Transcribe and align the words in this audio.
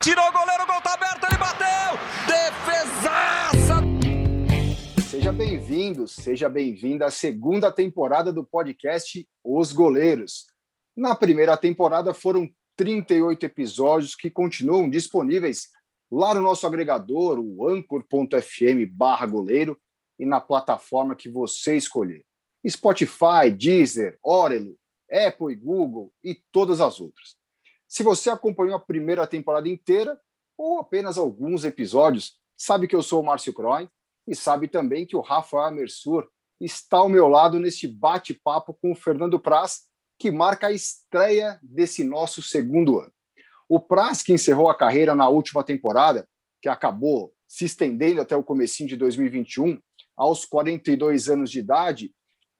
Tirou 0.00 0.24
o 0.28 0.32
goleiro, 0.32 0.62
o 0.62 0.66
gol 0.66 0.80
tá 0.80 0.94
aberto, 0.94 1.24
ele 1.24 1.38
bateu! 1.38 1.98
Defesaça! 2.28 3.82
Seja 5.10 5.32
bem-vindo, 5.32 6.06
seja 6.06 6.48
bem-vinda 6.48 7.06
à 7.06 7.10
segunda 7.10 7.72
temporada 7.72 8.32
do 8.32 8.44
podcast 8.44 9.28
Os 9.42 9.72
Goleiros. 9.72 10.46
Na 10.96 11.16
primeira 11.16 11.56
temporada 11.56 12.14
foram 12.14 12.48
38 12.76 13.44
episódios 13.44 14.14
que 14.14 14.30
continuam 14.30 14.88
disponíveis 14.88 15.68
lá 16.12 16.32
no 16.32 16.42
nosso 16.42 16.64
agregador, 16.64 17.40
o 17.40 17.68
anchor.fm 17.68 18.86
goleiro, 19.28 19.76
e 20.16 20.24
na 20.24 20.40
plataforma 20.40 21.16
que 21.16 21.28
você 21.28 21.76
escolher. 21.76 22.24
Spotify, 22.64 23.50
Deezer, 23.50 24.16
Orelo, 24.22 24.76
Apple 25.10 25.52
e 25.52 25.56
Google 25.56 26.12
e 26.22 26.40
todas 26.52 26.80
as 26.80 27.00
outras. 27.00 27.36
Se 27.88 28.02
você 28.02 28.28
acompanhou 28.28 28.76
a 28.76 28.80
primeira 28.80 29.26
temporada 29.26 29.68
inteira 29.68 30.20
ou 30.56 30.78
apenas 30.78 31.16
alguns 31.16 31.64
episódios, 31.64 32.38
sabe 32.54 32.86
que 32.86 32.94
eu 32.94 33.02
sou 33.02 33.22
o 33.22 33.24
Márcio 33.24 33.54
Croy 33.54 33.88
e 34.26 34.34
sabe 34.36 34.68
também 34.68 35.06
que 35.06 35.16
o 35.16 35.22
Rafael 35.22 35.72
Mersur 35.72 36.28
está 36.60 36.98
ao 36.98 37.08
meu 37.08 37.28
lado 37.28 37.58
neste 37.58 37.88
bate-papo 37.88 38.74
com 38.74 38.92
o 38.92 38.96
Fernando 38.96 39.40
Praz, 39.40 39.86
que 40.18 40.30
marca 40.30 40.66
a 40.66 40.72
estreia 40.72 41.58
desse 41.62 42.04
nosso 42.04 42.42
segundo 42.42 42.98
ano. 42.98 43.12
O 43.68 43.80
Praz, 43.80 44.22
que 44.22 44.32
encerrou 44.32 44.68
a 44.68 44.76
carreira 44.76 45.14
na 45.14 45.28
última 45.28 45.64
temporada, 45.64 46.28
que 46.60 46.68
acabou 46.68 47.32
se 47.46 47.64
estendendo 47.64 48.20
até 48.20 48.36
o 48.36 48.44
comecinho 48.44 48.88
de 48.88 48.96
2021, 48.96 49.80
aos 50.14 50.44
42 50.44 51.30
anos 51.30 51.50
de 51.50 51.60
idade, 51.60 52.12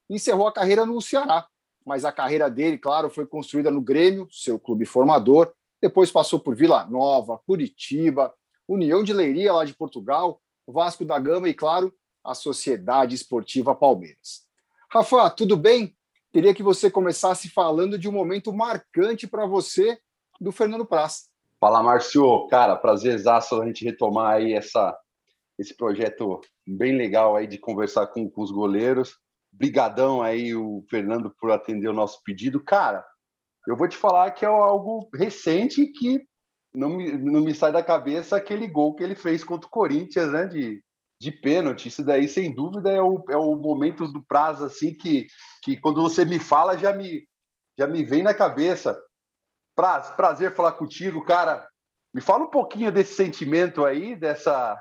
encerrou 0.08 0.47
a 0.47 0.52
carreira 0.52 0.86
no 0.86 1.02
Ceará, 1.02 1.47
mas 1.88 2.05
a 2.05 2.12
carreira 2.12 2.51
dele, 2.51 2.77
claro, 2.77 3.09
foi 3.09 3.27
construída 3.27 3.70
no 3.70 3.80
Grêmio, 3.80 4.28
seu 4.30 4.60
clube 4.60 4.84
formador, 4.84 5.51
depois 5.80 6.12
passou 6.12 6.38
por 6.38 6.55
Vila 6.55 6.84
Nova, 6.84 7.41
Curitiba, 7.47 8.34
União 8.69 9.02
de 9.02 9.14
Leiria, 9.14 9.55
lá 9.55 9.64
de 9.64 9.73
Portugal, 9.73 10.38
Vasco 10.66 11.02
da 11.02 11.19
Gama 11.19 11.48
e, 11.48 11.55
claro, 11.55 11.91
a 12.22 12.34
Sociedade 12.34 13.14
Esportiva 13.14 13.75
Palmeiras. 13.75 14.47
Rafa, 14.92 15.31
tudo 15.31 15.56
bem? 15.56 15.97
Queria 16.31 16.53
que 16.53 16.62
você 16.62 16.91
começasse 16.91 17.48
falando 17.48 17.98
de 17.98 18.06
um 18.06 18.12
momento 18.12 18.53
marcante 18.53 19.27
para 19.27 19.47
você 19.47 19.98
do 20.39 20.53
Fernando 20.53 20.84
Praz. 20.84 21.31
Fala, 21.59 21.83
Márcio. 21.83 22.47
Cara, 22.48 22.77
prazerzaço 22.77 23.62
a 23.62 23.66
gente 23.66 23.83
retomar 23.83 24.34
aí 24.34 24.53
essa, 24.53 24.94
esse 25.59 25.75
projeto 25.75 26.39
bem 26.66 26.94
legal 26.94 27.34
aí 27.34 27.47
de 27.47 27.56
conversar 27.56 28.09
com, 28.09 28.28
com 28.28 28.42
os 28.42 28.50
goleiros. 28.50 29.16
Brigadão 29.52 30.22
aí 30.22 30.54
o 30.54 30.84
Fernando 30.88 31.30
por 31.41 31.50
atender 31.50 31.88
o 31.88 31.94
nosso 31.94 32.22
pedido. 32.22 32.62
Cara, 32.62 33.04
eu 33.66 33.77
vou 33.77 33.88
te 33.88 33.96
falar 33.96 34.30
que 34.30 34.44
é 34.44 34.48
algo 34.48 35.08
recente 35.14 35.86
que 35.86 36.27
não 36.74 36.91
me, 36.91 37.12
não 37.12 37.41
me 37.41 37.54
sai 37.54 37.72
da 37.72 37.82
cabeça 37.82 38.36
aquele 38.36 38.66
gol 38.66 38.94
que 38.94 39.02
ele 39.02 39.14
fez 39.14 39.42
contra 39.42 39.66
o 39.66 39.70
Corinthians, 39.70 40.30
né? 40.32 40.46
De, 40.46 40.82
de 41.20 41.32
pênalti. 41.32 41.88
Isso 41.88 42.04
daí, 42.04 42.28
sem 42.28 42.54
dúvida, 42.54 42.91
é 42.91 43.02
o, 43.02 43.24
é 43.28 43.36
o 43.36 43.56
momento 43.56 44.06
do 44.06 44.22
prazo, 44.22 44.64
assim, 44.64 44.94
que, 44.94 45.26
que 45.62 45.76
quando 45.76 46.00
você 46.00 46.24
me 46.24 46.38
fala, 46.38 46.78
já 46.78 46.92
me, 46.92 47.26
já 47.78 47.86
me 47.86 48.04
vem 48.04 48.22
na 48.22 48.34
cabeça. 48.34 48.98
Praz, 49.74 50.10
prazer 50.10 50.54
falar 50.54 50.72
contigo, 50.72 51.24
cara. 51.24 51.66
Me 52.14 52.20
fala 52.20 52.44
um 52.44 52.50
pouquinho 52.50 52.91
desse 52.91 53.14
sentimento 53.14 53.84
aí, 53.84 54.16
dessa, 54.16 54.76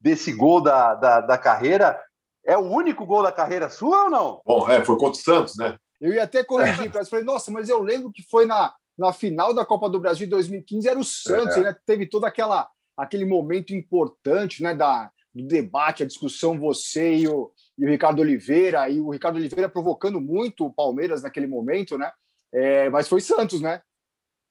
desse 0.00 0.32
gol 0.32 0.62
da, 0.62 0.94
da, 0.94 1.20
da 1.20 1.38
carreira. 1.38 2.00
É 2.46 2.56
o 2.56 2.62
único 2.62 3.06
gol 3.06 3.22
da 3.22 3.32
carreira 3.32 3.70
sua 3.70 4.04
ou 4.04 4.10
não? 4.10 4.42
Bom, 4.44 4.68
é, 4.68 4.84
foi 4.84 4.96
contra 4.96 5.20
o 5.20 5.22
Santos, 5.22 5.56
né? 5.56 5.78
Eu 6.00 6.12
ia 6.12 6.24
até 6.24 6.44
corrigir, 6.44 6.90
mas 6.92 7.08
falei, 7.08 7.24
nossa, 7.24 7.50
mas 7.50 7.68
eu 7.68 7.80
lembro 7.82 8.12
que 8.12 8.22
foi 8.22 8.44
na, 8.44 8.74
na 8.98 9.12
final 9.12 9.54
da 9.54 9.64
Copa 9.64 9.88
do 9.88 10.00
Brasil 10.00 10.26
de 10.26 10.30
2015, 10.30 10.88
era 10.88 10.98
o 10.98 11.04
Santos, 11.04 11.56
é. 11.56 11.60
né? 11.60 11.76
Teve 11.86 12.06
todo 12.06 12.24
aquela, 12.24 12.68
aquele 12.96 13.24
momento 13.24 13.74
importante, 13.74 14.62
né? 14.62 14.74
Da, 14.74 15.10
do 15.34 15.46
debate, 15.46 16.02
a 16.02 16.06
discussão, 16.06 16.58
você 16.58 17.14
e 17.14 17.28
o, 17.28 17.50
e 17.76 17.84
o 17.84 17.88
Ricardo 17.88 18.20
Oliveira, 18.20 18.88
e 18.88 19.00
o 19.00 19.10
Ricardo 19.10 19.36
Oliveira 19.36 19.68
provocando 19.68 20.20
muito 20.20 20.66
o 20.66 20.72
Palmeiras 20.72 21.22
naquele 21.22 21.46
momento, 21.46 21.98
né? 21.98 22.12
É, 22.52 22.88
mas 22.90 23.08
foi 23.08 23.20
Santos, 23.20 23.60
né? 23.60 23.82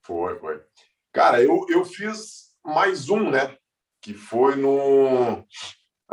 Foi, 0.06 0.38
foi. 0.40 0.62
Cara, 1.14 1.42
eu, 1.42 1.66
eu 1.70 1.86
fiz 1.86 2.52
mais 2.66 3.10
um, 3.10 3.30
né? 3.30 3.56
Que 4.02 4.14
foi 4.14 4.56
no 4.58 5.46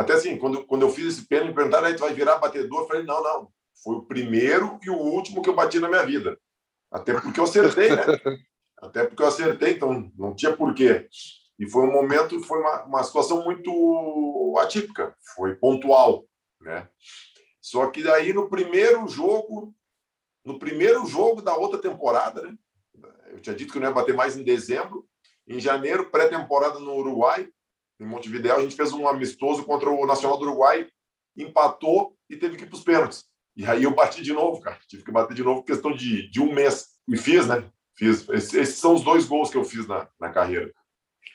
até 0.00 0.14
assim, 0.14 0.38
quando, 0.38 0.64
quando 0.64 0.80
eu 0.80 0.90
fiz 0.90 1.06
esse 1.06 1.26
pênalti, 1.26 1.48
me 1.48 1.54
perguntaram, 1.54 1.86
aí 1.86 1.94
tu 1.94 2.00
vai 2.00 2.14
virar 2.14 2.38
batedor? 2.38 2.80
Eu 2.80 2.88
falei, 2.88 3.02
não, 3.02 3.22
não. 3.22 3.52
Foi 3.84 3.96
o 3.96 4.02
primeiro 4.02 4.78
e 4.82 4.88
o 4.88 4.96
último 4.96 5.42
que 5.42 5.50
eu 5.50 5.54
bati 5.54 5.78
na 5.78 5.90
minha 5.90 6.06
vida. 6.06 6.38
Até 6.90 7.12
porque 7.12 7.38
eu 7.38 7.44
acertei, 7.44 7.90
né? 7.90 8.02
Até 8.80 9.04
porque 9.04 9.22
eu 9.22 9.26
acertei, 9.26 9.74
então 9.74 10.10
não 10.16 10.34
tinha 10.34 10.56
porquê. 10.56 11.06
E 11.58 11.68
foi 11.68 11.86
um 11.86 11.92
momento, 11.92 12.42
foi 12.42 12.60
uma, 12.60 12.84
uma 12.84 13.02
situação 13.02 13.44
muito 13.44 14.54
atípica, 14.58 15.14
foi 15.36 15.54
pontual, 15.56 16.24
né? 16.62 16.88
Só 17.60 17.86
que 17.88 18.02
daí 18.02 18.32
no 18.32 18.48
primeiro 18.48 19.06
jogo, 19.06 19.74
no 20.42 20.58
primeiro 20.58 21.04
jogo 21.04 21.42
da 21.42 21.54
outra 21.54 21.78
temporada, 21.78 22.40
né? 22.40 22.56
Eu 23.26 23.40
tinha 23.40 23.54
dito 23.54 23.70
que 23.70 23.78
não 23.78 23.88
ia 23.88 23.94
bater 23.94 24.14
mais 24.14 24.34
em 24.34 24.42
dezembro. 24.42 25.06
Em 25.46 25.60
janeiro, 25.60 26.10
pré-temporada 26.10 26.78
no 26.78 26.94
Uruguai, 26.94 27.50
em 28.00 28.06
Montevideo, 28.06 28.56
a 28.56 28.62
gente 28.62 28.74
fez 28.74 28.92
um 28.92 29.06
amistoso 29.06 29.64
contra 29.64 29.90
o 29.90 30.06
Nacional 30.06 30.38
do 30.38 30.46
Uruguai, 30.46 30.88
empatou 31.36 32.16
e 32.28 32.36
teve 32.36 32.56
que 32.56 32.64
ir 32.64 32.66
para 32.66 32.76
os 32.76 32.82
pênaltis. 32.82 33.24
E 33.56 33.66
aí 33.66 33.84
eu 33.84 33.94
bati 33.94 34.22
de 34.22 34.32
novo, 34.32 34.60
cara. 34.60 34.78
Tive 34.88 35.04
que 35.04 35.12
bater 35.12 35.34
de 35.34 35.42
novo 35.42 35.62
questão 35.62 35.92
de, 35.92 36.30
de 36.30 36.40
um 36.40 36.52
mês. 36.52 36.88
E 37.06 37.16
fiz, 37.16 37.46
né? 37.46 37.64
Fiz. 37.94 38.26
Esses, 38.30 38.76
são 38.76 38.94
os 38.94 39.02
dois 39.02 39.26
gols 39.26 39.50
que 39.50 39.56
eu 39.56 39.64
fiz 39.64 39.86
na, 39.86 40.08
na 40.18 40.30
carreira. 40.30 40.72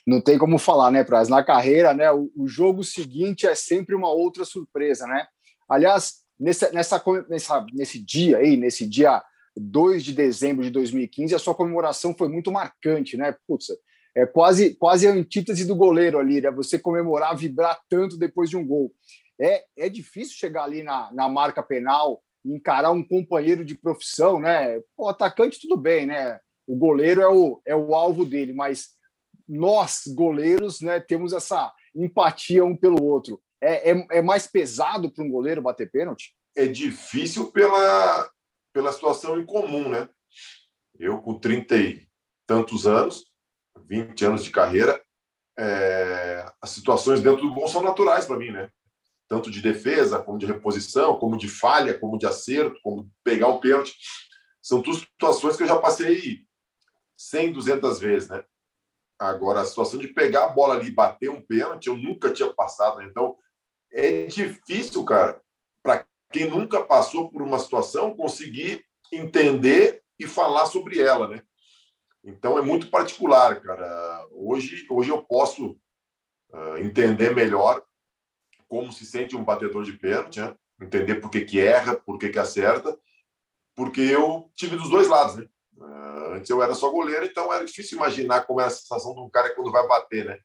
Não 0.08 0.22
tem 0.22 0.38
como 0.38 0.58
falar, 0.58 0.92
né, 0.92 1.04
Praz? 1.04 1.30
Na 1.30 1.44
carreira, 1.44 1.94
né, 1.94 2.12
o, 2.12 2.32
o, 2.36 2.48
jogo 2.48 2.84
seguinte 2.84 3.48
é 3.48 3.56
sempre 3.56 3.96
uma 3.96 4.10
outra 4.10 4.46
surpresa, 4.46 5.08
né? 5.08 5.28
Aliás, 5.68 6.22
nessa, 6.40 6.72
nessa, 6.72 7.04
nessa, 7.28 7.66
nesse 7.74 8.00
dia 8.00 8.38
aí, 8.38 8.56
nesse 8.56 8.88
dia 8.88 9.24
2 9.58 10.04
de 10.04 10.14
dezembro 10.14 10.64
de 10.64 10.70
2015, 10.70 11.34
a 11.34 11.40
sua 11.40 11.56
comemoração 11.56 12.16
foi 12.16 12.28
muito 12.28 12.52
marcante, 12.52 13.18
né? 13.18 13.36
Putz, 13.48 13.68
é 14.16 14.26
quase, 14.26 14.74
quase 14.76 15.08
a 15.08 15.12
antítese 15.12 15.66
do 15.66 15.76
goleiro 15.76 16.18
ali, 16.18 16.40
né? 16.40 16.50
Você 16.52 16.80
comemorar, 16.80 17.36
vibrar 17.36 17.80
tanto 17.90 18.18
depois 18.18 18.50
de 18.50 18.56
um 18.56 18.66
gol. 18.66 18.94
É, 19.40 19.66
é 19.78 19.90
difícil 19.90 20.38
chegar 20.38 20.64
ali 20.64 20.82
na, 20.82 21.12
na 21.12 21.28
marca 21.28 21.62
penal 21.62 22.24
e 22.46 22.54
encarar 22.54 22.92
um 22.92 23.04
companheiro 23.04 23.66
de 23.66 23.76
profissão, 23.76 24.40
né? 24.40 24.82
O 24.98 25.10
atacante, 25.10 25.60
tudo 25.60 25.76
bem, 25.76 26.06
né? 26.06 26.40
O 26.66 26.78
goleiro 26.78 27.22
é 27.22 27.28
o, 27.28 27.62
é 27.66 27.76
o 27.76 27.94
alvo 27.94 28.26
dele, 28.26 28.54
mas 28.54 28.96
nós, 29.48 30.04
goleiros, 30.08 30.82
né, 30.82 31.00
temos 31.00 31.34
essa 31.34 31.72
empatia 31.94 32.66
um 32.66 32.76
pelo 32.76 33.04
outro. 33.04 33.42
É, 33.62 33.92
é, 33.92 34.08
é 34.12 34.22
mais 34.22 34.48
pesado 34.48 35.12
para 35.12 35.24
um 35.24 35.30
goleiro 35.30 35.62
bater 35.62 35.92
pênalti? 35.92 36.36
É 36.56 36.66
difícil 36.66 37.52
pela, 37.52 38.30
pela 38.74 38.92
situação 38.92 39.40
incomum, 39.40 39.90
né? 39.90 40.10
Eu, 40.98 41.22
com 41.22 41.38
30 41.38 41.76
e 41.76 42.08
tantos 42.48 42.88
anos, 42.88 43.26
20 43.88 44.26
anos 44.26 44.44
de 44.44 44.52
carreira, 44.52 45.02
é, 45.58 46.46
as 46.62 46.70
situações 46.72 47.22
dentro 47.22 47.42
do 47.48 47.54
gol 47.54 47.68
são 47.68 47.82
naturais 47.82 48.26
para 48.26 48.38
mim, 48.38 48.52
né? 48.52 48.70
Tanto 49.28 49.50
de 49.50 49.62
defesa, 49.62 50.22
como 50.22 50.38
de 50.38 50.46
reposição, 50.46 51.18
como 51.18 51.38
de 51.38 51.48
falha, 51.48 51.98
como 51.98 52.18
de 52.18 52.26
acerto, 52.26 52.80
como 52.84 53.10
pegar 53.24 53.48
um 53.48 53.60
pênalti. 53.60 53.96
São 54.62 54.82
tudo 54.82 54.98
situações 54.98 55.56
que 55.56 55.64
eu 55.64 55.68
já 55.68 55.78
passei 55.78 56.40
100, 57.18 57.54
200 57.54 58.00
vezes, 58.00 58.30
né? 58.30 58.44
Agora, 59.18 59.62
a 59.62 59.66
situação 59.66 60.00
de 60.00 60.10
pegar 60.10 60.46
a 60.46 60.50
bola 60.50 60.76
ali 60.76 60.88
e 60.88 60.92
bater 60.92 61.30
um 61.30 61.42
pênalti, 61.42 61.88
eu 61.88 61.96
nunca 61.96 62.34
tinha 62.34 62.54
passado. 62.54 62.98
Né? 62.98 63.06
Então, 63.06 63.38
é 63.92 64.26
difícil, 64.26 65.04
cara, 65.06 65.42
para 65.82 66.06
quem 66.32 66.50
nunca 66.50 66.84
passou 66.84 67.32
por 67.32 67.42
uma 67.42 67.58
situação, 67.60 68.16
conseguir 68.16 68.84
entender 69.12 70.04
e 70.20 70.28
falar 70.28 70.66
sobre 70.66 71.00
ela, 71.00 71.28
né? 71.30 71.42
Então 72.26 72.58
é 72.58 72.62
muito 72.62 72.90
particular, 72.90 73.62
cara. 73.62 74.28
Hoje, 74.32 74.86
hoje 74.90 75.12
eu 75.12 75.24
posso 75.24 75.78
uh, 76.50 76.78
entender 76.80 77.36
melhor 77.36 77.84
como 78.68 78.92
se 78.92 79.06
sente 79.06 79.36
um 79.36 79.44
batedor 79.44 79.84
de 79.84 79.94
pênalti, 79.94 80.40
né? 80.40 80.56
entender 80.82 81.16
por 81.16 81.30
que, 81.30 81.42
que 81.42 81.60
erra, 81.60 81.96
por 81.96 82.18
que, 82.18 82.30
que 82.30 82.40
acerta, 82.40 82.98
porque 83.76 84.02
eu 84.02 84.52
tive 84.56 84.76
dos 84.76 84.90
dois 84.90 85.08
lados, 85.08 85.36
né? 85.36 85.46
Uh, 85.78 86.34
antes 86.34 86.50
eu 86.50 86.64
era 86.64 86.74
só 86.74 86.90
goleiro, 86.90 87.26
então 87.26 87.54
era 87.54 87.64
difícil 87.64 87.98
imaginar 87.98 88.46
como 88.46 88.60
é 88.60 88.66
a 88.66 88.70
sensação 88.70 89.14
de 89.14 89.22
um 89.22 89.30
cara 89.30 89.54
quando 89.54 89.72
vai 89.72 89.88
bater, 89.88 90.26
né? 90.26 90.40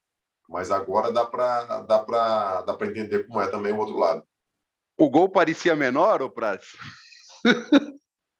Mas 0.48 0.70
agora 0.70 1.10
dá 1.10 1.24
para 1.24 1.82
dá 1.82 1.98
para 2.00 2.62
dá 2.62 2.74
para 2.74 2.86
entender 2.88 3.26
como 3.26 3.40
é 3.40 3.48
também 3.48 3.72
o 3.72 3.78
outro 3.78 3.96
lado. 3.96 4.22
O 4.98 5.08
gol 5.08 5.28
parecia 5.30 5.74
menor, 5.74 6.20
ou 6.20 6.28
Praz? 6.28 6.76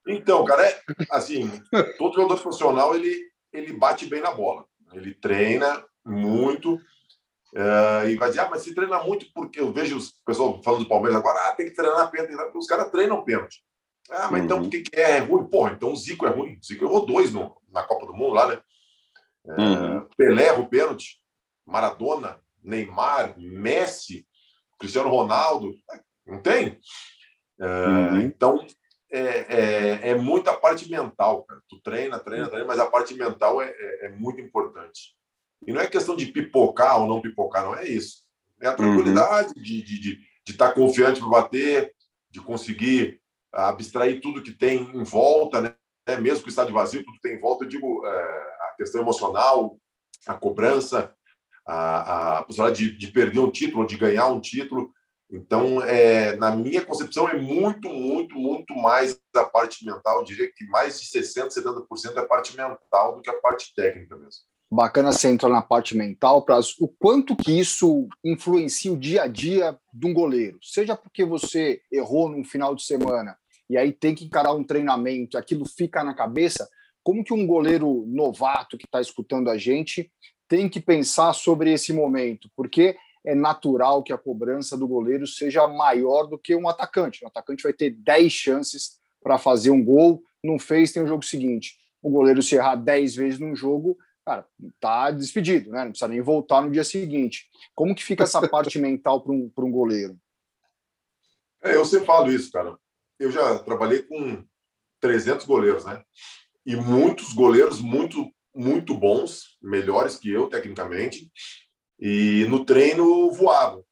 Então, 0.06 0.44
cara, 0.44 0.66
é 0.66 0.82
assim, 1.10 1.50
todo 1.98 2.14
jogador 2.14 2.40
profissional 2.40 2.94
ele 2.94 3.29
ele 3.52 3.72
bate 3.72 4.06
bem 4.06 4.20
na 4.20 4.30
bola. 4.30 4.64
Ele 4.92 5.14
treina 5.14 5.84
muito 6.04 6.74
uh, 6.74 8.08
e 8.08 8.16
vai 8.16 8.28
dizer, 8.28 8.40
ah, 8.40 8.48
mas 8.50 8.62
se 8.62 8.74
treina 8.74 9.02
muito 9.02 9.26
porque 9.32 9.60
eu 9.60 9.72
vejo 9.72 9.96
os 9.96 10.12
pessoal 10.24 10.60
falando 10.62 10.82
do 10.82 10.88
Palmeiras 10.88 11.18
agora, 11.18 11.48
ah, 11.48 11.54
tem 11.54 11.66
que 11.66 11.74
treinar 11.74 12.10
pênalti. 12.10 12.56
Os 12.56 12.66
caras 12.66 12.90
treinam 12.90 13.24
pênalti. 13.24 13.62
Ah, 14.10 14.28
mas 14.30 14.42
então 14.42 14.58
uhum. 14.58 14.64
então 14.66 14.70
por 14.70 14.70
que, 14.70 14.82
que 14.82 15.00
é 15.00 15.18
ruim? 15.18 15.44
Porra, 15.46 15.72
então 15.72 15.92
o 15.92 15.96
Zico 15.96 16.26
é 16.26 16.30
ruim. 16.30 16.58
O 16.60 16.64
Zico 16.64 16.84
errou 16.84 17.06
dois 17.06 17.32
no, 17.32 17.56
na 17.70 17.82
Copa 17.82 18.06
do 18.06 18.14
Mundo 18.14 18.34
lá, 18.34 18.48
né? 18.48 18.60
É, 19.46 19.62
uhum. 19.62 20.08
Pelé 20.16 20.46
erra 20.48 20.60
o 20.60 20.68
pênalti, 20.68 21.20
Maradona, 21.64 22.40
Neymar, 22.62 23.34
Messi, 23.38 24.26
Cristiano 24.78 25.08
Ronaldo, 25.08 25.72
não 26.26 26.42
tem? 26.42 26.78
É, 27.60 27.66
uhum. 27.66 28.20
Então, 28.20 28.66
é, 29.10 29.20
é, 29.20 30.08
é, 30.10 30.14
muita 30.14 30.52
parte 30.56 30.88
mental, 30.88 31.44
cara. 31.44 31.60
Tu 31.68 31.80
treina, 31.80 32.18
treina, 32.18 32.48
treina, 32.48 32.66
mas 32.66 32.78
a 32.78 32.86
parte 32.86 33.14
mental 33.14 33.60
é, 33.60 33.68
é, 33.68 34.06
é, 34.06 34.08
muito 34.10 34.40
importante. 34.40 35.14
E 35.66 35.72
não 35.72 35.80
é 35.80 35.86
questão 35.86 36.16
de 36.16 36.26
pipocar 36.26 37.00
ou 37.00 37.08
não 37.08 37.20
pipocar, 37.20 37.64
não 37.64 37.74
é 37.74 37.86
isso. 37.86 38.22
É 38.60 38.68
a 38.68 38.74
tranquilidade 38.74 39.48
uhum. 39.56 39.62
de 39.62 39.78
estar 39.80 39.86
de, 39.86 40.00
de, 40.00 40.20
de 40.46 40.54
tá 40.54 40.72
confiante 40.72 41.20
para 41.20 41.28
bater, 41.28 41.92
de 42.30 42.40
conseguir 42.40 43.20
abstrair 43.52 44.20
tudo 44.20 44.42
que 44.42 44.52
tem 44.52 44.82
em 44.94 45.02
volta, 45.02 45.60
né? 45.60 45.74
Mesmo 46.20 46.42
que 46.42 46.48
o 46.48 46.50
estádio 46.50 46.74
vazio, 46.74 47.04
tudo 47.04 47.14
que 47.14 47.20
tem 47.20 47.36
em 47.36 47.40
volta, 47.40 47.64
eu 47.64 47.68
digo, 47.68 48.04
é, 48.06 48.10
a 48.10 48.74
questão 48.76 49.00
emocional, 49.00 49.78
a 50.26 50.34
cobrança, 50.34 51.14
a, 51.66 52.38
a 52.38 52.42
possibilidade 52.44 52.90
de, 52.90 52.98
de 52.98 53.06
perder 53.08 53.40
um 53.40 53.50
título, 53.50 53.86
de 53.86 53.96
ganhar 53.96 54.26
um 54.26 54.40
título. 54.40 54.92
Então, 55.32 55.82
é, 55.82 56.34
na 56.36 56.54
minha 56.54 56.84
concepção, 56.84 57.28
é 57.28 57.36
muito, 57.36 57.88
muito, 57.88 58.34
muito 58.36 58.74
mais 58.74 59.18
a 59.36 59.44
parte 59.44 59.84
mental. 59.84 60.18
Eu 60.18 60.24
diria 60.24 60.50
que 60.52 60.66
mais 60.66 61.00
de 61.00 61.06
60%, 61.06 61.48
70% 61.48 62.16
é 62.16 62.20
a 62.20 62.26
parte 62.26 62.56
mental 62.56 63.16
do 63.16 63.22
que 63.22 63.30
a 63.30 63.40
parte 63.40 63.72
técnica 63.74 64.16
mesmo. 64.16 64.42
Bacana 64.72 65.12
você 65.12 65.28
entrar 65.28 65.48
na 65.48 65.62
parte 65.62 65.96
mental, 65.96 66.46
o 66.80 66.88
quanto 66.88 67.34
que 67.34 67.58
isso 67.58 68.08
influencia 68.24 68.92
o 68.92 68.96
dia 68.96 69.24
a 69.24 69.26
dia 69.26 69.76
de 69.92 70.06
um 70.06 70.14
goleiro. 70.14 70.58
Seja 70.62 70.96
porque 70.96 71.24
você 71.24 71.80
errou 71.90 72.28
num 72.28 72.44
final 72.44 72.74
de 72.74 72.84
semana 72.84 73.36
e 73.68 73.76
aí 73.76 73.92
tem 73.92 74.14
que 74.14 74.24
encarar 74.24 74.52
um 74.52 74.62
treinamento, 74.62 75.36
aquilo 75.36 75.64
fica 75.64 76.04
na 76.04 76.14
cabeça. 76.14 76.68
Como 77.02 77.24
que 77.24 77.34
um 77.34 77.46
goleiro 77.46 78.04
novato 78.06 78.78
que 78.78 78.84
está 78.84 79.00
escutando 79.00 79.50
a 79.50 79.58
gente 79.58 80.10
tem 80.48 80.68
que 80.68 80.80
pensar 80.80 81.32
sobre 81.32 81.72
esse 81.72 81.92
momento? 81.92 82.48
Porque 82.54 82.96
é 83.24 83.34
natural 83.34 84.02
que 84.02 84.12
a 84.12 84.18
cobrança 84.18 84.76
do 84.76 84.88
goleiro 84.88 85.26
seja 85.26 85.66
maior 85.68 86.24
do 86.26 86.38
que 86.38 86.54
um 86.54 86.68
atacante. 86.68 87.24
O 87.24 87.28
atacante 87.28 87.62
vai 87.62 87.72
ter 87.72 87.90
10 87.90 88.32
chances 88.32 88.98
para 89.22 89.38
fazer 89.38 89.70
um 89.70 89.84
gol, 89.84 90.22
não 90.42 90.58
fez, 90.58 90.92
tem 90.92 91.02
o 91.02 91.06
jogo 91.06 91.24
seguinte. 91.24 91.76
O 92.02 92.10
goleiro, 92.10 92.42
se 92.42 92.54
errar 92.54 92.76
10 92.76 93.14
vezes 93.14 93.38
num 93.38 93.54
jogo, 93.54 93.98
cara, 94.24 94.46
tá 94.80 95.10
despedido, 95.10 95.70
né? 95.70 95.84
Não 95.84 95.90
precisa 95.90 96.08
nem 96.08 96.20
voltar 96.22 96.62
no 96.62 96.70
dia 96.70 96.84
seguinte. 96.84 97.48
Como 97.74 97.94
que 97.94 98.04
fica 98.04 98.24
essa 98.24 98.46
parte 98.48 98.78
mental 98.80 99.20
para 99.22 99.32
um, 99.32 99.52
um 99.54 99.70
goleiro? 99.70 100.18
É, 101.62 101.74
eu 101.74 101.84
sempre 101.84 102.06
falo 102.06 102.32
isso, 102.32 102.50
cara. 102.50 102.76
Eu 103.18 103.30
já 103.30 103.58
trabalhei 103.58 104.02
com 104.02 104.42
300 105.00 105.44
goleiros, 105.44 105.84
né? 105.84 106.02
E 106.64 106.74
muitos 106.74 107.34
goleiros 107.34 107.80
muito, 107.80 108.30
muito 108.54 108.94
bons, 108.94 109.58
melhores 109.60 110.16
que 110.16 110.30
eu, 110.30 110.48
tecnicamente, 110.48 111.30
e 112.00 112.46
no 112.48 112.64
treino 112.64 113.30
voava. 113.30 113.84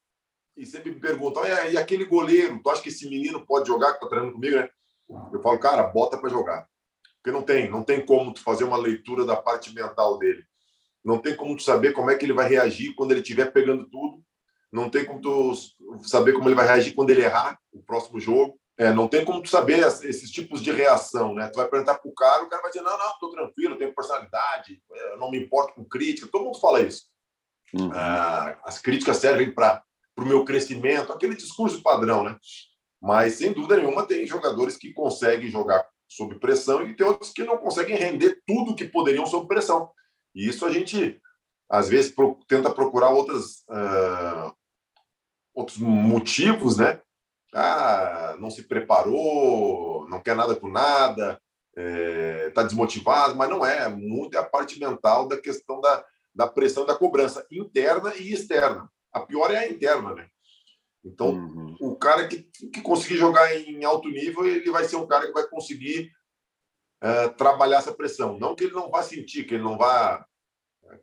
E 0.57 0.65
sempre 0.65 0.91
me 0.91 0.99
perguntam: 0.99 1.43
e 1.45 1.77
aquele 1.77 2.05
goleiro? 2.05 2.59
Tu 2.61 2.69
acha 2.69 2.81
que 2.81 2.89
esse 2.89 3.07
menino 3.07 3.45
pode 3.45 3.67
jogar 3.67 3.93
que 3.93 3.99
tá 3.99 4.07
treinando 4.07 4.33
comigo, 4.33 4.57
né? 4.57 4.67
Eu 5.31 5.41
falo, 5.41 5.59
cara, 5.59 5.83
bota 5.83 6.17
para 6.17 6.29
jogar. 6.29 6.67
Porque 7.21 7.31
não 7.31 7.43
tem, 7.43 7.69
não 7.69 7.83
tem 7.83 8.05
como 8.05 8.33
tu 8.33 8.41
fazer 8.41 8.63
uma 8.63 8.77
leitura 8.77 9.25
da 9.25 9.35
parte 9.35 9.73
mental 9.73 10.17
dele. 10.17 10.43
Não 11.03 11.17
tem 11.17 11.35
como 11.35 11.55
tu 11.55 11.63
saber 11.63 11.93
como 11.93 12.11
é 12.11 12.15
que 12.15 12.25
ele 12.25 12.33
vai 12.33 12.47
reagir 12.47 12.93
quando 12.95 13.11
ele 13.11 13.21
estiver 13.21 13.51
pegando 13.51 13.89
tudo. 13.89 14.21
Não 14.71 14.89
tem 14.89 15.05
como 15.05 15.21
tu 15.21 15.53
saber 16.03 16.33
como 16.33 16.47
ele 16.47 16.55
vai 16.55 16.67
reagir 16.67 16.93
quando 16.93 17.09
ele 17.09 17.23
errar 17.23 17.59
o 17.71 17.81
próximo 17.81 18.19
jogo. 18.19 18.59
É, 18.77 18.93
não 18.93 19.07
tem 19.07 19.25
como 19.25 19.41
tu 19.41 19.49
saber 19.49 19.79
esses 19.79 20.31
tipos 20.31 20.61
de 20.61 20.71
reação, 20.71 21.33
né? 21.33 21.47
Tu 21.49 21.57
vai 21.57 21.67
perguntar 21.67 21.95
pro 21.95 22.13
cara, 22.13 22.43
o 22.43 22.49
cara 22.49 22.61
vai 22.61 22.71
dizer, 22.71 22.83
não, 22.83 22.97
não, 22.97 23.19
tô 23.19 23.29
tranquilo, 23.29 23.77
tenho 23.77 23.93
personalidade, 23.93 24.81
não 25.17 25.29
me 25.31 25.37
importo 25.37 25.73
com 25.73 25.83
crítica. 25.83 26.29
Todo 26.31 26.45
mundo 26.45 26.59
fala 26.59 26.81
isso. 26.81 27.09
Uhum. 27.73 27.91
Ah, 27.93 28.57
as 28.63 28.79
críticas 28.79 29.17
servem 29.17 29.53
para 29.53 29.83
o 30.17 30.25
meu 30.25 30.43
crescimento, 30.43 31.11
aquele 31.11 31.35
discurso 31.35 31.81
padrão, 31.81 32.23
né? 32.23 32.37
Mas, 33.01 33.35
sem 33.35 33.53
dúvida 33.53 33.77
nenhuma, 33.77 34.05
tem 34.05 34.25
jogadores 34.25 34.75
que 34.77 34.93
conseguem 34.93 35.49
jogar 35.49 35.85
sob 36.07 36.39
pressão 36.39 36.85
e 36.85 36.95
tem 36.95 37.05
outros 37.05 37.31
que 37.31 37.43
não 37.43 37.57
conseguem 37.57 37.95
render 37.95 38.41
tudo 38.45 38.75
que 38.75 38.85
poderiam 38.85 39.25
sob 39.25 39.47
pressão. 39.47 39.91
E 40.35 40.47
isso 40.47 40.65
a 40.65 40.71
gente, 40.71 41.21
às 41.69 41.87
vezes, 41.87 42.11
pro, 42.11 42.39
tenta 42.47 42.73
procurar 42.73 43.09
outras, 43.09 43.63
uh, 43.69 44.53
outros 45.53 45.77
motivos, 45.77 46.77
né? 46.77 46.99
Ah, 47.53 48.35
não 48.39 48.49
se 48.49 48.63
preparou, 48.63 50.07
não 50.09 50.21
quer 50.21 50.35
nada 50.35 50.55
com 50.55 50.69
nada, 50.69 51.39
está 51.75 51.81
é, 51.81 52.49
tá 52.51 52.63
desmotivado, 52.63 53.35
mas 53.35 53.49
não 53.49 53.65
é. 53.65 53.87
Muito 53.87 54.35
é 54.35 54.39
a 54.39 54.43
parte 54.43 54.79
mental 54.79 55.27
da 55.27 55.37
questão 55.39 55.79
da, 55.79 56.03
da 56.39 56.47
pressão 56.47 56.85
da 56.85 56.95
cobrança 56.95 57.45
interna 57.51 58.15
e 58.15 58.31
externa. 58.31 58.89
A 59.11 59.19
pior 59.19 59.51
é 59.51 59.57
a 59.57 59.69
interna, 59.69 60.15
né? 60.15 60.29
Então, 61.03 61.31
uhum. 61.31 61.75
o 61.81 61.97
cara 61.97 62.29
que, 62.29 62.43
que 62.43 62.81
conseguir 62.81 63.17
jogar 63.17 63.53
em 63.53 63.83
alto 63.83 64.07
nível, 64.07 64.47
ele 64.47 64.71
vai 64.71 64.85
ser 64.85 64.95
um 64.95 65.05
cara 65.05 65.27
que 65.27 65.33
vai 65.33 65.45
conseguir 65.49 66.09
uh, 67.03 67.29
trabalhar 67.35 67.79
essa 67.79 67.93
pressão. 67.93 68.39
Não 68.39 68.55
que 68.55 68.63
ele 68.63 68.73
não 68.73 68.89
vá 68.89 69.03
sentir, 69.03 69.43
que 69.43 69.55
ele 69.55 69.63
não 69.63 69.77
vá 69.77 70.25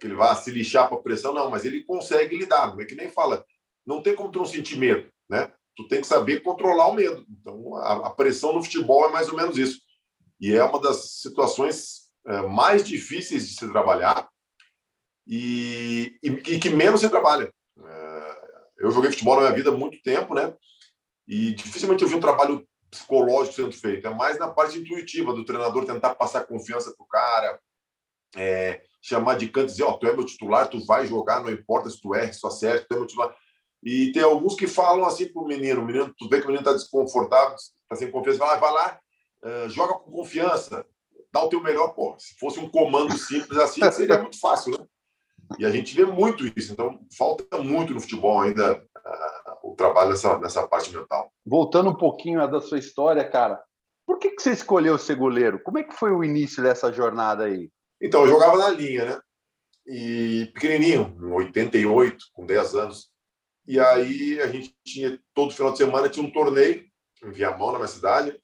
que 0.00 0.06
ele 0.06 0.14
vá 0.14 0.34
se 0.34 0.50
lixar 0.50 0.88
para 0.88 0.98
a 0.98 1.02
pressão, 1.02 1.34
não, 1.34 1.50
mas 1.50 1.66
ele 1.66 1.84
consegue 1.84 2.36
lidar. 2.36 2.74
Não 2.74 2.80
é 2.80 2.86
que 2.86 2.94
nem 2.94 3.10
fala, 3.10 3.44
não 3.86 4.02
tem 4.02 4.16
como 4.16 4.32
tu 4.32 4.38
não 4.38 4.46
sentir 4.46 4.78
medo, 4.78 5.08
né? 5.28 5.52
Tu 5.76 5.86
tem 5.86 6.00
que 6.00 6.06
saber 6.06 6.40
controlar 6.40 6.88
o 6.88 6.94
medo. 6.94 7.26
Então, 7.28 7.76
a, 7.76 8.06
a 8.06 8.10
pressão 8.10 8.54
no 8.54 8.64
futebol 8.64 9.06
é 9.06 9.12
mais 9.12 9.28
ou 9.28 9.36
menos 9.36 9.58
isso. 9.58 9.80
E 10.40 10.54
é 10.54 10.64
uma 10.64 10.80
das 10.80 11.20
situações 11.20 12.08
uh, 12.26 12.48
mais 12.48 12.88
difíceis 12.88 13.46
de 13.46 13.54
se 13.54 13.70
trabalhar 13.70 14.28
e, 15.26 16.16
e, 16.22 16.28
e 16.28 16.58
que 16.58 16.70
menos 16.70 17.00
se 17.00 17.10
trabalha. 17.10 17.52
Uh, 17.76 18.36
eu 18.78 18.90
joguei 18.90 19.10
futebol 19.10 19.36
na 19.36 19.42
minha 19.42 19.54
vida 19.54 19.70
há 19.70 19.72
muito 19.72 20.00
tempo, 20.02 20.34
né? 20.34 20.54
E 21.26 21.52
dificilmente 21.54 22.02
eu 22.02 22.08
vi 22.08 22.14
um 22.14 22.20
trabalho 22.20 22.66
psicológico 22.90 23.56
sendo 23.56 23.72
feito. 23.72 24.06
É 24.06 24.14
mais 24.14 24.38
na 24.38 24.48
parte 24.48 24.78
intuitiva 24.78 25.32
do 25.32 25.44
treinador 25.44 25.84
tentar 25.84 26.14
passar 26.14 26.46
confiança 26.46 26.94
pro 26.96 27.06
cara, 27.06 27.58
é, 28.36 28.82
chamar 29.02 29.36
de 29.36 29.48
canto 29.48 29.66
dizer, 29.66 29.84
ó, 29.84 29.90
oh, 29.90 29.98
tu 29.98 30.06
é 30.06 30.12
meu 30.12 30.24
titular, 30.24 30.68
tu 30.68 30.84
vai 30.84 31.06
jogar, 31.06 31.42
não 31.42 31.50
importa 31.50 31.90
se 31.90 32.00
tu 32.00 32.14
erra, 32.14 32.32
se 32.32 32.40
tu 32.40 32.46
acerta, 32.46 32.86
tu 32.88 32.94
é 32.94 32.98
meu 32.98 33.06
titular. 33.06 33.34
E 33.82 34.12
tem 34.12 34.22
alguns 34.22 34.54
que 34.54 34.66
falam 34.66 35.04
assim 35.04 35.28
pro 35.28 35.46
menino, 35.46 35.84
menino, 35.84 36.12
tu 36.16 36.28
vê 36.28 36.38
que 36.38 36.44
o 36.44 36.48
menino 36.48 36.64
tá 36.64 36.72
desconfortável, 36.72 37.56
tá 37.88 37.96
sem 37.96 38.10
confiança, 38.10 38.38
vai 38.38 38.48
lá, 38.48 38.56
vai 38.56 38.72
lá, 38.72 39.00
uh, 39.44 39.68
joga 39.68 39.94
com 39.94 40.10
confiança, 40.10 40.84
dá 41.32 41.42
o 41.42 41.48
teu 41.48 41.60
melhor, 41.60 41.88
pô. 41.88 42.16
Se 42.18 42.34
fosse 42.38 42.58
um 42.58 42.68
comando 42.68 43.16
simples 43.16 43.58
assim, 43.58 43.80
seria 43.92 44.20
muito 44.20 44.40
fácil, 44.40 44.72
né? 44.72 44.86
E 45.58 45.64
a 45.64 45.70
gente 45.70 45.94
vê 45.94 46.04
muito 46.04 46.46
isso. 46.58 46.72
Então, 46.72 46.98
falta 47.16 47.58
muito 47.58 47.94
no 47.94 48.00
futebol 48.00 48.40
ainda 48.40 48.74
uh, 48.74 49.70
o 49.70 49.74
trabalho 49.74 50.10
nessa, 50.10 50.38
nessa 50.38 50.66
parte 50.66 50.94
mental. 50.94 51.32
Voltando 51.44 51.90
um 51.90 51.94
pouquinho 51.94 52.46
da 52.50 52.60
sua 52.60 52.78
história, 52.78 53.28
cara, 53.28 53.62
por 54.06 54.18
que, 54.18 54.30
que 54.30 54.42
você 54.42 54.52
escolheu 54.52 54.98
ser 54.98 55.16
goleiro? 55.16 55.60
Como 55.62 55.78
é 55.78 55.82
que 55.82 55.94
foi 55.94 56.12
o 56.12 56.24
início 56.24 56.62
dessa 56.62 56.92
jornada 56.92 57.44
aí? 57.44 57.70
Então, 58.00 58.22
eu 58.22 58.28
jogava 58.28 58.58
na 58.58 58.70
linha, 58.70 59.04
né? 59.04 59.20
E 59.86 60.50
pequenininho, 60.52 61.16
em 61.20 61.32
88, 61.32 62.26
com 62.32 62.44
10 62.44 62.74
anos. 62.74 63.10
E 63.66 63.80
aí 63.80 64.40
a 64.40 64.46
gente 64.46 64.76
tinha, 64.84 65.18
todo 65.34 65.54
final 65.54 65.72
de 65.72 65.78
semana, 65.78 66.08
tinha 66.08 66.24
um 66.24 66.30
torneio 66.30 66.84
em 67.24 67.30
Viamão, 67.30 67.72
na 67.72 67.78
minha 67.78 67.88
cidade. 67.88 68.38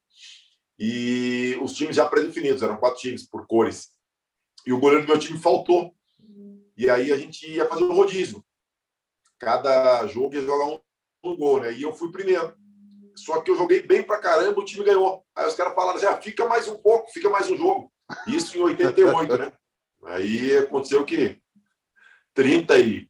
E 0.79 1.57
os 1.63 1.75
times 1.75 1.97
já 1.97 2.09
pré-definidos, 2.09 2.63
eram 2.63 2.77
quatro 2.77 3.01
times 3.01 3.29
por 3.29 3.47
cores. 3.47 3.91
E 4.67 4.73
o 4.73 4.81
goleiro 4.81 5.05
do 5.05 5.09
meu 5.09 5.19
time 5.19 5.39
faltou. 5.39 5.95
E 6.77 6.89
aí 6.89 7.13
a 7.13 7.17
gente 7.17 7.51
ia 7.51 7.67
fazer 7.67 7.85
um 7.85 7.95
rodízio. 7.95 8.45
Cada 9.39 10.07
jogo 10.07 10.35
ia 10.35 10.43
jogar 10.43 10.67
um, 10.67 10.81
um 11.25 11.37
gol, 11.37 11.61
né? 11.61 11.73
E 11.73 11.83
eu 11.83 11.93
fui 11.93 12.11
primeiro. 12.11 12.55
Só 13.15 13.41
que 13.41 13.51
eu 13.51 13.57
joguei 13.57 13.83
bem 13.83 14.03
pra 14.03 14.19
caramba, 14.19 14.59
o 14.59 14.65
time 14.65 14.85
ganhou. 14.85 15.25
Aí 15.35 15.47
os 15.47 15.55
caras 15.55 15.75
falaram, 15.75 15.99
já 15.99 16.17
fica 16.21 16.47
mais 16.47 16.69
um 16.69 16.77
pouco, 16.77 17.13
fica 17.13 17.29
mais 17.29 17.51
um 17.51 17.57
jogo. 17.57 17.93
Isso 18.27 18.57
em 18.57 18.63
88, 18.63 19.37
né? 19.37 19.53
Aí 20.05 20.57
aconteceu 20.57 21.05
que 21.05 21.39
30 22.35 22.79
e 22.79 23.09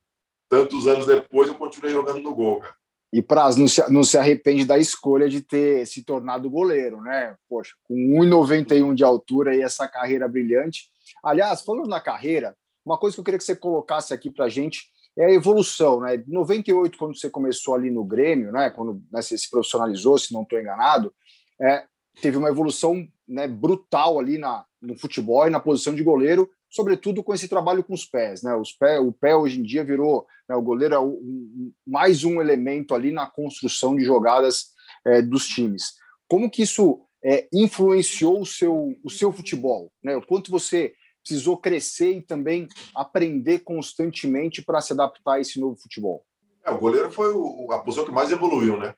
tantos 0.49 0.87
anos 0.87 1.07
depois 1.07 1.49
eu 1.49 1.55
continuei 1.55 1.93
jogando 1.93 2.21
no 2.21 2.35
gol, 2.35 2.61
cara. 2.61 2.75
E 3.13 3.21
Praz 3.21 3.57
não 3.57 3.69
se, 3.69 3.91
não 3.91 4.03
se 4.03 4.17
arrepende 4.17 4.65
da 4.65 4.79
escolha 4.79 5.29
de 5.29 5.43
ter 5.43 5.87
se 5.87 6.03
tornado 6.03 6.49
goleiro, 6.49 7.01
né? 7.03 7.37
Poxa, 7.47 7.75
com 7.85 7.95
1,91 7.95 8.95
de 8.95 9.05
altura 9.05 9.55
e 9.55 9.61
essa 9.61 9.87
carreira 9.87 10.27
brilhante. 10.27 10.91
Aliás, 11.23 11.61
falando 11.61 11.89
na 11.89 12.01
carreira, 12.01 12.57
uma 12.85 12.99
coisa 12.99 13.15
que 13.15 13.21
eu 13.21 13.25
queria 13.25 13.39
que 13.39 13.45
você 13.45 13.57
colocasse 13.57 14.13
aqui 14.13 14.31
para 14.31 14.47
a 14.47 14.49
gente 14.49 14.91
é 15.17 15.27
a 15.27 15.33
evolução, 15.33 16.01
né? 16.01 16.17
De 16.17 16.31
98, 16.31 16.97
quando 16.97 17.17
você 17.17 17.29
começou 17.29 17.75
ali 17.75 17.91
no 17.91 18.05
Grêmio, 18.05 18.51
né? 18.51 18.71
Quando 18.71 19.03
né, 19.11 19.21
você 19.21 19.37
se 19.37 19.51
profissionalizou, 19.51 20.19
se 20.19 20.33
não 20.33 20.43
estou 20.43 20.59
enganado, 20.59 21.13
é, 21.61 21.85
teve 22.21 22.37
uma 22.37 22.49
evolução 22.49 23.07
né, 23.29 23.47
brutal 23.47 24.19
ali 24.19 24.39
na, 24.39 24.65
no 24.81 24.97
futebol 24.97 25.47
e 25.47 25.51
na 25.51 25.61
posição 25.61 25.95
de 25.95 26.03
goleiro, 26.03 26.51
sobretudo 26.71 27.23
com 27.23 27.35
esse 27.35 27.49
trabalho 27.49 27.85
com 27.85 27.93
os 27.93 28.05
pés, 28.05 28.43
né? 28.43 28.55
Os 28.55 28.73
pé, 28.73 28.99
o 28.99 29.13
pé 29.13 29.37
hoje 29.37 29.61
em 29.61 29.63
dia 29.63 29.85
virou, 29.85 30.27
né, 30.49 30.57
o 30.57 30.63
goleiro 30.63 30.95
é 30.95 31.01
um, 31.01 31.73
mais 31.87 32.25
um 32.25 32.41
elemento 32.41 32.95
ali 32.95 33.13
na 33.13 33.27
construção 33.27 33.95
de 33.95 34.05
jogadas 34.05 34.69
é, 35.05 35.21
dos 35.21 35.47
times. 35.47 35.95
Como 36.27 36.51
que 36.51 36.63
isso 36.63 37.01
é, 37.23 37.47
influenciou 37.53 38.41
o 38.41 38.47
seu, 38.47 38.97
o 39.05 39.11
seu 39.11 39.31
futebol, 39.31 39.93
né? 40.03 40.17
O 40.17 40.27
quanto 40.27 40.51
você 40.51 40.95
precisou 41.23 41.57
crescer 41.57 42.13
e 42.13 42.23
também 42.23 42.69
aprender 42.95 43.61
constantemente 43.61 44.63
para 44.63 44.81
se 44.81 44.93
adaptar 44.93 45.35
a 45.35 45.41
esse 45.41 45.61
novo 45.61 45.77
futebol? 45.77 46.25
É, 46.65 46.71
o 46.71 46.79
goleiro 46.79 47.11
foi 47.11 47.33
o, 47.33 47.73
a 47.73 47.81
posição 47.81 48.05
que 48.05 48.13
mais 48.13 48.31
evoluiu, 48.31 48.79
né? 48.79 48.95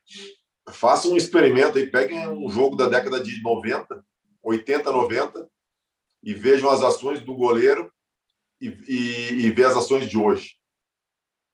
Faça 0.69 1.07
um 1.07 1.15
experimento 1.15 1.77
aí, 1.77 1.87
peguem 1.87 2.27
um 2.27 2.49
jogo 2.49 2.75
da 2.75 2.87
década 2.89 3.21
de 3.21 3.41
90, 3.41 4.03
80, 4.43 4.91
90 4.91 5.49
e 6.23 6.33
vejam 6.33 6.69
as 6.69 6.81
ações 6.81 7.21
do 7.21 7.35
goleiro 7.35 7.91
e, 8.59 8.67
e, 8.87 9.45
e 9.45 9.51
ver 9.51 9.65
as 9.65 9.77
ações 9.77 10.09
de 10.09 10.17
hoje. 10.17 10.55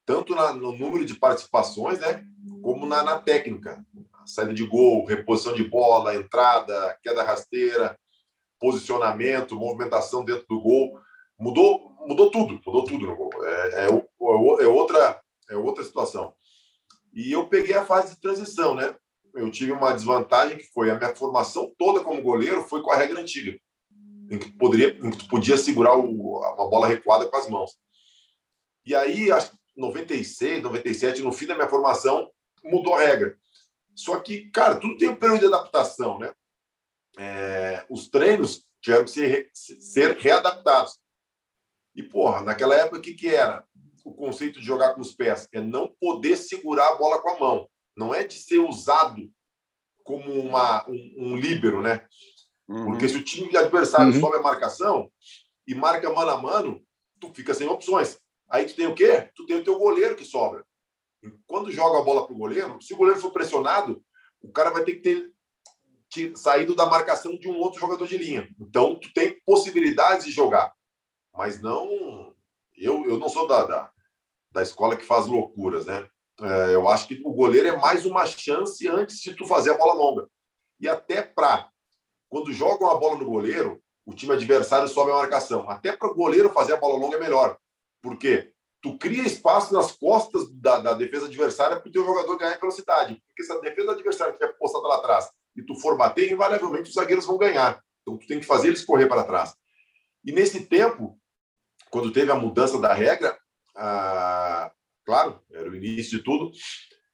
Tanto 0.05 0.33
na, 0.33 0.53
no 0.53 0.71
número 0.71 1.05
de 1.05 1.15
participações, 1.15 1.99
né? 1.99 2.25
Como 2.61 2.85
na, 2.85 3.03
na 3.03 3.19
técnica. 3.19 3.83
Saída 4.25 4.53
de 4.53 4.65
gol, 4.65 5.05
reposição 5.05 5.53
de 5.53 5.63
bola, 5.63 6.15
entrada, 6.15 6.97
queda 7.03 7.23
rasteira, 7.23 7.97
posicionamento, 8.61 9.55
movimentação 9.55 10.23
dentro 10.23 10.45
do 10.47 10.61
gol. 10.61 10.99
Mudou, 11.37 11.97
mudou 12.07 12.29
tudo, 12.29 12.61
mudou 12.65 12.85
tudo 12.85 13.07
no 13.07 13.15
gol. 13.15 13.31
É, 13.43 13.85
é, 13.85 13.87
é, 13.87 14.67
outra, 14.67 15.19
é 15.49 15.57
outra 15.57 15.83
situação. 15.83 16.33
E 17.11 17.31
eu 17.31 17.47
peguei 17.47 17.73
a 17.73 17.83
fase 17.83 18.13
de 18.13 18.21
transição, 18.21 18.75
né? 18.75 18.95
Eu 19.33 19.49
tive 19.49 19.71
uma 19.71 19.91
desvantagem 19.91 20.57
que 20.57 20.71
foi 20.71 20.91
a 20.91 20.95
minha 20.95 21.15
formação 21.15 21.73
toda 21.77 22.03
como 22.03 22.21
goleiro 22.21 22.63
foi 22.63 22.81
com 22.81 22.91
a 22.91 22.95
regra 22.95 23.19
antiga, 23.19 23.57
em 24.29 24.37
que, 24.37 24.51
poderia, 24.51 24.89
em 24.89 25.09
que 25.09 25.17
tu 25.17 25.27
podia 25.27 25.57
segurar 25.57 25.95
o, 25.97 26.39
uma 26.39 26.69
bola 26.69 26.87
recuada 26.87 27.25
com 27.27 27.37
as 27.37 27.49
mãos. 27.49 27.71
E 28.85 28.93
aí, 28.93 29.31
acho 29.31 29.51
96, 29.75 30.61
97, 30.61 31.21
no 31.21 31.31
fim 31.31 31.47
da 31.47 31.55
minha 31.55 31.69
formação, 31.69 32.29
mudou 32.63 32.93
a 32.93 33.01
regra. 33.01 33.35
Só 33.95 34.19
que, 34.19 34.49
cara, 34.51 34.75
tudo 34.75 34.97
tem 34.97 35.09
um 35.09 35.15
período 35.15 35.39
de 35.39 35.45
adaptação, 35.47 36.19
né? 36.19 36.31
É, 37.17 37.85
os 37.89 38.09
treinos 38.09 38.65
tiveram 38.81 39.05
que 39.05 39.11
ser, 39.11 39.49
ser 39.53 40.17
readaptados. 40.17 40.99
E, 41.95 42.01
porra, 42.01 42.41
naquela 42.41 42.75
época, 42.75 42.97
o 42.97 43.01
que, 43.01 43.13
que 43.13 43.27
era? 43.27 43.63
O 44.03 44.13
conceito 44.13 44.59
de 44.59 44.65
jogar 44.65 44.93
com 44.93 45.01
os 45.01 45.13
pés 45.13 45.47
é 45.51 45.61
não 45.61 45.93
poder 45.99 46.35
segurar 46.37 46.87
a 46.89 46.95
bola 46.95 47.21
com 47.21 47.29
a 47.29 47.39
mão. 47.39 47.69
Não 47.95 48.15
é 48.15 48.23
de 48.23 48.35
ser 48.35 48.59
usado 48.59 49.29
como 50.03 50.31
uma, 50.33 50.87
um, 50.89 51.15
um 51.17 51.35
líbero, 51.35 51.81
né? 51.81 52.05
Uhum. 52.67 52.85
Porque 52.85 53.07
se 53.07 53.17
o 53.17 53.23
time 53.23 53.55
adversário 53.55 54.13
uhum. 54.13 54.19
sobe 54.19 54.37
a 54.37 54.41
marcação 54.41 55.11
e 55.67 55.75
marca 55.75 56.11
mano 56.11 56.31
a 56.31 56.41
mano, 56.41 56.83
tu 57.19 57.31
fica 57.33 57.53
sem 57.53 57.67
opções. 57.67 58.17
Aí 58.49 58.65
tu 58.65 58.75
tem 58.75 58.87
o 58.87 58.95
quê? 58.95 59.29
Tu 59.35 59.45
tem 59.45 59.57
o 59.57 59.63
teu 59.63 59.77
goleiro 59.77 60.15
que 60.15 60.25
sobra. 60.25 60.65
quando 61.45 61.71
joga 61.71 61.99
a 61.99 62.03
bola 62.03 62.25
pro 62.25 62.35
goleiro, 62.35 62.81
se 62.81 62.93
o 62.93 62.97
goleiro 62.97 63.19
for 63.19 63.31
pressionado, 63.31 64.03
o 64.41 64.51
cara 64.51 64.71
vai 64.71 64.83
ter 64.83 64.95
que 64.95 65.01
ter 65.01 65.31
saído 66.35 66.75
da 66.75 66.85
marcação 66.85 67.37
de 67.37 67.47
um 67.47 67.57
outro 67.57 67.79
jogador 67.79 68.07
de 68.07 68.17
linha. 68.17 68.49
Então, 68.59 68.95
tu 68.95 69.11
tem 69.13 69.39
possibilidades 69.45 70.25
de 70.25 70.31
jogar, 70.31 70.73
mas 71.33 71.61
não. 71.61 72.33
Eu, 72.75 73.05
eu 73.05 73.17
não 73.17 73.29
sou 73.29 73.47
da, 73.47 73.63
da, 73.65 73.91
da 74.51 74.61
escola 74.61 74.97
que 74.97 75.05
faz 75.05 75.27
loucuras, 75.27 75.85
né? 75.85 76.07
É, 76.41 76.73
eu 76.73 76.89
acho 76.89 77.07
que 77.07 77.21
o 77.23 77.33
goleiro 77.33 77.67
é 77.67 77.77
mais 77.77 78.05
uma 78.05 78.25
chance 78.25 78.87
antes 78.87 79.21
de 79.21 79.35
tu 79.35 79.45
fazer 79.45 79.71
a 79.71 79.77
bola 79.77 79.93
longa. 79.93 80.27
E 80.79 80.89
até 80.89 81.21
para 81.21 81.69
quando 82.27 82.51
jogam 82.51 82.89
a 82.89 82.95
bola 82.95 83.17
no 83.17 83.25
goleiro, 83.25 83.81
o 84.05 84.13
time 84.13 84.33
adversário 84.33 84.87
sobe 84.87 85.11
a 85.11 85.15
marcação. 85.15 85.69
Até 85.69 85.95
para 85.95 86.09
o 86.09 86.15
goleiro 86.15 86.49
fazer 86.49 86.73
a 86.73 86.77
bola 86.77 86.97
longa 86.97 87.17
é 87.17 87.19
melhor. 87.19 87.57
Por 88.01 88.17
quê? 88.17 88.51
Tu 88.81 88.97
cria 88.97 89.23
espaço 89.23 89.73
nas 89.73 89.91
costas 89.91 90.51
da, 90.53 90.79
da 90.79 90.93
defesa 90.93 91.27
adversária 91.27 91.79
para 91.79 91.87
o 91.87 91.91
teu 91.91 92.03
jogador 92.03 92.37
ganhar 92.37 92.57
velocidade. 92.57 93.21
Porque 93.27 93.43
se 93.43 93.51
a 93.51 93.59
defesa 93.59 93.91
adversária 93.91 94.31
estiver 94.31 94.57
postada 94.57 94.87
lá 94.87 94.95
atrás 94.95 95.29
e 95.55 95.63
tu 95.63 95.75
for 95.75 95.97
bater, 95.97 96.31
invariavelmente 96.31 96.89
os 96.89 96.95
zagueiros 96.95 97.25
vão 97.25 97.37
ganhar. 97.37 97.81
Então 98.01 98.17
tu 98.17 98.25
tem 98.27 98.39
que 98.39 98.45
fazer 98.45 98.69
eles 98.69 98.85
correr 98.85 99.07
para 99.07 99.23
trás. 99.23 99.53
E 100.23 100.31
nesse 100.31 100.65
tempo, 100.65 101.19
quando 101.89 102.11
teve 102.11 102.31
a 102.31 102.35
mudança 102.35 102.79
da 102.79 102.93
regra, 102.93 103.37
ah, 103.75 104.71
claro, 105.05 105.41
era 105.51 105.69
o 105.69 105.75
início 105.75 106.17
de 106.17 106.23
tudo, 106.23 106.51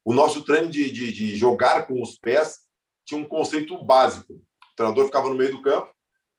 o 0.04 0.12
nosso 0.12 0.42
treino 0.44 0.70
de, 0.70 0.90
de, 0.90 1.12
de 1.12 1.36
jogar 1.36 1.86
com 1.86 2.00
os 2.02 2.18
pés 2.18 2.60
tinha 3.04 3.20
um 3.20 3.28
conceito 3.28 3.82
básico. 3.84 4.34
O 4.34 4.76
treinador 4.76 5.06
ficava 5.06 5.28
no 5.28 5.34
meio 5.34 5.50
do 5.50 5.62
campo, 5.62 5.92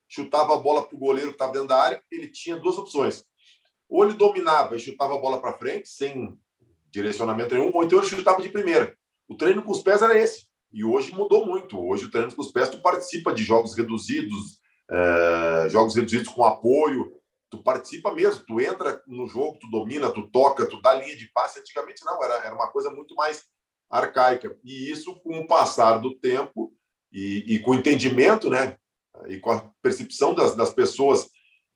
chutava 0.08 0.56
a 0.56 0.58
bola 0.58 0.86
para 0.88 0.96
o 0.96 1.00
goleiro 1.00 1.29
que 1.29 1.36
estava 1.36 1.53
dentro 1.53 1.68
da 1.68 1.82
área, 1.82 2.03
ele 2.12 2.27
tinha 2.27 2.58
duas 2.58 2.77
opções. 2.77 3.24
Ou 3.88 4.03
ele 4.03 4.13
dominava 4.13 4.75
e 4.75 4.79
chutava 4.79 5.15
a 5.15 5.20
bola 5.20 5.39
para 5.39 5.58
frente, 5.58 5.88
sem 5.88 6.38
direcionamento 6.91 7.53
nenhum, 7.53 7.72
ou 7.74 7.84
então 7.84 8.00
ele 8.00 8.08
chutava 8.08 8.41
de 8.41 8.50
primeira. 8.50 8.98
O 9.27 9.36
treino 9.36 9.62
com 9.62 9.72
os 9.72 9.84
pés 9.84 10.01
era 10.01 10.18
esse. 10.18 10.49
E 10.72 10.84
hoje 10.84 11.14
mudou 11.14 11.46
muito. 11.46 11.80
Hoje 11.80 12.06
o 12.06 12.12
treino 12.12 12.34
com 12.34 12.42
os 12.42 12.52
pés, 12.52 12.70
tu 12.70 12.82
participa 12.82 13.34
de 13.34 13.44
jogos 13.44 13.76
reduzidos, 13.76 14.60
é, 14.90 15.70
jogos 15.70 15.96
reduzidos 15.96 16.28
com 16.28 16.44
apoio, 16.46 17.12
tu 17.50 17.58
participa 17.64 18.14
mesmo, 18.14 18.44
tu 18.46 18.62
entra 18.62 19.02
no 19.08 19.28
jogo, 19.28 19.58
tu 19.60 19.70
domina, 19.70 20.12
tu 20.12 20.28
toca, 20.30 20.66
tu 20.66 20.82
dá 20.82 20.94
linha 20.94 21.16
de 21.16 21.28
passe. 21.32 21.60
Antigamente 21.60 22.06
não, 22.06 22.24
era, 22.24 22.46
era 22.46 22.56
uma 22.56 22.68
coisa 22.68 22.90
muito 22.90 23.16
mais 23.16 23.44
arcaica. 23.90 24.56
E 24.64 24.92
isso, 24.92 25.16
com 25.22 25.40
o 25.40 25.48
passar 25.48 25.98
do 25.98 26.16
tempo 26.16 26.72
e, 27.12 27.56
e 27.56 27.60
com 27.60 27.72
o 27.72 27.76
entendimento, 27.76 28.50
né, 28.50 28.78
e 29.28 29.40
com 29.40 29.52
a 29.52 29.62
percepção 29.82 30.34
das, 30.34 30.56
das 30.56 30.72
pessoas 30.72 31.28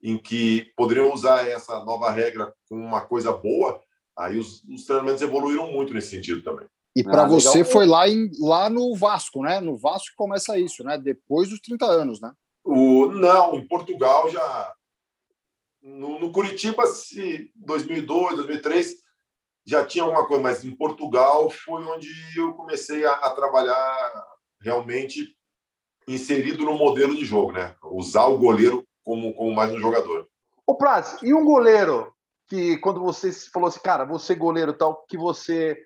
em 0.01 0.17
que 0.17 0.71
poderiam 0.75 1.11
usar 1.13 1.47
essa 1.47 1.83
nova 1.83 2.11
regra 2.11 2.53
com 2.69 2.75
uma 2.75 3.01
coisa 3.01 3.31
boa, 3.31 3.81
aí 4.17 4.37
os, 4.37 4.63
os 4.65 4.85
treinamentos 4.85 5.21
evoluíram 5.21 5.71
muito 5.71 5.93
nesse 5.93 6.09
sentido 6.09 6.43
também. 6.43 6.67
E 6.95 7.01
ah, 7.01 7.03
para 7.03 7.27
você 7.27 7.59
legal. 7.59 7.71
foi 7.71 7.85
lá, 7.85 8.07
em, 8.07 8.29
lá 8.39 8.69
no 8.69 8.95
Vasco, 8.95 9.41
né? 9.41 9.59
No 9.59 9.75
Vasco 9.75 10.09
que 10.09 10.15
começa 10.15 10.57
isso, 10.57 10.83
né? 10.83 10.97
Depois 10.97 11.49
dos 11.49 11.59
30 11.59 11.85
anos, 11.85 12.21
né? 12.21 12.31
O, 12.63 13.07
não, 13.07 13.55
em 13.55 13.67
Portugal 13.67 14.29
já. 14.29 14.73
No, 15.81 16.19
no 16.19 16.31
Curitiba, 16.31 16.85
se 16.87 17.51
2002, 17.55 18.37
2003, 18.37 18.95
já 19.65 19.85
tinha 19.85 20.03
alguma 20.03 20.25
coisa, 20.25 20.41
mas 20.41 20.63
em 20.63 20.75
Portugal 20.75 21.49
foi 21.49 21.83
onde 21.83 22.09
eu 22.37 22.53
comecei 22.53 23.05
a, 23.05 23.11
a 23.11 23.31
trabalhar 23.31 24.25
realmente 24.61 25.35
inserido 26.07 26.63
no 26.63 26.77
modelo 26.77 27.15
de 27.15 27.25
jogo, 27.25 27.51
né? 27.51 27.75
Usar 27.83 28.25
o 28.25 28.37
goleiro 28.37 28.85
como, 29.03 29.33
como 29.33 29.53
mais 29.53 29.71
um 29.71 29.79
jogador. 29.79 30.27
O 30.65 30.75
Praz, 30.75 31.17
e 31.21 31.33
um 31.33 31.43
goleiro 31.43 32.13
que 32.47 32.77
quando 32.77 33.01
você 33.01 33.31
falou 33.31 33.67
assim, 33.67 33.79
cara, 33.81 34.05
você 34.05 34.35
goleiro 34.35 34.73
tal, 34.73 35.05
que 35.07 35.17
você 35.17 35.77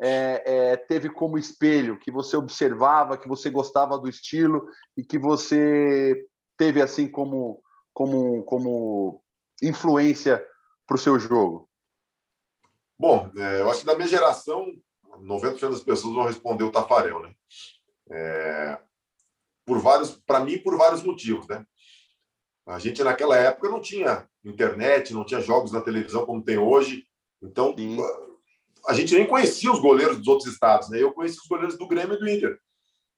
é, 0.00 0.42
é, 0.72 0.76
teve 0.76 1.08
como 1.08 1.38
espelho, 1.38 1.98
que 1.98 2.10
você 2.10 2.36
observava, 2.36 3.16
que 3.16 3.28
você 3.28 3.48
gostava 3.50 3.98
do 3.98 4.08
estilo 4.08 4.66
e 4.96 5.04
que 5.04 5.18
você 5.18 6.26
teve 6.56 6.82
assim 6.82 7.08
como, 7.08 7.62
como, 7.92 8.42
como 8.44 9.22
influência 9.62 10.44
para 10.86 10.96
o 10.96 10.98
seu 10.98 11.18
jogo? 11.18 11.68
Bom, 12.98 13.30
é, 13.36 13.60
eu 13.60 13.70
acho 13.70 13.80
que 13.80 13.86
da 13.86 13.94
minha 13.94 14.08
geração, 14.08 14.66
90% 15.20 15.70
das 15.70 15.82
pessoas 15.82 16.14
vão 16.14 16.24
responder 16.24 16.64
o 16.64 16.72
Tafarel, 16.72 17.20
né? 17.20 17.34
É, 18.10 18.78
por 19.64 19.78
vários, 19.78 20.16
para 20.16 20.40
mim, 20.40 20.58
por 20.58 20.76
vários 20.76 21.02
motivos, 21.02 21.46
né? 21.48 21.64
A 22.66 22.78
gente 22.78 23.02
naquela 23.04 23.36
época 23.36 23.68
não 23.68 23.80
tinha 23.80 24.28
internet, 24.44 25.12
não 25.12 25.24
tinha 25.24 25.40
jogos 25.40 25.70
na 25.70 25.80
televisão 25.80 26.24
como 26.24 26.42
tem 26.42 26.58
hoje, 26.58 27.06
então 27.42 27.74
Sim 27.76 27.98
a 28.86 28.92
gente 28.92 29.14
nem 29.14 29.26
conhecia 29.26 29.72
os 29.72 29.80
goleiros 29.80 30.18
dos 30.18 30.28
outros 30.28 30.52
estados, 30.52 30.88
né? 30.90 31.02
Eu 31.02 31.12
conheci 31.12 31.38
os 31.38 31.48
goleiros 31.48 31.78
do 31.78 31.88
Grêmio 31.88 32.16
e 32.16 32.18
do 32.18 32.28
Inter. 32.28 32.58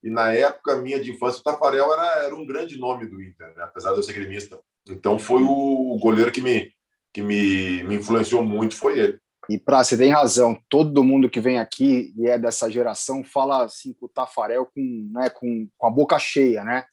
E 0.03 0.11
na 0.11 0.33
época 0.33 0.77
minha 0.77 1.01
de 1.01 1.11
infância, 1.11 1.41
o 1.41 1.43
Tafarel 1.43 1.93
era, 1.93 2.25
era 2.25 2.35
um 2.35 2.47
grande 2.47 2.79
nome 2.79 3.07
do 3.07 3.21
Inter, 3.21 3.49
né? 3.57 3.65
apesar 3.65 3.93
de 3.93 3.97
eu 3.97 4.03
ser 4.03 4.13
gremista. 4.13 4.59
Então 4.89 5.19
foi 5.19 5.43
o 5.43 5.99
goleiro 6.01 6.31
que 6.31 6.41
me, 6.41 6.73
que 7.13 7.23
me, 7.23 7.83
me 7.83 7.97
influenciou 7.97 8.45
muito, 8.45 8.77
foi 8.77 8.99
ele. 8.99 9.19
E 9.49 9.59
para 9.59 9.83
você 9.83 9.97
tem 9.97 10.11
razão, 10.11 10.59
todo 10.69 11.05
mundo 11.05 11.31
que 11.31 11.41
vem 11.41 11.59
aqui 11.59 12.13
e 12.17 12.27
é 12.29 12.39
dessa 12.39 12.71
geração 12.71 13.23
fala 13.23 13.65
assim 13.65 13.93
com 13.93 14.07
o 14.07 14.09
Tafarel 14.09 14.67
com, 14.67 15.11
né, 15.13 15.31
com, 15.31 15.69
com 15.77 15.87
a 15.87 15.91
boca 15.91 16.19
cheia, 16.19 16.65
né? 16.65 16.85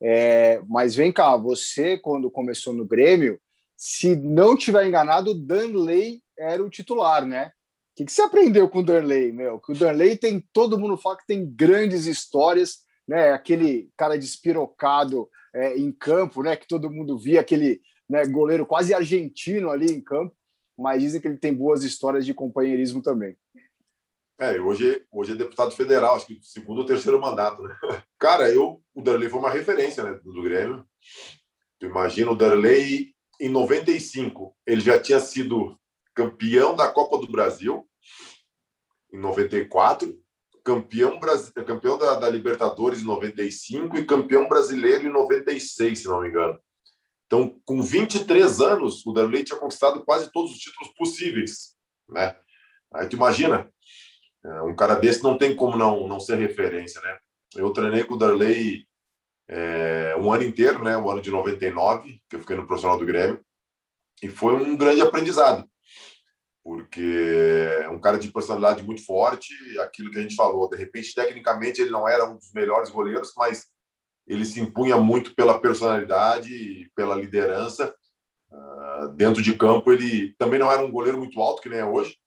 É, 0.00 0.62
mas 0.68 0.94
vem 0.94 1.12
cá, 1.12 1.36
você 1.36 1.98
quando 1.98 2.30
começou 2.30 2.72
no 2.72 2.86
Grêmio, 2.86 3.38
se 3.76 4.16
não 4.16 4.56
tiver 4.56 4.86
enganado, 4.86 5.32
o 5.32 5.34
Danley 5.34 6.22
era 6.38 6.62
o 6.62 6.70
titular, 6.70 7.26
né? 7.26 7.50
Que, 7.98 8.04
que 8.04 8.12
você 8.12 8.22
aprendeu 8.22 8.68
com 8.68 8.78
o 8.78 8.84
Darley, 8.84 9.32
meu? 9.32 9.58
Que 9.58 9.72
o 9.72 9.74
Darley 9.74 10.16
tem, 10.16 10.40
todo 10.52 10.78
mundo 10.78 10.96
fala 10.96 11.16
que 11.16 11.26
tem 11.26 11.44
grandes 11.44 12.06
histórias, 12.06 12.78
né? 13.08 13.32
Aquele 13.32 13.90
cara 13.96 14.16
despirocado 14.16 15.28
é, 15.52 15.76
em 15.76 15.90
campo, 15.90 16.40
né? 16.40 16.54
Que 16.54 16.68
todo 16.68 16.92
mundo 16.92 17.18
via, 17.18 17.40
aquele 17.40 17.80
né, 18.08 18.24
goleiro 18.24 18.64
quase 18.64 18.94
argentino 18.94 19.68
ali 19.68 19.90
em 19.90 20.00
campo, 20.00 20.32
mas 20.78 21.02
dizem 21.02 21.20
que 21.20 21.26
ele 21.26 21.38
tem 21.38 21.52
boas 21.52 21.82
histórias 21.82 22.24
de 22.24 22.32
companheirismo 22.32 23.02
também. 23.02 23.36
É, 24.38 24.60
hoje, 24.60 25.04
hoje 25.10 25.32
é 25.32 25.34
deputado 25.34 25.72
federal, 25.72 26.14
acho 26.14 26.28
que 26.28 26.38
segundo 26.40 26.78
ou 26.78 26.86
terceiro 26.86 27.20
mandato, 27.20 27.62
né? 27.62 27.76
Cara, 28.16 28.48
eu, 28.48 28.80
o 28.94 29.02
Darley 29.02 29.28
foi 29.28 29.40
uma 29.40 29.50
referência 29.50 30.04
né, 30.04 30.20
do 30.22 30.40
Grêmio. 30.40 30.86
Tu 31.80 31.86
imagina 31.86 32.30
o 32.30 32.36
Darley 32.36 33.12
em 33.40 33.48
95, 33.48 34.56
ele 34.64 34.80
já 34.80 35.00
tinha 35.00 35.18
sido 35.18 35.77
campeão 36.18 36.74
da 36.74 36.88
Copa 36.90 37.16
do 37.16 37.30
Brasil, 37.30 37.88
em 39.12 39.20
94, 39.20 40.20
campeão, 40.64 41.20
campeão 41.64 41.96
da, 41.96 42.16
da, 42.16 42.28
Libertadores 42.28 43.02
em 43.02 43.04
95 43.04 43.96
e 43.96 44.04
campeão 44.04 44.48
brasileiro 44.48 45.06
em 45.06 45.12
96, 45.12 45.96
se 45.96 46.08
não 46.08 46.22
me 46.22 46.28
engano. 46.28 46.58
Então, 47.26 47.60
com 47.64 47.80
23 47.80 48.60
anos, 48.60 49.06
o 49.06 49.12
Darley 49.12 49.44
tinha 49.44 49.60
conquistado 49.60 50.04
quase 50.04 50.32
todos 50.32 50.50
os 50.50 50.58
títulos 50.58 50.92
possíveis, 50.94 51.76
né? 52.08 52.34
Aí 52.92 53.08
tu 53.08 53.14
imagina, 53.14 53.70
é, 54.44 54.62
um 54.62 54.74
cara 54.74 54.96
desse 54.96 55.22
não 55.22 55.38
tem 55.38 55.54
como 55.54 55.76
não, 55.76 56.08
não 56.08 56.18
ser 56.18 56.36
referência, 56.36 57.00
né? 57.00 57.16
Eu 57.54 57.72
treinei 57.72 58.02
com 58.02 58.14
o 58.14 58.18
Darley 58.18 58.88
é, 59.46 60.16
um 60.18 60.32
ano 60.32 60.42
inteiro, 60.42 60.82
né? 60.82 60.96
O 60.96 61.08
ano 61.08 61.22
de 61.22 61.30
99, 61.30 62.20
que 62.28 62.34
eu 62.34 62.40
fiquei 62.40 62.56
no 62.56 62.66
profissional 62.66 62.98
do 62.98 63.06
Grêmio, 63.06 63.40
e 64.20 64.28
foi 64.28 64.54
um 64.54 64.76
grande 64.76 65.00
aprendizado, 65.00 65.68
porque 66.68 67.00
é 67.82 67.88
um 67.88 67.98
cara 67.98 68.18
de 68.18 68.30
personalidade 68.30 68.82
muito 68.82 69.02
forte, 69.02 69.54
aquilo 69.80 70.10
que 70.10 70.18
a 70.18 70.20
gente 70.20 70.34
falou, 70.34 70.68
de 70.68 70.76
repente, 70.76 71.14
tecnicamente, 71.14 71.80
ele 71.80 71.88
não 71.88 72.06
era 72.06 72.28
um 72.28 72.36
dos 72.36 72.52
melhores 72.52 72.90
goleiros, 72.90 73.32
mas 73.38 73.68
ele 74.26 74.44
se 74.44 74.60
impunha 74.60 74.98
muito 74.98 75.34
pela 75.34 75.58
personalidade 75.58 76.52
e 76.52 76.90
pela 76.94 77.16
liderança. 77.16 77.94
Uh, 78.52 79.08
dentro 79.16 79.40
de 79.42 79.56
campo, 79.56 79.90
ele 79.90 80.34
também 80.34 80.58
não 80.58 80.70
era 80.70 80.84
um 80.84 80.92
goleiro 80.92 81.16
muito 81.16 81.40
alto, 81.40 81.62
que 81.62 81.70
nem 81.70 81.78
é 81.78 81.86
hoje, 81.86 82.18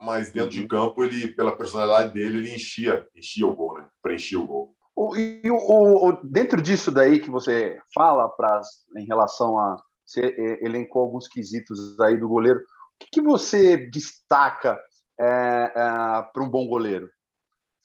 mas 0.00 0.30
dentro 0.30 0.56
uhum. 0.56 0.62
de 0.62 0.68
campo, 0.68 1.02
ele, 1.02 1.26
pela 1.34 1.56
personalidade 1.56 2.14
dele, 2.14 2.38
ele 2.38 2.54
enchia, 2.54 3.04
enchia 3.12 3.44
o 3.44 3.56
gol, 3.56 3.76
né? 3.76 3.88
preenchia 4.00 4.38
o 4.38 4.46
gol. 4.46 4.76
E 5.16 5.50
o, 5.50 6.10
o, 6.10 6.12
dentro 6.22 6.62
disso 6.62 6.92
daí 6.92 7.18
que 7.18 7.28
você 7.28 7.76
fala, 7.92 8.28
Praz, 8.28 8.68
em 8.96 9.04
relação 9.04 9.58
a. 9.58 9.82
Você 10.04 10.20
elencou 10.60 11.02
alguns 11.02 11.26
quesitos 11.26 11.98
aí 11.98 12.16
do 12.16 12.28
goleiro. 12.28 12.60
O 13.02 13.06
que, 13.12 13.20
você 13.20 13.76
destaca 13.76 14.80
é, 15.20 15.24
é, 15.24 16.22
para 16.32 16.42
um 16.42 16.48
bom 16.48 16.66
goleiro? 16.66 17.10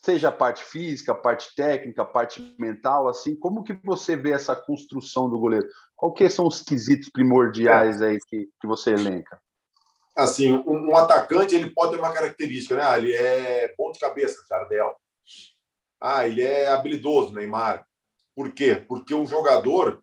seja 0.07 0.29
a 0.29 0.31
parte 0.31 0.63
física, 0.63 1.12
a 1.12 1.15
parte 1.15 1.53
técnica, 1.53 2.01
a 2.01 2.05
parte 2.05 2.55
mental, 2.57 3.09
assim, 3.09 3.36
como 3.36 3.63
que 3.63 3.74
você 3.83 4.15
vê 4.15 4.31
essa 4.31 4.55
construção 4.55 5.29
do 5.29 5.38
goleiro? 5.38 5.67
Quais 5.97 6.33
são 6.33 6.47
os 6.47 6.62
quesitos 6.62 7.09
primordiais 7.09 8.01
aí 8.01 8.17
que, 8.29 8.47
que 8.62 8.67
você 8.67 8.91
elenca? 8.91 9.38
Assim, 10.15 10.53
um, 10.53 10.91
um, 10.91 10.95
atacante 10.95 11.55
ele 11.55 11.71
pode 11.71 11.91
ter 11.91 12.00
uma 12.00 12.13
característica, 12.13 12.75
né? 12.75 12.83
Ah, 12.86 12.97
ele 12.97 13.13
é 13.13 13.74
bom 13.77 13.91
de 13.91 14.00
cabeça, 14.00 14.38
Jardel. 14.50 14.95
Ah, 16.00 16.25
ele 16.27 16.41
é 16.41 16.69
habilidoso, 16.69 17.33
Neymar. 17.33 17.86
Por 18.33 18.51
quê? 18.51 18.75
Porque 18.75 19.13
o 19.13 19.25
jogador 19.25 20.01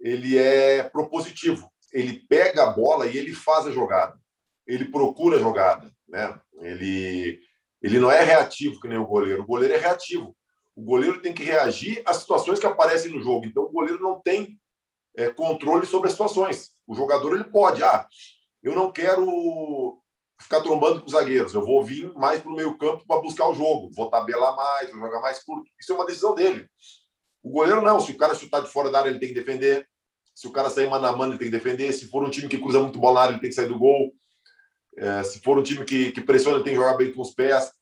ele 0.00 0.36
é 0.36 0.82
propositivo. 0.82 1.70
Ele 1.92 2.26
pega 2.28 2.64
a 2.64 2.70
bola 2.70 3.06
e 3.06 3.16
ele 3.16 3.34
faz 3.34 3.66
a 3.66 3.70
jogada. 3.70 4.18
Ele 4.66 4.86
procura 4.86 5.36
a 5.36 5.40
jogada, 5.40 5.92
né? 6.08 6.38
Ele 6.60 7.40
ele 7.82 7.98
não 7.98 8.10
é 8.10 8.22
reativo 8.22 8.80
que 8.80 8.86
nem 8.86 8.96
o 8.96 9.06
goleiro. 9.06 9.42
O 9.42 9.46
goleiro 9.46 9.74
é 9.74 9.78
reativo. 9.78 10.36
O 10.74 10.82
goleiro 10.82 11.20
tem 11.20 11.34
que 11.34 11.42
reagir 11.42 12.00
às 12.06 12.18
situações 12.18 12.60
que 12.60 12.66
aparecem 12.66 13.10
no 13.10 13.20
jogo. 13.20 13.44
Então, 13.44 13.64
o 13.64 13.72
goleiro 13.72 14.00
não 14.00 14.20
tem 14.20 14.58
é, 15.16 15.30
controle 15.30 15.84
sobre 15.84 16.06
as 16.06 16.12
situações. 16.12 16.70
O 16.86 16.94
jogador 16.94 17.34
ele 17.34 17.44
pode. 17.44 17.82
Ah, 17.82 18.06
eu 18.62 18.74
não 18.74 18.92
quero 18.92 20.00
ficar 20.40 20.60
trombando 20.60 21.00
com 21.00 21.06
os 21.06 21.12
zagueiros. 21.12 21.52
Eu 21.52 21.64
vou 21.64 21.84
vir 21.84 22.12
mais 22.14 22.40
para 22.40 22.50
o 22.50 22.54
meio 22.54 22.78
campo 22.78 23.04
para 23.06 23.20
buscar 23.20 23.48
o 23.48 23.54
jogo. 23.54 23.90
Vou 23.94 24.08
tabelar 24.08 24.54
mais, 24.54 24.90
vou 24.90 25.00
jogar 25.00 25.20
mais 25.20 25.42
curto. 25.42 25.68
Isso 25.78 25.92
é 25.92 25.94
uma 25.94 26.06
decisão 26.06 26.34
dele. 26.34 26.68
O 27.42 27.50
goleiro 27.50 27.82
não. 27.82 28.00
Se 28.00 28.12
o 28.12 28.16
cara 28.16 28.34
chutar 28.34 28.60
de 28.62 28.70
fora 28.70 28.90
da 28.90 29.00
área, 29.00 29.10
ele 29.10 29.18
tem 29.18 29.28
que 29.28 29.34
defender. 29.34 29.86
Se 30.34 30.46
o 30.46 30.52
cara 30.52 30.70
sair 30.70 30.88
mano 30.88 31.06
a 31.06 31.16
mano, 31.16 31.32
ele 31.32 31.38
tem 31.38 31.50
que 31.50 31.56
defender. 31.56 31.92
Se 31.92 32.08
for 32.08 32.22
um 32.22 32.30
time 32.30 32.48
que 32.48 32.58
cruza 32.58 32.80
muito 32.80 32.98
bola 32.98 33.28
ele 33.28 33.40
tem 33.40 33.50
que 33.50 33.56
sair 33.56 33.68
do 33.68 33.78
gol. 33.78 34.14
É, 34.96 35.22
se 35.22 35.40
for 35.40 35.58
um 35.58 35.62
time 35.62 35.84
que, 35.84 36.12
que 36.12 36.20
pressiona, 36.20 36.62
tem 36.62 36.74
que 36.74 36.78
jogar 36.78 36.96
bem 36.96 37.12
com 37.12 37.22
os 37.22 37.34
pés. 37.34 37.72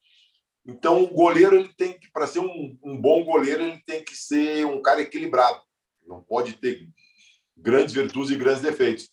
Então, 0.67 1.02
o 1.02 1.09
goleiro, 1.09 1.57
ele 1.57 1.73
tem 1.76 1.99
que, 1.99 2.11
para 2.12 2.26
ser 2.26 2.40
um, 2.40 2.79
um, 2.83 3.00
bom 3.00 3.25
goleiro, 3.25 3.62
ele 3.62 3.83
tem 3.85 4.05
que 4.05 4.17
ser 4.17 4.64
um 4.67 4.81
cara 4.81 5.00
equilibrado. 5.00 5.61
Não 6.07 6.23
pode 6.23 6.55
ter 6.55 6.88
grandes 7.57 7.95
virtudes 7.95 8.31
e 8.31 8.37
grandes 8.37 8.62
defeitos. 8.62 9.09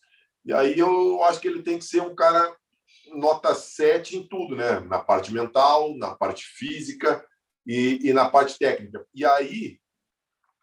E 0.45 0.53
aí 0.53 0.77
eu 0.77 1.23
acho 1.23 1.39
que 1.39 1.47
ele 1.47 1.61
tem 1.61 1.77
que 1.77 1.85
ser 1.85 2.01
um 2.01 2.15
cara 2.15 2.55
nota 3.13 3.53
7 3.53 4.17
em 4.17 4.27
tudo, 4.27 4.55
né? 4.55 4.79
Na 4.81 4.99
parte 4.99 5.33
mental, 5.33 5.97
na 5.97 6.15
parte 6.15 6.45
física 6.45 7.25
e, 7.65 7.99
e 8.09 8.13
na 8.13 8.29
parte 8.29 8.57
técnica. 8.57 9.05
E 9.13 9.25
aí 9.25 9.79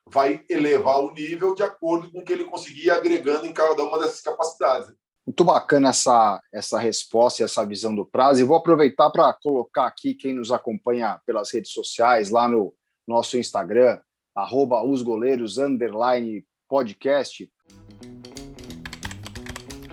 vai 0.07 0.45
elevar 0.49 1.01
o 1.01 1.13
nível 1.13 1.55
de 1.55 1.63
acordo 1.63 2.11
com 2.11 2.21
o 2.21 2.25
que 2.25 2.33
ele 2.33 2.45
conseguir 2.45 2.91
agregando 2.91 3.47
em 3.47 3.53
cada 3.53 3.83
uma 3.83 3.99
dessas 3.99 4.21
capacidades. 4.21 4.93
Muito 5.27 5.43
bacana 5.43 5.89
essa, 5.89 6.43
essa 6.53 6.79
resposta 6.79 7.41
e 7.41 7.45
essa 7.45 7.65
visão 7.65 7.95
do 7.95 8.05
prazo. 8.05 8.41
E 8.41 8.45
vou 8.45 8.57
aproveitar 8.57 9.09
para 9.11 9.33
colocar 9.33 9.87
aqui 9.87 10.15
quem 10.15 10.35
nos 10.35 10.53
acompanha 10.53 11.19
pelas 11.25 11.51
redes 11.51 11.73
sociais, 11.73 12.29
lá 12.29 12.47
no 12.47 12.75
nosso 13.09 13.39
Instagram, 13.39 13.99
arroba 14.35 14.85
os 14.85 15.01
goleiros, 15.01 15.57
underline 15.57 16.45
podcast. 16.69 17.51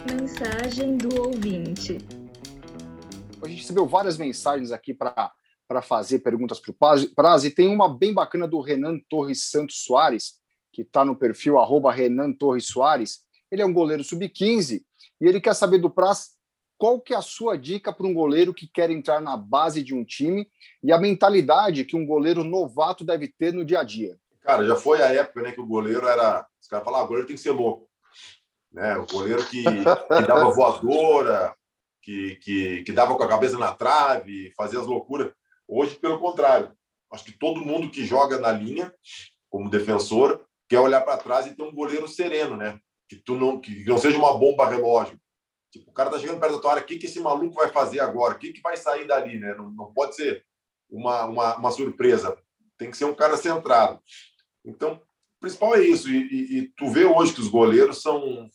Mensagem 0.06 0.98
do 0.98 1.22
ouvinte. 1.22 1.98
A 3.42 3.48
gente 3.48 3.62
recebeu 3.62 3.86
várias 3.86 4.18
mensagens 4.18 4.72
aqui 4.72 4.94
para 4.94 5.32
para 5.72 5.82
fazer 5.82 6.20
perguntas 6.20 6.60
para 6.60 6.72
o 6.72 7.10
Prazo, 7.16 7.48
e 7.48 7.50
tem 7.50 7.74
uma 7.74 7.88
bem 7.88 8.14
bacana 8.14 8.46
do 8.46 8.60
Renan 8.60 9.00
Torres 9.08 9.50
Santos 9.50 9.86
Soares, 9.86 10.34
que 10.70 10.82
está 10.82 11.06
no 11.06 11.16
perfil 11.16 11.58
arroba 11.58 11.94
Renan 11.94 12.34
Torres 12.34 12.66
Soares. 12.66 13.22
Ele 13.50 13.62
é 13.62 13.66
um 13.66 13.72
goleiro 13.72 14.04
sub-15 14.04 14.84
e 15.22 15.28
ele 15.28 15.40
quer 15.40 15.54
saber 15.54 15.78
do 15.78 15.90
Praz 15.90 16.32
qual 16.78 17.00
que 17.00 17.14
é 17.14 17.18
a 17.18 17.22
sua 17.22 17.56
dica 17.56 17.94
para 17.94 18.08
um 18.08 18.14
goleiro 18.14 18.56
que 18.56 18.68
quer 18.68 18.90
entrar 18.90 19.22
na 19.22 19.38
base 19.38 19.84
de 19.84 19.94
um 19.94 20.04
time 20.04 20.50
e 20.84 20.92
a 20.92 20.98
mentalidade 20.98 21.86
que 21.86 21.96
um 21.96 22.04
goleiro 22.04 22.44
novato 22.44 23.06
deve 23.06 23.28
ter 23.28 23.54
no 23.54 23.64
dia 23.64 23.82
a 23.82 23.84
dia. 23.84 24.18
Cara, 24.42 24.66
já 24.66 24.76
foi 24.76 25.00
a 25.00 25.14
época 25.14 25.44
né, 25.44 25.52
que 25.52 25.62
o 25.62 25.68
goleiro 25.68 26.08
era. 26.08 26.44
Os 26.60 26.68
caras 26.68 26.84
falavam, 26.84 27.04
ah, 27.04 27.06
o 27.06 27.08
goleiro 27.10 27.28
tem 27.28 27.36
que 27.36 27.42
ser 27.42 27.52
louco. 27.52 27.88
Né? 28.72 28.98
O 28.98 29.06
goleiro 29.06 29.46
que, 29.46 29.64
que 29.64 30.28
dava 30.28 30.50
voadora, 30.52 31.56
que, 32.02 32.38
que, 32.38 32.84
que 32.84 32.92
dava 32.92 33.16
com 33.16 33.22
a 33.22 33.30
cabeça 33.30 33.60
na 33.60 33.74
trave, 33.74 34.52
fazia 34.58 34.80
as 34.80 34.88
loucuras. 34.88 35.32
Hoje, 35.68 35.96
pelo 35.98 36.20
contrário. 36.20 36.72
Acho 37.14 37.26
que 37.26 37.34
todo 37.34 37.64
mundo 37.64 37.92
que 37.92 38.04
joga 38.06 38.40
na 38.40 38.52
linha, 38.52 38.92
como 39.52 39.70
defensor, 39.70 40.44
quer 40.68 40.80
olhar 40.80 41.02
para 41.02 41.18
trás 41.18 41.46
e 41.46 41.54
ter 41.54 41.62
um 41.62 41.76
goleiro 41.76 42.08
sereno, 42.08 42.58
né? 42.58 42.80
Que 43.12 43.18
tu 43.18 43.36
não 43.36 43.60
que 43.60 43.84
não 43.84 43.98
seja 43.98 44.18
uma 44.18 44.38
bomba 44.38 44.70
relógio. 44.70 45.20
Tipo, 45.70 45.92
o 45.92 45.94
cara 45.94 46.10
tá 46.10 46.18
chegando 46.18 46.40
perto 46.40 46.56
da 46.56 46.62
tua 46.62 46.72
área, 46.72 46.84
o 46.84 46.86
que, 46.86 46.98
que 46.98 47.08
esse 47.08 47.20
maluco 47.20 47.56
vai 47.56 47.68
fazer 47.68 48.00
agora? 48.00 48.36
O 48.36 48.40
que, 48.40 48.54
que 48.54 48.62
vai 48.62 48.78
sair 48.78 49.06
dali, 49.06 49.38
né? 49.38 49.54
Não, 49.54 49.70
não 49.70 49.94
pode 49.94 50.16
ser 50.16 50.46
uma, 50.90 51.26
uma, 51.26 51.58
uma 51.58 51.72
surpresa. 51.72 52.38
Tem 52.78 52.90
que 52.90 52.96
ser 52.96 53.04
um 53.04 53.14
cara 53.14 53.36
centrado. 53.36 54.02
Então, 54.66 54.94
o 54.94 55.40
principal 55.42 55.76
é 55.76 55.82
isso. 55.82 56.10
E, 56.10 56.18
e, 56.18 56.58
e, 56.58 56.68
tu 56.70 56.90
vê 56.90 57.04
hoje 57.04 57.34
que 57.34 57.42
os 57.42 57.50
goleiros 57.50 58.02
são, 58.02 58.50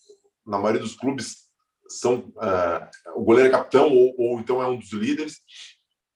na 0.47 0.59
maioria 0.59 0.81
dos 0.81 0.97
clubes, 0.97 1.47
são 1.87 2.33
uh, 2.37 3.15
o 3.15 3.25
goleiro 3.25 3.49
é 3.49 3.53
capitão 3.53 3.93
ou, 3.93 4.15
ou 4.19 4.41
então 4.41 4.63
é 4.63 4.67
um 4.67 4.79
dos 4.79 4.93
líderes. 4.93 5.43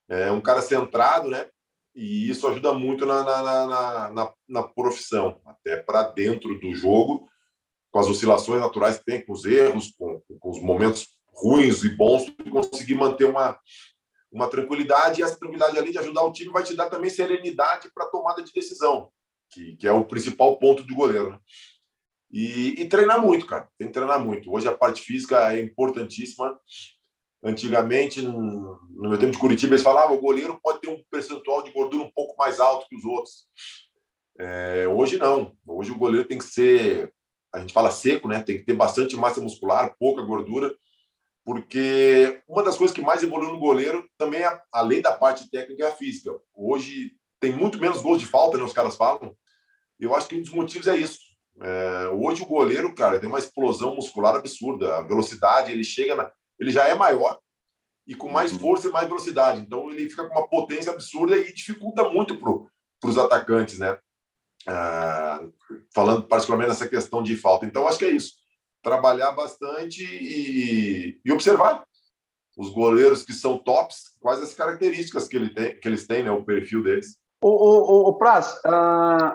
É 0.09 0.31
um 0.33 0.41
cara 0.41 0.63
centrado, 0.63 1.29
né? 1.29 1.47
E 1.95 2.29
isso 2.31 2.47
ajuda 2.49 2.73
muito 2.73 3.05
na, 3.05 3.23
na, 3.23 3.43
na, 3.43 4.11
na, 4.11 4.35
na 4.49 4.63
profissão, 4.63 5.41
até 5.45 5.77
para 5.77 6.05
dentro 6.05 6.59
do 6.59 6.75
jogo 6.75 7.30
com 7.91 7.99
as 7.99 8.07
oscilações 8.07 8.61
naturais 8.61 8.99
que 8.99 9.05
tem, 9.05 9.25
com 9.25 9.33
os 9.33 9.45
erros, 9.45 9.93
com, 9.99 10.21
com 10.39 10.51
os 10.51 10.61
momentos 10.61 11.09
ruins 11.33 11.83
e 11.83 11.89
bons, 11.89 12.27
conseguir 12.51 12.95
manter 12.95 13.25
uma, 13.25 13.59
uma 14.31 14.49
tranquilidade. 14.49 15.21
E 15.21 15.25
essa 15.25 15.39
tranquilidade, 15.39 15.79
além 15.79 15.93
de 15.93 15.99
ajudar 15.99 16.23
o 16.23 16.33
time, 16.33 16.53
vai 16.53 16.63
te 16.63 16.75
dar 16.75 16.89
também 16.89 17.11
serenidade 17.11 17.91
para 17.95 18.07
tomada 18.07 18.43
de 18.43 18.53
decisão, 18.53 19.11
que, 19.51 19.77
que 19.77 19.87
é 19.87 19.93
o 19.93 20.05
principal 20.05 20.59
ponto 20.59 20.83
do 20.83 20.95
goleiro. 20.95 21.41
E, 22.33 22.81
e, 22.81 22.89
treinar 22.89 23.21
muito, 23.21 23.45
cara. 23.45 23.69
Tem 23.77 23.89
que 23.89 23.95
treinar 23.95 24.25
muito. 24.25 24.53
Hoje 24.53 24.69
a 24.69 24.77
parte 24.77 25.03
física 25.03 25.53
é 25.53 25.61
importantíssima. 25.61 26.57
Antigamente, 27.43 28.23
no, 28.23 28.79
no 28.91 29.09
meu 29.09 29.19
tempo 29.19 29.33
de 29.33 29.39
Curitiba, 29.39 29.73
eles 29.73 29.83
falavam 29.83 30.17
o 30.17 30.21
goleiro 30.21 30.61
pode 30.63 30.81
ter 30.81 30.91
um 30.91 31.03
percentual 31.11 31.63
de 31.63 31.73
gordura 31.73 32.05
um 32.05 32.11
pouco 32.11 32.37
mais 32.39 32.61
alto 32.61 32.87
que 32.89 32.95
os 32.95 33.05
outros. 33.05 33.47
É, 34.39 34.87
hoje 34.87 35.19
não. 35.19 35.57
Hoje 35.67 35.91
o 35.91 35.99
goleiro 35.99 36.29
tem 36.29 36.39
que 36.39 36.45
ser 36.45 37.13
a 37.53 37.61
gente 37.61 37.73
fala 37.73 37.91
seco, 37.91 38.29
né? 38.29 38.43
Tem 38.43 38.59
que 38.59 38.65
ter 38.65 38.75
bastante 38.75 39.17
massa 39.17 39.41
muscular, 39.41 39.95
pouca 39.99 40.23
gordura, 40.23 40.75
porque 41.45 42.43
uma 42.49 42.63
das 42.63 42.77
coisas 42.77 42.95
que 42.95 43.03
mais 43.03 43.23
evoluiu 43.23 43.53
no 43.53 43.59
goleiro 43.59 44.09
também, 44.17 44.43
é, 44.43 44.63
além 44.73 45.01
da 45.01 45.13
parte 45.13 45.51
técnica, 45.51 45.85
é 45.85 45.89
a 45.89 45.95
física. 45.95 46.31
Hoje 46.55 47.13
tem 47.41 47.53
muito 47.53 47.79
menos 47.79 48.03
gols 48.03 48.21
de 48.21 48.27
falta, 48.27 48.57
né? 48.57 48.65
Os 48.65 48.73
caras 48.73 48.97
falam. 48.97 49.35
Eu 49.99 50.15
acho 50.15 50.29
que 50.29 50.37
um 50.37 50.43
dos 50.43 50.53
motivos 50.53 50.87
é 50.87 50.97
isso. 50.97 51.19
É, 51.61 52.09
hoje 52.09 52.43
o 52.43 52.47
goleiro, 52.47 52.95
cara, 52.95 53.19
tem 53.19 53.29
uma 53.29 53.39
explosão 53.39 53.95
muscular 53.95 54.37
absurda. 54.37 54.99
A 54.99 55.03
velocidade, 55.03 55.73
ele 55.73 55.85
chega 55.85 56.15
na, 56.15 56.31
ele 56.59 56.71
já 56.71 56.87
é 56.87 56.95
maior 56.95 57.39
e 58.07 58.15
com 58.15 58.29
mais 58.29 58.53
uhum. 58.53 58.59
força 58.59 58.89
e 58.89 58.91
mais 58.91 59.09
velocidade. 59.09 59.61
Então 59.61 59.91
ele 59.91 60.11
fica 60.11 60.27
com 60.27 60.39
uma 60.39 60.49
potência 60.49 60.93
absurda 60.93 61.37
e 61.37 61.53
dificulta 61.53 62.09
muito 62.09 62.37
para 62.37 63.09
os 63.09 63.19
atacantes, 63.19 63.79
né? 63.79 63.99
Ah, 64.67 65.41
falando 65.95 66.27
particularmente 66.27 66.71
nessa 66.71 66.89
questão 66.89 67.23
de 67.23 67.37
falta. 67.37 67.67
Então, 67.67 67.87
acho 67.87 67.99
que 67.99 68.05
é 68.05 68.11
isso. 68.11 68.35
Trabalhar 68.83 69.33
bastante 69.33 70.03
e, 70.05 71.21
e 71.25 71.33
observar 71.33 71.85
os 72.57 72.71
goleiros 72.71 73.23
que 73.23 73.33
são 73.33 73.59
tops, 73.59 74.17
quais 74.21 74.43
as 74.43 74.55
características 74.55 75.29
que, 75.29 75.37
ele 75.37 75.51
tem, 75.51 75.79
que 75.79 75.89
eles 75.89 76.07
têm, 76.07 76.23
né, 76.23 76.31
o 76.31 76.45
perfil 76.45 76.83
deles. 76.83 77.17
O, 77.43 77.49
o, 77.49 78.09
o 78.09 78.15
Praz, 78.19 78.53
uh, 78.67 79.35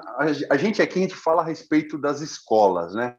a 0.52 0.58
gente 0.58 0.80
aqui 0.80 1.00
a 1.00 1.02
gente 1.02 1.15
fala 1.15 1.41
a 1.41 1.45
respeito 1.45 1.98
das 1.98 2.21
escolas, 2.21 2.93
né? 2.93 3.17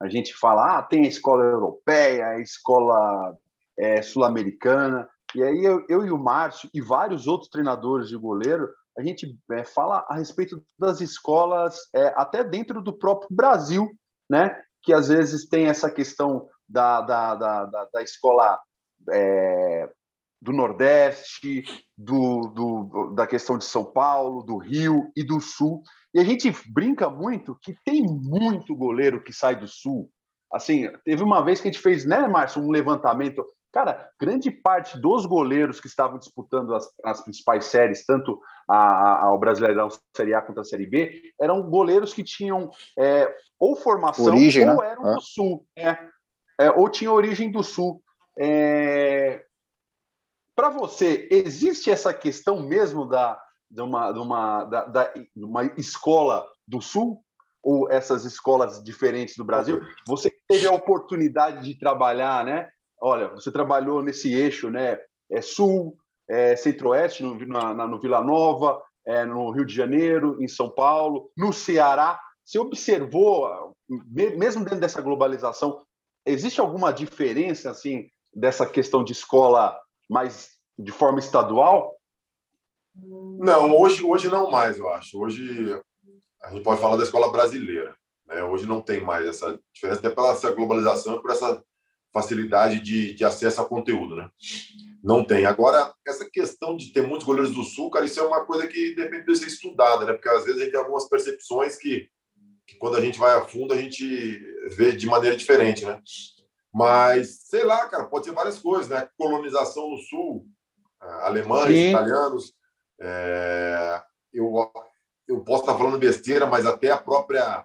A 0.00 0.08
gente 0.08 0.34
fala, 0.34 0.78
ah, 0.78 0.82
tem 0.82 1.06
a 1.06 1.08
escola 1.08 1.44
europeia, 1.44 2.26
a 2.28 2.40
escola 2.40 3.34
é, 3.78 4.02
sul-americana. 4.02 5.08
E 5.34 5.42
aí 5.42 5.64
eu, 5.64 5.84
eu, 5.88 6.06
e 6.06 6.10
o 6.10 6.18
Márcio 6.18 6.68
e 6.72 6.80
vários 6.80 7.26
outros 7.26 7.50
treinadores 7.50 8.08
de 8.08 8.16
goleiro, 8.16 8.68
a 8.98 9.02
gente 9.02 9.38
é, 9.52 9.64
fala 9.64 10.04
a 10.08 10.16
respeito 10.16 10.60
das 10.76 11.00
escolas 11.00 11.78
é, 11.94 12.08
até 12.16 12.42
dentro 12.42 12.82
do 12.82 12.92
próprio 12.92 13.28
Brasil, 13.30 13.88
né? 14.28 14.60
Que 14.82 14.92
às 14.92 15.08
vezes 15.08 15.48
tem 15.48 15.66
essa 15.66 15.88
questão 15.88 16.48
da, 16.68 17.00
da, 17.00 17.34
da, 17.36 17.64
da, 17.66 17.84
da 17.92 18.02
escola 18.02 18.58
é, 19.10 19.88
do 20.42 20.52
Nordeste, 20.52 21.62
do, 21.96 22.48
do, 22.48 23.14
da 23.14 23.26
questão 23.26 23.56
de 23.56 23.64
São 23.64 23.84
Paulo, 23.84 24.42
do 24.42 24.56
Rio 24.56 25.12
e 25.16 25.22
do 25.22 25.40
Sul. 25.40 25.82
E 26.12 26.18
a 26.18 26.24
gente 26.24 26.52
brinca 26.72 27.08
muito 27.08 27.56
que 27.62 27.76
tem 27.84 28.02
muito 28.02 28.74
goleiro 28.74 29.22
que 29.22 29.32
sai 29.32 29.54
do 29.54 29.68
Sul. 29.68 30.10
Assim, 30.52 30.90
teve 31.04 31.22
uma 31.22 31.44
vez 31.44 31.60
que 31.60 31.68
a 31.68 31.70
gente 31.70 31.82
fez, 31.82 32.04
né, 32.04 32.26
Márcio, 32.26 32.62
um 32.62 32.70
levantamento. 32.70 33.46
Cara, 33.72 34.10
grande 34.18 34.50
parte 34.50 34.98
dos 34.98 35.26
goleiros 35.26 35.78
que 35.80 35.86
estavam 35.86 36.18
disputando 36.18 36.74
as, 36.74 36.90
as 37.04 37.20
principais 37.20 37.66
séries, 37.66 38.04
tanto 38.06 38.40
a, 38.66 39.24
a, 39.24 39.34
o 39.34 39.38
Brasileirão 39.38 39.88
Série 40.16 40.34
A 40.34 40.40
quanto 40.40 40.60
a 40.60 40.64
Série 40.64 40.86
B, 40.86 41.20
eram 41.38 41.62
goleiros 41.68 42.14
que 42.14 42.24
tinham 42.24 42.70
é, 42.98 43.32
ou 43.58 43.76
formação 43.76 44.24
origem, 44.24 44.68
ou 44.68 44.76
né? 44.76 44.90
eram 44.90 45.14
do 45.14 45.20
Sul. 45.20 45.66
É, 45.76 45.98
é, 46.58 46.70
ou 46.70 46.88
tinha 46.88 47.12
origem 47.12 47.50
do 47.50 47.62
Sul. 47.62 48.02
É, 48.38 49.44
para 50.56 50.70
você, 50.70 51.28
existe 51.30 51.90
essa 51.90 52.12
questão 52.14 52.62
mesmo 52.62 53.06
da, 53.06 53.40
de, 53.70 53.82
uma, 53.82 54.12
de, 54.12 54.18
uma, 54.18 54.64
da, 54.64 54.84
da, 54.86 55.14
uma 55.36 55.64
escola 55.76 56.46
do 56.66 56.80
Sul? 56.80 57.22
Ou 57.62 57.90
essas 57.90 58.24
escolas 58.24 58.82
diferentes 58.82 59.36
do 59.36 59.44
Brasil? 59.44 59.82
Você 60.06 60.32
teve 60.48 60.66
a 60.66 60.72
oportunidade 60.72 61.64
de 61.64 61.78
trabalhar, 61.78 62.44
né? 62.44 62.70
Olha, 63.00 63.28
você 63.28 63.50
trabalhou 63.52 64.02
nesse 64.02 64.32
eixo, 64.32 64.70
né? 64.70 64.98
É 65.30 65.40
Sul, 65.40 65.96
é, 66.28 66.56
Centro-Oeste, 66.56 67.22
no, 67.22 67.34
na, 67.46 67.86
no 67.86 68.00
Vila 68.00 68.22
Nova, 68.22 68.82
é, 69.06 69.24
no 69.24 69.50
Rio 69.50 69.64
de 69.64 69.74
Janeiro, 69.74 70.42
em 70.42 70.48
São 70.48 70.70
Paulo, 70.70 71.30
no 71.36 71.52
Ceará. 71.52 72.20
Você 72.44 72.58
observou, 72.58 73.74
mesmo 73.88 74.64
dentro 74.64 74.80
dessa 74.80 75.02
globalização, 75.02 75.82
existe 76.26 76.60
alguma 76.60 76.92
diferença 76.92 77.70
assim 77.70 78.08
dessa 78.34 78.66
questão 78.66 79.04
de 79.04 79.12
escola 79.12 79.78
mais 80.08 80.50
de 80.78 80.92
forma 80.92 81.18
estadual? 81.18 81.96
Não, 82.94 83.76
hoje, 83.76 84.04
hoje 84.04 84.28
não 84.28 84.50
mais, 84.50 84.78
eu 84.78 84.88
acho. 84.90 85.20
Hoje 85.20 85.80
a 86.42 86.50
gente 86.50 86.62
pode 86.62 86.80
falar 86.80 86.96
da 86.96 87.04
escola 87.04 87.30
brasileira. 87.30 87.96
Né? 88.26 88.42
Hoje 88.42 88.66
não 88.66 88.80
tem 88.80 89.00
mais 89.00 89.26
essa 89.26 89.58
diferença, 89.72 90.00
até 90.00 90.10
pela 90.10 90.32
essa 90.32 90.50
globalização 90.52 91.16
e 91.16 91.22
por 91.22 91.30
essa 91.30 91.62
facilidade 92.20 92.80
de, 92.80 93.14
de 93.14 93.24
acesso 93.24 93.60
a 93.60 93.64
conteúdo. 93.64 94.16
Né? 94.16 94.28
Não 95.02 95.24
tem. 95.24 95.46
Agora, 95.46 95.92
essa 96.06 96.28
questão 96.28 96.76
de 96.76 96.92
ter 96.92 97.06
muitos 97.06 97.26
goleiros 97.26 97.54
do 97.54 97.62
Sul, 97.62 97.90
cara, 97.90 98.04
isso 98.04 98.20
é 98.20 98.22
uma 98.22 98.44
coisa 98.44 98.66
que 98.66 98.94
depende 98.94 99.26
de 99.26 99.36
ser 99.36 99.46
estudada, 99.46 100.04
né? 100.04 100.12
porque 100.12 100.28
às 100.28 100.44
vezes 100.44 100.60
a 100.60 100.64
gente 100.64 100.72
tem 100.72 100.80
algumas 100.80 101.08
percepções 101.08 101.76
que, 101.76 102.08
que 102.66 102.76
quando 102.76 102.96
a 102.96 103.00
gente 103.00 103.18
vai 103.18 103.36
a 103.36 103.44
fundo 103.44 103.72
a 103.72 103.76
gente 103.76 104.38
vê 104.76 104.92
de 104.92 105.06
maneira 105.06 105.36
diferente. 105.36 105.84
Né? 105.84 106.00
Mas, 106.72 107.42
sei 107.44 107.64
lá, 107.64 107.88
cara, 107.88 108.04
pode 108.04 108.26
ser 108.26 108.32
várias 108.32 108.58
coisas, 108.58 108.88
né? 108.88 109.08
Colonização 109.16 109.90
no 109.90 109.96
Sul, 109.98 110.46
eh, 111.02 111.20
alemães, 111.22 111.74
Sim. 111.74 111.90
italianos. 111.90 112.52
É, 113.00 114.02
eu, 114.32 114.52
eu 115.26 115.40
posso 115.44 115.62
estar 115.62 115.76
falando 115.76 115.98
besteira, 115.98 116.46
mas 116.46 116.66
até 116.66 116.90
a 116.90 116.98
própria 116.98 117.64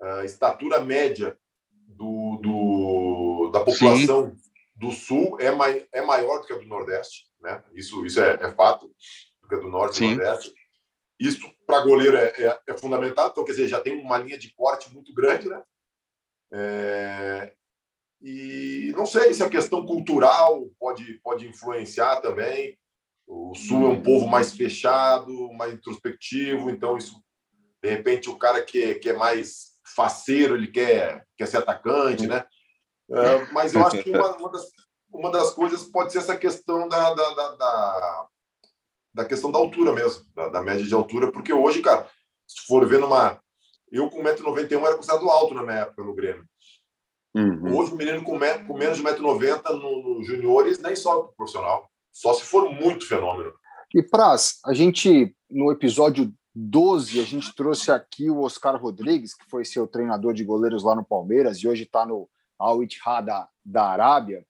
a 0.00 0.22
eh, 0.22 0.24
estatura 0.24 0.80
média 0.80 1.36
do, 1.96 2.38
do 2.42 3.05
da 3.58 3.64
população 3.64 4.30
Sim. 4.30 4.36
do 4.74 4.90
Sul 4.92 5.40
é, 5.40 5.50
mai, 5.50 5.86
é 5.92 6.02
maior 6.02 6.40
do 6.40 6.46
que 6.46 6.52
a 6.52 6.58
do 6.58 6.66
Nordeste, 6.66 7.26
né? 7.40 7.62
Isso, 7.74 8.04
isso 8.04 8.20
é, 8.20 8.34
é 8.34 8.52
fato, 8.52 8.90
do 9.42 9.48
que 9.48 9.54
a 9.54 9.58
do 9.58 9.68
Norte 9.68 9.98
Sim. 9.98 10.12
e 10.12 10.16
Nordeste. 10.16 10.54
Isso, 11.18 11.50
para 11.66 11.82
goleiro, 11.82 12.16
é, 12.16 12.26
é, 12.36 12.58
é, 12.68 12.76
fundamental. 12.76 13.28
Então, 13.28 13.44
quer 13.44 13.52
dizer, 13.52 13.68
já 13.68 13.80
tem 13.80 13.98
uma 13.98 14.18
linha 14.18 14.38
de 14.38 14.52
corte 14.54 14.92
muito 14.92 15.14
grande, 15.14 15.48
né? 15.48 15.62
É, 16.52 17.52
e 18.20 18.92
não 18.94 19.06
sei 19.06 19.32
se 19.32 19.42
a 19.42 19.48
questão 19.48 19.84
cultural 19.84 20.68
pode, 20.78 21.14
pode 21.22 21.46
influenciar 21.46 22.20
também. 22.20 22.78
O 23.26 23.54
Sul 23.54 23.86
é 23.86 23.88
um 23.88 24.02
povo 24.02 24.26
mais 24.26 24.52
fechado, 24.52 25.52
mais 25.54 25.72
introspectivo, 25.72 26.70
então 26.70 26.96
isso, 26.96 27.20
de 27.82 27.90
repente, 27.90 28.28
o 28.28 28.38
cara 28.38 28.62
que 28.62 28.82
é, 28.82 28.94
que 28.94 29.08
é 29.08 29.12
mais 29.12 29.76
faceiro, 29.94 30.54
ele 30.54 30.68
quer, 30.68 31.26
quer 31.36 31.46
ser 31.46 31.58
atacante, 31.58 32.26
né? 32.26 32.44
Uh, 33.08 33.52
mas 33.52 33.74
eu 33.74 33.86
acho 33.86 34.02
que 34.02 34.10
uma, 34.10 34.36
uma, 34.36 34.50
das, 34.50 34.70
uma 35.12 35.30
das 35.30 35.50
coisas 35.50 35.84
pode 35.84 36.12
ser 36.12 36.18
essa 36.18 36.36
questão 36.36 36.88
da, 36.88 37.14
da, 37.14 37.30
da, 37.34 37.54
da, 37.54 38.26
da 39.14 39.24
questão 39.24 39.50
da 39.50 39.58
altura 39.58 39.92
mesmo, 39.92 40.24
da, 40.34 40.48
da, 40.48 40.62
média 40.62 40.84
de 40.84 40.94
altura, 40.94 41.30
porque 41.30 41.52
hoje, 41.52 41.82
cara, 41.82 42.08
se 42.46 42.66
for 42.66 42.86
ver 42.86 42.98
numa... 42.98 43.40
Eu 43.90 44.10
com 44.10 44.22
1,91m 44.22 44.84
era 44.84 44.96
considerado 44.96 45.30
alto 45.30 45.54
na 45.54 45.62
minha 45.62 45.78
época 45.78 46.02
no 46.02 46.14
Grêmio. 46.14 46.44
Uhum. 47.36 47.76
Hoje 47.76 47.92
o 47.92 47.96
menino 47.96 48.24
com, 48.24 48.38
com 48.66 48.76
menos 48.76 48.98
de 48.98 49.04
1,90m 49.04 49.62
no, 49.74 50.02
no 50.02 50.24
juniores 50.24 50.80
nem 50.80 50.96
sobe 50.96 51.28
pro 51.28 51.36
profissional. 51.36 51.88
Só 52.12 52.34
se 52.34 52.42
for 52.42 52.68
muito 52.72 53.06
fenômeno. 53.06 53.52
E 53.94 54.02
Praz, 54.02 54.58
a 54.64 54.74
gente, 54.74 55.34
no 55.48 55.70
episódio 55.70 56.32
12, 56.54 57.20
a 57.20 57.24
gente 57.24 57.54
trouxe 57.54 57.92
aqui 57.92 58.30
o 58.30 58.40
Oscar 58.40 58.80
Rodrigues, 58.80 59.34
que 59.34 59.48
foi 59.48 59.64
seu 59.64 59.86
treinador 59.86 60.32
de 60.32 60.42
goleiros 60.42 60.82
lá 60.82 60.94
no 60.94 61.04
Palmeiras 61.04 61.58
e 61.58 61.68
hoje 61.68 61.82
está 61.84 62.06
no 62.06 62.28
Al 62.58 62.82
Ittihad 62.82 63.26
da, 63.26 63.48
da 63.64 63.84
Arábia. 63.88 64.44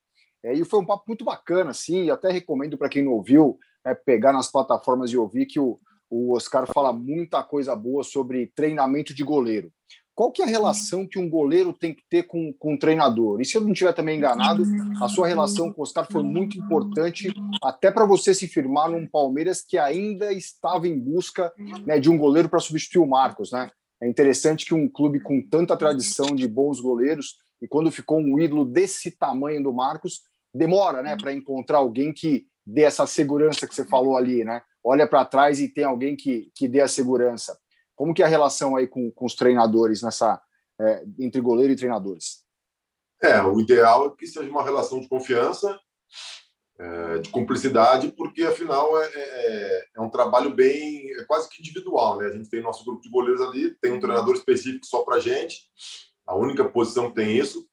É, 0.44 0.54
e 0.54 0.64
foi 0.64 0.80
um 0.80 0.86
papo 0.86 1.04
muito 1.08 1.24
bacana, 1.24 1.70
assim, 1.70 2.04
e 2.04 2.10
até 2.10 2.30
recomendo 2.30 2.78
para 2.78 2.88
quem 2.88 3.04
não 3.04 3.12
ouviu, 3.12 3.58
é, 3.84 3.94
pegar 3.94 4.32
nas 4.32 4.50
plataformas 4.50 5.10
e 5.10 5.16
ouvir 5.16 5.46
que 5.46 5.58
o, 5.58 5.80
o 6.08 6.34
Oscar 6.34 6.66
fala 6.72 6.92
muita 6.92 7.42
coisa 7.42 7.74
boa 7.74 8.04
sobre 8.04 8.52
treinamento 8.54 9.14
de 9.14 9.24
goleiro. 9.24 9.72
Qual 10.16 10.32
que 10.32 10.40
é 10.40 10.46
a 10.46 10.48
relação 10.48 11.06
que 11.06 11.18
um 11.18 11.28
goleiro 11.28 11.74
tem 11.74 11.92
que 11.92 12.02
ter 12.08 12.22
com, 12.22 12.50
com 12.58 12.72
um 12.72 12.78
treinador? 12.78 13.38
E 13.38 13.44
se 13.44 13.54
eu 13.54 13.60
não 13.60 13.72
estiver 13.72 13.92
também 13.92 14.16
enganado, 14.16 14.62
a 15.02 15.08
sua 15.08 15.26
relação 15.26 15.70
com 15.70 15.82
o 15.82 15.84
Oscar 15.84 16.06
foi 16.10 16.22
muito 16.22 16.58
importante 16.58 17.34
até 17.62 17.90
para 17.90 18.06
você 18.06 18.32
se 18.32 18.48
firmar 18.48 18.90
num 18.90 19.06
Palmeiras 19.06 19.60
que 19.60 19.76
ainda 19.76 20.32
estava 20.32 20.88
em 20.88 20.98
busca 20.98 21.52
né, 21.84 21.98
de 21.98 22.08
um 22.08 22.16
goleiro 22.16 22.48
para 22.48 22.60
substituir 22.60 23.02
o 23.02 23.06
Marcos, 23.06 23.52
né? 23.52 23.70
É 24.02 24.08
interessante 24.08 24.66
que 24.66 24.74
um 24.74 24.88
clube 24.88 25.20
com 25.20 25.40
tanta 25.40 25.76
tradição 25.76 26.34
de 26.34 26.46
bons 26.46 26.80
goleiros 26.80 27.38
e 27.60 27.66
quando 27.66 27.90
ficou 27.90 28.18
um 28.18 28.38
ídolo 28.38 28.64
desse 28.64 29.10
tamanho 29.10 29.62
do 29.62 29.72
Marcos, 29.72 30.22
demora, 30.54 31.02
né, 31.02 31.16
para 31.16 31.32
encontrar 31.32 31.78
alguém 31.78 32.12
que 32.12 32.46
dê 32.66 32.82
essa 32.82 33.06
segurança 33.06 33.66
que 33.66 33.74
você 33.74 33.84
falou 33.84 34.16
ali, 34.16 34.44
né? 34.44 34.62
Olha 34.84 35.06
para 35.06 35.24
trás 35.24 35.60
e 35.60 35.68
tem 35.68 35.84
alguém 35.84 36.16
que, 36.16 36.50
que 36.54 36.68
dê 36.68 36.80
a 36.80 36.88
segurança. 36.88 37.56
Como 37.94 38.12
que 38.12 38.22
é 38.22 38.26
a 38.26 38.28
relação 38.28 38.76
aí 38.76 38.86
com, 38.86 39.10
com 39.10 39.24
os 39.24 39.34
treinadores 39.34 40.02
nessa 40.02 40.40
é, 40.80 41.04
entre 41.18 41.40
goleiro 41.40 41.72
e 41.72 41.76
treinadores? 41.76 42.44
É, 43.22 43.40
o 43.42 43.58
ideal 43.60 44.08
é 44.08 44.10
que 44.16 44.26
seja 44.26 44.50
uma 44.50 44.62
relação 44.62 45.00
de 45.00 45.08
confiança, 45.08 45.78
é, 46.78 47.18
de 47.18 47.30
cumplicidade, 47.30 48.12
porque 48.12 48.42
afinal 48.42 49.00
é, 49.00 49.10
é, 49.14 49.84
é, 49.96 50.00
um 50.00 50.10
trabalho 50.10 50.54
bem, 50.54 51.10
é 51.12 51.24
quase 51.24 51.48
que 51.48 51.60
individual, 51.60 52.18
né? 52.18 52.26
A 52.26 52.32
gente 52.32 52.50
tem 52.50 52.60
nosso 52.60 52.84
grupo 52.84 53.00
de 53.00 53.08
goleiros 53.08 53.40
ali, 53.40 53.74
tem 53.80 53.92
um 53.92 54.00
treinador 54.00 54.34
específico 54.34 54.84
só 54.84 55.02
para 55.02 55.18
gente, 55.18 55.70
a 56.26 56.34
única 56.34 56.64
posição 56.68 57.08
que 57.08 57.14
tem 57.14 57.36
isso. 57.36 57.66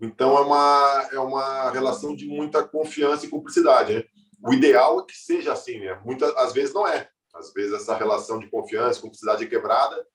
Então 0.00 0.38
é 0.38 0.40
uma 0.40 1.08
é 1.12 1.18
uma 1.18 1.70
relação 1.70 2.16
de 2.16 2.26
muita 2.26 2.66
confiança 2.66 3.26
e 3.26 3.28
cumplicidade. 3.28 3.94
Né? 3.94 4.04
O 4.42 4.54
ideal 4.54 5.00
é 5.00 5.04
que 5.04 5.14
seja 5.14 5.52
assim, 5.52 5.78
né? 5.78 6.00
Muitas 6.04 6.34
às 6.36 6.54
vezes 6.54 6.72
não 6.72 6.88
é. 6.88 7.10
Às 7.34 7.52
vezes 7.52 7.74
essa 7.74 7.94
relação 7.94 8.38
de 8.38 8.48
confiança, 8.48 9.00
cumplicidade 9.00 9.44
é 9.44 9.46
quebrada 9.46 10.06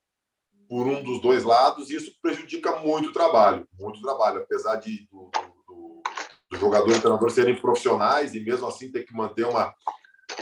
por 0.67 0.87
um 0.87 1.03
dos 1.03 1.21
dois 1.21 1.43
lados 1.43 1.91
e 1.91 1.95
isso 1.95 2.11
prejudica 2.21 2.77
muito 2.77 3.09
o 3.09 3.13
trabalho, 3.13 3.67
muito 3.79 4.01
trabalho, 4.01 4.41
apesar 4.41 4.77
de 4.77 5.07
do, 5.11 5.29
do 5.29 5.54
jogador 6.55 6.91
e 6.91 6.95
do 6.95 7.01
treinador 7.01 7.29
serem 7.29 7.59
profissionais 7.59 8.33
e 8.33 8.39
mesmo 8.39 8.67
assim 8.67 8.91
ter 8.91 9.03
que 9.03 9.13
manter 9.13 9.45
uma 9.45 9.73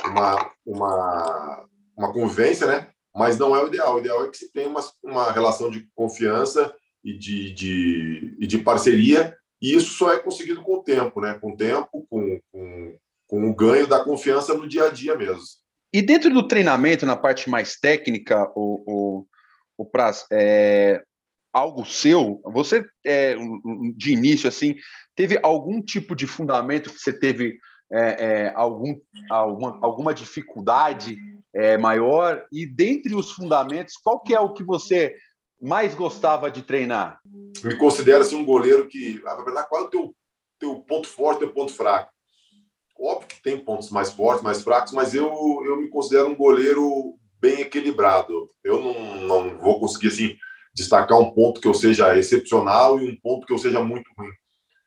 uma 0.06 0.52
uma, 0.66 1.66
uma 1.98 2.14
convivência, 2.14 2.68
né? 2.68 2.88
Mas 3.16 3.38
não 3.38 3.56
é 3.56 3.64
o 3.64 3.68
ideal. 3.68 3.96
O 3.96 4.00
ideal 4.00 4.26
é 4.26 4.30
que 4.30 4.38
se 4.38 4.52
tenha 4.52 4.68
uma, 4.68 4.82
uma 5.04 5.32
relação 5.32 5.70
de 5.70 5.88
confiança 5.94 6.74
e 7.04 7.18
de, 7.18 7.54
de, 7.54 8.38
e 8.40 8.48
de 8.48 8.58
parceria 8.58 9.38
e 9.64 9.74
isso 9.74 9.94
só 9.94 10.12
é 10.12 10.20
conseguido 10.20 10.62
com 10.62 10.76
o 10.76 10.84
tempo, 10.84 11.22
né? 11.22 11.36
Com 11.40 11.54
o 11.54 11.56
tempo, 11.56 12.06
com, 12.10 12.38
com, 12.52 12.98
com 13.26 13.50
o 13.50 13.56
ganho 13.56 13.88
da 13.88 14.04
confiança 14.04 14.54
no 14.54 14.68
dia 14.68 14.88
a 14.88 14.90
dia 14.90 15.16
mesmo. 15.16 15.42
E 15.94 16.02
dentro 16.02 16.34
do 16.34 16.46
treinamento, 16.46 17.06
na 17.06 17.16
parte 17.16 17.50
mais 17.50 17.78
técnica, 17.80 18.52
o, 18.56 18.84
o, 18.86 19.28
o 19.78 19.86
Praz, 19.86 20.26
é, 20.30 21.02
algo 21.54 21.86
seu, 21.86 22.42
você, 22.44 22.84
é, 23.06 23.36
de 23.96 24.12
início, 24.12 24.50
assim, 24.50 24.76
teve 25.16 25.40
algum 25.44 25.82
tipo 25.82 26.16
de 26.16 26.26
fundamento 26.26 26.90
que 26.90 27.00
você 27.00 27.14
teve 27.14 27.60
é, 27.92 28.00
é, 28.00 28.54
algum, 28.56 29.00
alguma, 29.30 29.80
alguma 29.82 30.14
dificuldade 30.14 31.16
é, 31.54 31.78
maior? 31.78 32.44
E 32.52 32.66
dentre 32.66 33.14
os 33.14 33.32
fundamentos, 33.32 33.96
qual 34.04 34.20
que 34.20 34.34
é 34.34 34.40
o 34.40 34.54
que 34.54 34.64
você 34.64 35.16
mais 35.62 35.94
gostava 35.94 36.50
de 36.50 36.64
treinar? 36.64 37.20
Me 37.64 37.78
considero 37.78 38.22
assim, 38.24 38.36
um 38.36 38.46
goleiro 38.46 38.88
que, 38.88 39.22
na 39.24 39.36
verdade, 39.36 39.70
qual 39.70 39.84
é 39.84 39.86
o 39.86 39.90
teu, 39.90 40.16
teu 40.60 40.76
ponto 40.80 41.08
forte, 41.08 41.40
teu 41.40 41.54
ponto 41.54 41.72
fraco? 41.72 42.12
Óbvio 43.00 43.28
que 43.28 43.42
tem 43.44 43.64
pontos 43.64 43.92
mais 43.92 44.12
fortes, 44.12 44.44
mais 44.44 44.64
fracos, 44.64 44.92
mas 44.92 45.14
eu, 45.14 45.28
eu 45.66 45.78
me 45.78 45.88
considero 45.90 46.30
um 46.30 46.36
goleiro 46.36 47.16
bem 47.40 47.62
equilibrado. 47.62 48.50
Eu 48.64 48.82
não, 48.82 49.16
não 49.28 49.58
vou 49.60 49.80
conseguir 49.80 50.08
assim 50.08 50.38
destacar 50.74 51.20
um 51.20 51.32
ponto 51.32 51.62
que 51.62 51.68
eu 51.68 51.74
seja 51.74 52.18
excepcional 52.18 53.00
e 53.00 53.10
um 53.10 53.16
ponto 53.16 53.46
que 53.46 53.54
eu 53.54 53.58
seja 53.58 53.84
muito 53.84 54.10
ruim. 54.18 54.32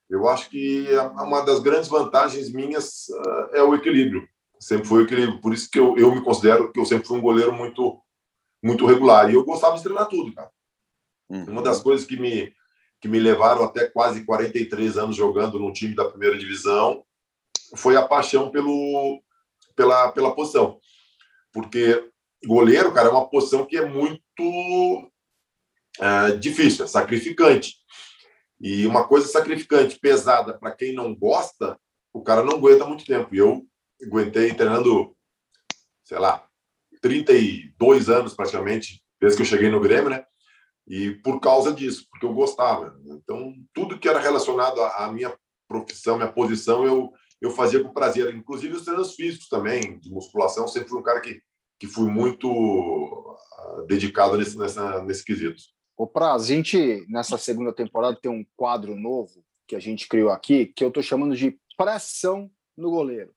Eu 0.08 0.28
acho 0.28 0.48
que 0.50 0.86
uma 1.14 1.40
das 1.42 1.60
grandes 1.60 1.88
vantagens 1.88 2.52
minhas 2.52 3.08
uh, 3.08 3.54
é 3.54 3.62
o 3.62 3.74
equilíbrio. 3.74 4.26
Sempre 4.60 4.86
foi 4.86 5.02
o 5.02 5.04
equilíbrio. 5.04 5.40
Por 5.40 5.52
isso 5.52 5.68
que 5.70 5.78
eu, 5.78 5.96
eu 5.96 6.14
me 6.14 6.22
considero 6.22 6.72
que 6.72 6.78
eu 6.78 6.84
sempre 6.84 7.06
fui 7.06 7.18
um 7.18 7.22
goleiro 7.22 7.52
muito 7.52 8.00
muito 8.62 8.86
regular. 8.86 9.30
E 9.30 9.34
eu 9.34 9.44
gostava 9.44 9.76
de 9.76 9.82
treinar 9.82 10.08
tudo, 10.08 10.32
cara. 10.34 10.50
Uhum. 11.28 11.44
Uma 11.44 11.62
das 11.62 11.80
coisas 11.80 12.06
que 12.06 12.16
me, 12.16 12.52
que 13.00 13.08
me 13.08 13.18
levaram 13.18 13.64
até 13.64 13.86
quase 13.86 14.24
43 14.24 14.96
anos 14.96 15.16
jogando 15.16 15.58
no 15.58 15.72
time 15.72 15.94
da 15.94 16.08
primeira 16.08 16.38
divisão 16.38 17.04
foi 17.76 17.96
a 17.96 18.06
paixão 18.06 18.50
pelo, 18.50 19.22
pela, 19.74 20.10
pela 20.12 20.34
posição. 20.34 20.78
Porque 21.52 22.10
goleiro, 22.44 22.92
cara, 22.92 23.08
é 23.08 23.10
uma 23.10 23.28
posição 23.28 23.64
que 23.64 23.76
é 23.76 23.84
muito 23.84 25.10
é, 26.00 26.36
difícil, 26.36 26.84
é 26.84 26.88
sacrificante. 26.88 27.74
E 28.60 28.86
uma 28.86 29.06
coisa 29.06 29.26
sacrificante, 29.28 29.98
pesada, 29.98 30.58
para 30.58 30.72
quem 30.72 30.94
não 30.94 31.14
gosta, 31.14 31.78
o 32.12 32.22
cara 32.22 32.42
não 32.42 32.56
aguenta 32.56 32.86
muito 32.86 33.04
tempo. 33.04 33.34
E 33.34 33.38
eu 33.38 33.66
aguentei 34.02 34.54
treinando, 34.54 35.14
sei 36.04 36.18
lá, 36.18 36.46
32 37.02 38.08
anos 38.08 38.34
praticamente, 38.34 39.02
desde 39.20 39.36
que 39.36 39.42
eu 39.42 39.46
cheguei 39.46 39.70
no 39.70 39.80
Grêmio, 39.80 40.10
né? 40.10 40.24
E 40.88 41.10
por 41.16 41.40
causa 41.40 41.72
disso, 41.72 42.06
porque 42.10 42.24
eu 42.24 42.32
gostava. 42.32 42.98
Então, 43.06 43.52
tudo 43.74 43.98
que 43.98 44.08
era 44.08 44.20
relacionado 44.20 44.80
à 44.80 45.10
minha 45.12 45.36
profissão, 45.68 46.16
minha 46.16 46.32
posição, 46.32 46.84
eu, 46.84 47.12
eu 47.40 47.50
fazia 47.50 47.82
com 47.82 47.92
prazer. 47.92 48.34
Inclusive 48.34 48.76
os 48.76 48.84
treinos 48.84 49.14
físicos 49.14 49.48
também, 49.48 49.98
de 49.98 50.10
musculação, 50.10 50.68
sempre 50.68 50.88
fui 50.88 51.00
um 51.00 51.02
cara 51.02 51.20
que, 51.20 51.42
que 51.78 51.86
fui 51.86 52.08
muito 52.08 52.48
uh, 52.48 53.86
dedicado 53.86 54.38
nesse, 54.38 54.56
nessa, 54.56 55.02
nesse 55.02 55.24
quesito. 55.24 55.60
O 55.98 56.06
Praz, 56.06 56.42
a 56.42 56.46
gente, 56.46 57.06
nessa 57.08 57.38
segunda 57.38 57.72
temporada, 57.72 58.18
tem 58.20 58.30
um 58.30 58.44
quadro 58.54 58.94
novo 58.94 59.42
que 59.66 59.74
a 59.74 59.80
gente 59.80 60.06
criou 60.06 60.28
aqui, 60.28 60.66
que 60.66 60.84
eu 60.84 60.88
estou 60.88 61.02
chamando 61.02 61.34
de 61.34 61.58
pressão 61.74 62.50
no 62.76 62.90
goleiro. 62.90 63.34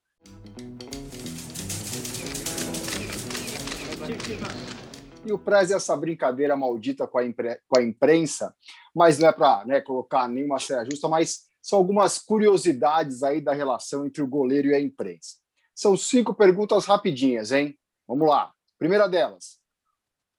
E 5.25 5.31
o 5.31 5.39
Prez 5.39 5.71
essa 5.71 5.95
brincadeira 5.95 6.57
maldita 6.57 7.07
com 7.07 7.17
a, 7.17 7.25
impre... 7.25 7.61
com 7.65 7.79
a 7.79 7.81
imprensa, 7.81 8.53
mas 8.93 9.17
não 9.17 9.29
é 9.29 9.31
para 9.31 9.63
né, 9.65 9.79
colocar 9.79 10.27
nenhuma 10.27 10.59
saia 10.59 10.83
justa, 10.83 11.07
mas 11.07 11.47
são 11.61 11.79
algumas 11.79 12.19
curiosidades 12.19 13.23
aí 13.23 13.39
da 13.39 13.53
relação 13.53 14.05
entre 14.05 14.21
o 14.21 14.27
goleiro 14.27 14.67
e 14.67 14.75
a 14.75 14.81
imprensa. 14.81 15.37
São 15.73 15.95
cinco 15.95 16.33
perguntas 16.33 16.85
rapidinhas, 16.85 17.53
hein? 17.53 17.79
Vamos 18.05 18.27
lá. 18.27 18.51
Primeira 18.77 19.07
delas. 19.07 19.59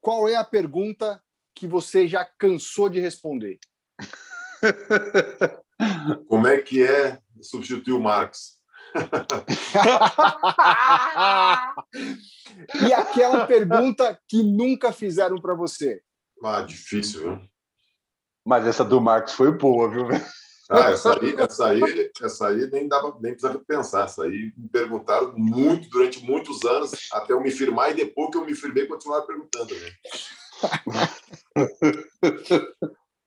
Qual 0.03 0.29
é 0.29 0.37
a 0.37 0.45
pergunta 0.45 1.23
que 1.61 1.69
você 1.69 2.09
já 2.09 2.25
cansou 2.25 2.89
de 2.89 2.99
responder? 2.99 3.59
Como 6.27 6.47
é 6.47 6.57
que 6.57 6.83
é 6.83 7.19
substituir 7.43 7.93
o 7.93 8.01
Marcos? 8.01 8.59
e 12.89 12.95
aquela 12.95 13.47
pergunta 13.47 14.19
que 14.27 14.43
nunca 14.43 14.91
fizeram 14.91 15.37
para 15.37 15.55
você? 15.55 16.01
Ah, 16.43 16.63
difícil, 16.63 17.21
viu? 17.21 17.39
Mas 18.43 18.67
essa 18.67 18.83
do 18.83 19.03
Marcos 19.03 19.35
foi 19.35 19.53
boa, 19.53 19.91
viu? 19.91 20.09
Ah, 20.71 20.93
essa 20.93 21.21
aí, 21.21 21.35
essa 21.37 21.67
aí, 21.67 22.11
essa 22.23 22.49
aí 22.49 22.71
nem 22.71 22.89
dava 22.89 23.19
nem 23.21 23.33
precisava 23.33 23.63
pensar. 23.67 24.07
Essa 24.07 24.23
aí 24.23 24.51
me 24.57 24.71
perguntaram 24.71 25.35
muito 25.37 25.91
durante 25.91 26.25
muitos 26.25 26.65
anos 26.65 26.93
até 27.13 27.35
eu 27.35 27.43
me 27.43 27.51
firmar 27.51 27.91
e 27.91 27.95
depois 27.95 28.31
que 28.31 28.39
eu 28.39 28.47
me 28.47 28.55
firmei 28.55 28.87
continuaram 28.87 29.27
perguntando. 29.27 29.75
Né? 29.75 29.91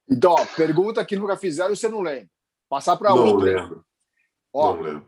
Então, 0.09 0.31
ó, 0.31 0.43
pergunta 0.55 1.05
que 1.05 1.15
nunca 1.15 1.37
fizeram, 1.37 1.75
você 1.75 1.87
não 1.87 2.01
lembra. 2.01 2.27
Passar 2.69 2.97
para 2.97 3.13
outra. 3.13 3.31
Não 3.31 3.37
lembro. 3.37 3.85
Ó, 4.53 4.75
não 4.75 4.81
lembro. 4.81 5.07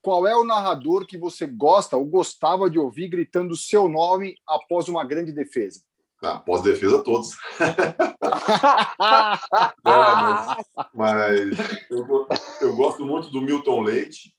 Qual 0.00 0.26
é 0.26 0.34
o 0.36 0.44
narrador 0.44 1.06
que 1.06 1.18
você 1.18 1.46
gosta 1.46 1.96
ou 1.96 2.06
gostava 2.06 2.70
de 2.70 2.78
ouvir 2.78 3.08
gritando 3.08 3.56
seu 3.56 3.88
nome 3.88 4.36
após 4.46 4.88
uma 4.88 5.04
grande 5.04 5.32
defesa? 5.32 5.82
Ah, 6.22 6.36
após 6.36 6.62
defesa, 6.62 7.02
todos. 7.02 7.36
mas, 9.84 10.56
mas 10.92 11.58
eu, 11.90 12.26
eu, 12.60 12.74
gosto 12.74 13.04
muito 13.04 13.30
do 13.30 13.40
Milton 13.40 13.82
Leite 13.82 14.34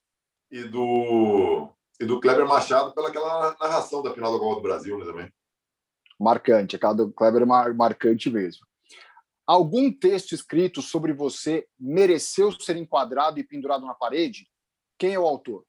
e 0.52 0.64
do, 0.64 1.70
e 2.00 2.06
do 2.06 2.20
Kleber 2.20 2.48
Machado 2.48 2.94
pelaquela 2.94 3.56
narração 3.60 4.02
da 4.02 4.14
final 4.14 4.34
da 4.34 4.40
Copa 4.40 4.56
do 4.56 4.62
Brasil 4.62 4.98
né, 4.98 5.06
também. 5.06 5.32
Marcante, 6.20 6.76
aquela 6.76 6.94
do 6.94 7.12
Kleber 7.12 7.44
é 7.44 7.74
marcante 7.74 8.30
mesmo. 8.30 8.68
Algum 9.48 9.92
texto 9.92 10.34
escrito 10.34 10.82
sobre 10.82 11.14
você 11.14 11.66
mereceu 11.80 12.52
ser 12.52 12.76
enquadrado 12.76 13.40
e 13.40 13.44
pendurado 13.44 13.86
na 13.86 13.96
parede? 13.96 14.48
Quem 14.98 15.14
é 15.14 15.20
o 15.20 15.26
autor? 15.26 15.66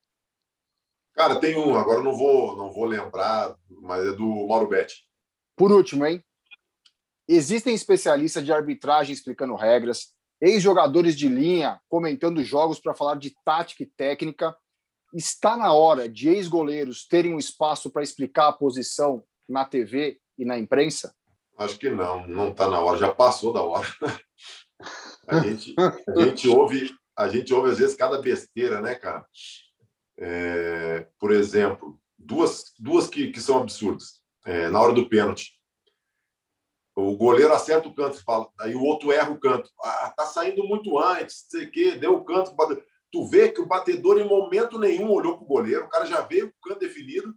Cara, 1.15 1.41
tem 1.41 1.57
um, 1.57 1.75
agora 1.75 2.03
não 2.03 2.13
vou, 2.13 2.57
não 2.57 2.73
vou 2.73 2.85
lembrar, 2.85 3.57
mas 3.69 4.07
é 4.07 4.13
do 4.13 4.47
Mauro 4.47 4.69
Betti. 4.69 5.07
Por 5.57 5.73
último, 5.73 6.05
hein? 6.05 6.23
Existem 7.29 7.75
especialistas 7.75 8.45
de 8.45 8.53
arbitragem 8.53 9.13
explicando 9.13 9.55
regras, 9.55 10.13
ex-jogadores 10.41 11.17
de 11.17 11.29
linha 11.29 11.81
comentando 11.89 12.43
jogos 12.43 12.81
para 12.81 12.95
falar 12.95 13.17
de 13.17 13.35
tática 13.45 13.83
e 13.83 13.87
técnica. 13.87 14.57
Está 15.15 15.57
na 15.57 15.73
hora 15.73 16.09
de 16.09 16.29
ex-goleiros 16.29 17.07
terem 17.07 17.35
um 17.35 17.39
espaço 17.39 17.91
para 17.91 18.03
explicar 18.03 18.49
a 18.49 18.53
posição 18.53 19.23
na 19.49 19.65
TV 19.65 20.21
e 20.40 20.44
na 20.44 20.59
imprensa? 20.59 21.14
Acho 21.59 21.79
que 21.79 21.90
não, 21.90 22.26
não 22.26 22.50
está 22.50 22.68
na 22.68 22.81
hora, 22.81 22.98
já 22.98 23.12
passou 23.12 23.53
da 23.53 23.62
hora. 23.62 23.87
A 25.29 25.38
gente, 25.40 25.74
a 25.79 26.22
gente 26.22 26.48
ouve 26.48 26.90
a 27.20 27.29
gente 27.29 27.53
ouve 27.53 27.70
às 27.70 27.79
vezes 27.79 27.94
cada 27.94 28.20
besteira, 28.20 28.81
né, 28.81 28.94
cara? 28.94 29.26
É, 30.18 31.07
por 31.18 31.33
exemplo, 31.33 32.00
duas, 32.18 32.72
duas 32.79 33.09
que, 33.09 33.31
que 33.31 33.40
são 33.40 33.59
absurdas. 33.59 34.22
É, 34.46 34.70
na 34.70 34.81
hora 34.81 34.94
do 34.94 35.07
pênalti, 35.07 35.53
o 36.96 37.14
goleiro 37.16 37.53
acerta 37.53 37.88
o 37.88 37.94
canto, 37.94 38.22
fala, 38.24 38.48
aí 38.59 38.74
o 38.74 38.83
outro 38.83 39.12
erra 39.12 39.31
o 39.31 39.38
canto. 39.38 39.70
Ah, 39.83 40.14
tá 40.16 40.24
saindo 40.24 40.64
muito 40.64 40.98
antes, 40.98 41.46
sei 41.50 41.66
que, 41.66 41.92
deu 41.92 42.14
o 42.14 42.24
canto. 42.24 42.55
Tu 43.12 43.26
vê 43.26 43.50
que 43.50 43.61
o 43.61 43.66
batedor 43.66 44.18
em 44.18 44.26
momento 44.26 44.79
nenhum 44.79 45.11
olhou 45.11 45.37
para 45.37 45.44
o 45.44 45.48
goleiro, 45.48 45.85
o 45.85 45.88
cara 45.88 46.07
já 46.07 46.22
veio 46.22 46.50
com 46.50 46.57
o 46.57 46.68
canto 46.70 46.81
definido, 46.81 47.35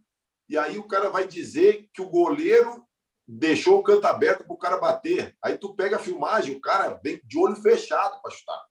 e 0.47 0.57
aí 0.57 0.77
o 0.77 0.87
cara 0.87 1.09
vai 1.09 1.27
dizer 1.27 1.89
que 1.93 2.01
o 2.01 2.09
goleiro 2.09 2.85
deixou 3.27 3.79
o 3.79 3.83
canto 3.83 4.05
aberto 4.05 4.43
para 4.43 4.53
o 4.53 4.57
cara 4.57 4.77
bater. 4.77 5.35
Aí 5.41 5.57
tu 5.57 5.73
pega 5.73 5.95
a 5.95 5.99
filmagem, 5.99 6.55
o 6.55 6.61
cara 6.61 6.99
vem 7.03 7.21
de 7.23 7.37
olho 7.37 7.55
fechado 7.55 8.21
para 8.21 8.31
chutar. 8.31 8.61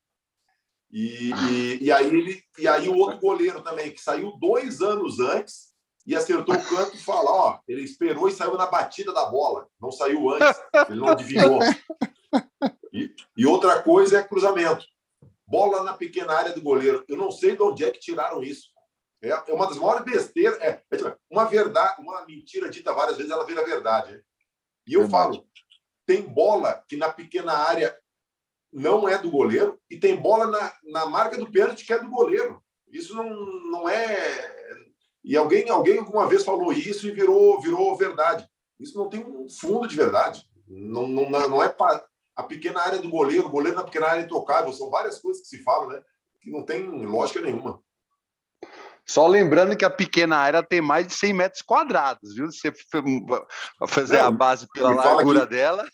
E, 0.91 1.31
e, 1.51 1.85
e, 1.85 1.93
aí 1.93 2.07
ele, 2.07 2.45
e 2.59 2.69
aí 2.69 2.89
o 2.89 2.97
outro 2.97 3.19
goleiro 3.19 3.63
também, 3.63 3.91
que 3.91 4.01
saiu 4.01 4.37
dois 4.39 4.83
anos 4.83 5.21
antes 5.21 5.73
e 6.07 6.15
acertou 6.15 6.55
o 6.55 6.65
canto 6.65 7.03
fala: 7.03 7.31
ó, 7.31 7.59
ele 7.67 7.83
esperou 7.83 8.29
e 8.29 8.33
saiu 8.33 8.59
na 8.59 8.67
batida 8.67 9.13
da 9.13 9.25
bola, 9.25 9.67
não 9.81 9.91
saiu 9.91 10.31
antes, 10.31 10.61
ele 10.89 11.01
não 11.01 11.09
adivinhou. 11.09 11.61
E, 12.93 13.15
e 13.37 13.47
outra 13.47 13.83
coisa 13.83 14.19
é 14.19 14.23
cruzamento. 14.23 14.85
Bola 15.47 15.83
na 15.83 15.95
pequena 15.95 16.35
área 16.35 16.53
do 16.53 16.61
goleiro. 16.61 17.03
Eu 17.09 17.17
não 17.17 17.31
sei 17.31 17.57
de 17.57 17.63
onde 17.63 17.85
é 17.85 17.91
que 17.91 17.99
tiraram 17.99 18.43
isso. 18.43 18.69
É, 19.23 19.31
é 19.31 19.53
uma 19.53 19.67
das 19.67 19.79
maiores 19.79 20.05
besteiras. 20.05 20.59
É, 20.61 20.83
é 20.91 20.97
tipo, 20.97 21.15
uma 21.31 21.45
verdade, 21.45 22.01
uma 22.01 22.25
mentira 22.27 22.69
dita 22.69 22.93
várias 22.93 23.17
vezes, 23.17 23.33
ela 23.33 23.47
vira 23.47 23.65
verdade. 23.65 24.23
E 24.87 24.95
eu 24.95 25.09
falo, 25.09 25.47
tem 26.07 26.23
bola 26.23 26.85
que 26.89 26.97
na 26.97 27.11
pequena 27.13 27.53
área 27.53 27.97
não 28.73 29.09
é 29.09 29.19
do 29.19 29.31
goleiro 29.31 29.79
e 29.91 29.99
tem 29.99 30.17
bola 30.17 30.47
na, 30.47 30.73
na 30.85 31.07
marca 31.07 31.37
do 31.37 31.51
pênalti 31.51 31.85
que 31.85 31.93
é 31.93 31.99
do 31.99 32.09
goleiro. 32.09 32.63
Isso 32.91 33.15
não, 33.15 33.29
não 33.71 33.89
é. 33.89 34.63
E 35.25 35.37
alguém, 35.37 35.69
alguém 35.71 35.99
alguma 35.99 36.27
vez 36.27 36.45
falou 36.45 36.73
isso 36.73 37.07
e 37.07 37.13
virou, 37.13 37.61
virou 37.61 37.97
verdade. 37.97 38.49
Isso 38.81 38.99
não 38.99 39.09
tem 39.09 39.25
um 39.25 39.49
fundo 39.49 39.87
de 39.87 39.97
verdade. 39.97 40.45
Não, 40.67 41.07
não, 41.07 41.31
não 41.31 41.63
é 41.63 41.75
a 42.35 42.43
pequena 42.43 42.81
área 42.81 42.99
do 42.99 43.09
goleiro, 43.09 43.47
o 43.47 43.51
goleiro 43.51 43.77
na 43.77 43.85
pequena 43.85 44.09
área 44.09 44.23
é 44.23 44.25
intocável. 44.25 44.73
São 44.73 44.91
várias 44.91 45.19
coisas 45.21 45.43
que 45.43 45.49
se 45.49 45.63
falam, 45.63 45.89
né? 45.89 46.03
Que 46.41 46.51
não 46.51 46.65
tem 46.65 46.89
lógica 46.89 47.41
nenhuma. 47.41 47.81
Só 49.07 49.27
lembrando 49.27 49.77
que 49.77 49.85
a 49.85 49.91
pequena 49.91 50.37
área 50.37 50.63
tem 50.63 50.81
mais 50.81 51.07
de 51.07 51.13
100 51.15 51.33
metros 51.33 51.63
quadrados, 51.63 52.35
viu? 52.35 52.51
Se 52.51 52.71
você 52.71 53.03
fazer 53.89 54.21
a 54.21 54.31
base 54.31 54.67
pela 54.73 54.95
largura 54.95 55.41
que... 55.41 55.55
dela 55.55 55.87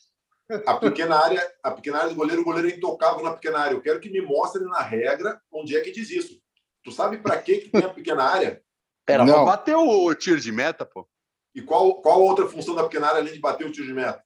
a 0.66 0.74
pequena 0.76 1.16
área, 1.16 1.52
a 1.62 1.70
pequena 1.70 1.98
área 1.98 2.08
do 2.10 2.14
goleiro, 2.14 2.40
o 2.40 2.44
goleiro 2.44 2.68
é 2.68 2.72
intocável 2.72 3.22
na 3.22 3.34
pequena 3.34 3.58
área. 3.58 3.74
Eu 3.74 3.82
quero 3.82 4.00
que 4.00 4.08
me 4.08 4.20
mostre 4.20 4.64
na 4.64 4.80
regra 4.80 5.40
onde 5.52 5.76
é 5.76 5.80
que 5.80 5.90
diz 5.90 6.10
isso. 6.10 6.40
Tu 6.82 6.90
sabe 6.90 7.18
para 7.18 7.40
que 7.40 7.58
que 7.58 7.70
tem 7.70 7.84
a 7.84 7.92
pequena 7.92 8.24
área? 8.24 8.62
Era 9.06 9.24
para 9.24 9.44
bater 9.44 9.76
o 9.76 10.14
tiro 10.14 10.40
de 10.40 10.52
meta, 10.52 10.86
pô. 10.86 11.06
E 11.54 11.60
qual 11.60 12.00
qual 12.00 12.22
outra 12.22 12.46
função 12.46 12.74
da 12.74 12.84
pequena 12.84 13.08
área 13.08 13.20
além 13.20 13.32
de 13.32 13.40
bater 13.40 13.66
o 13.66 13.72
tiro 13.72 13.86
de 13.86 13.92
meta? 13.92 14.22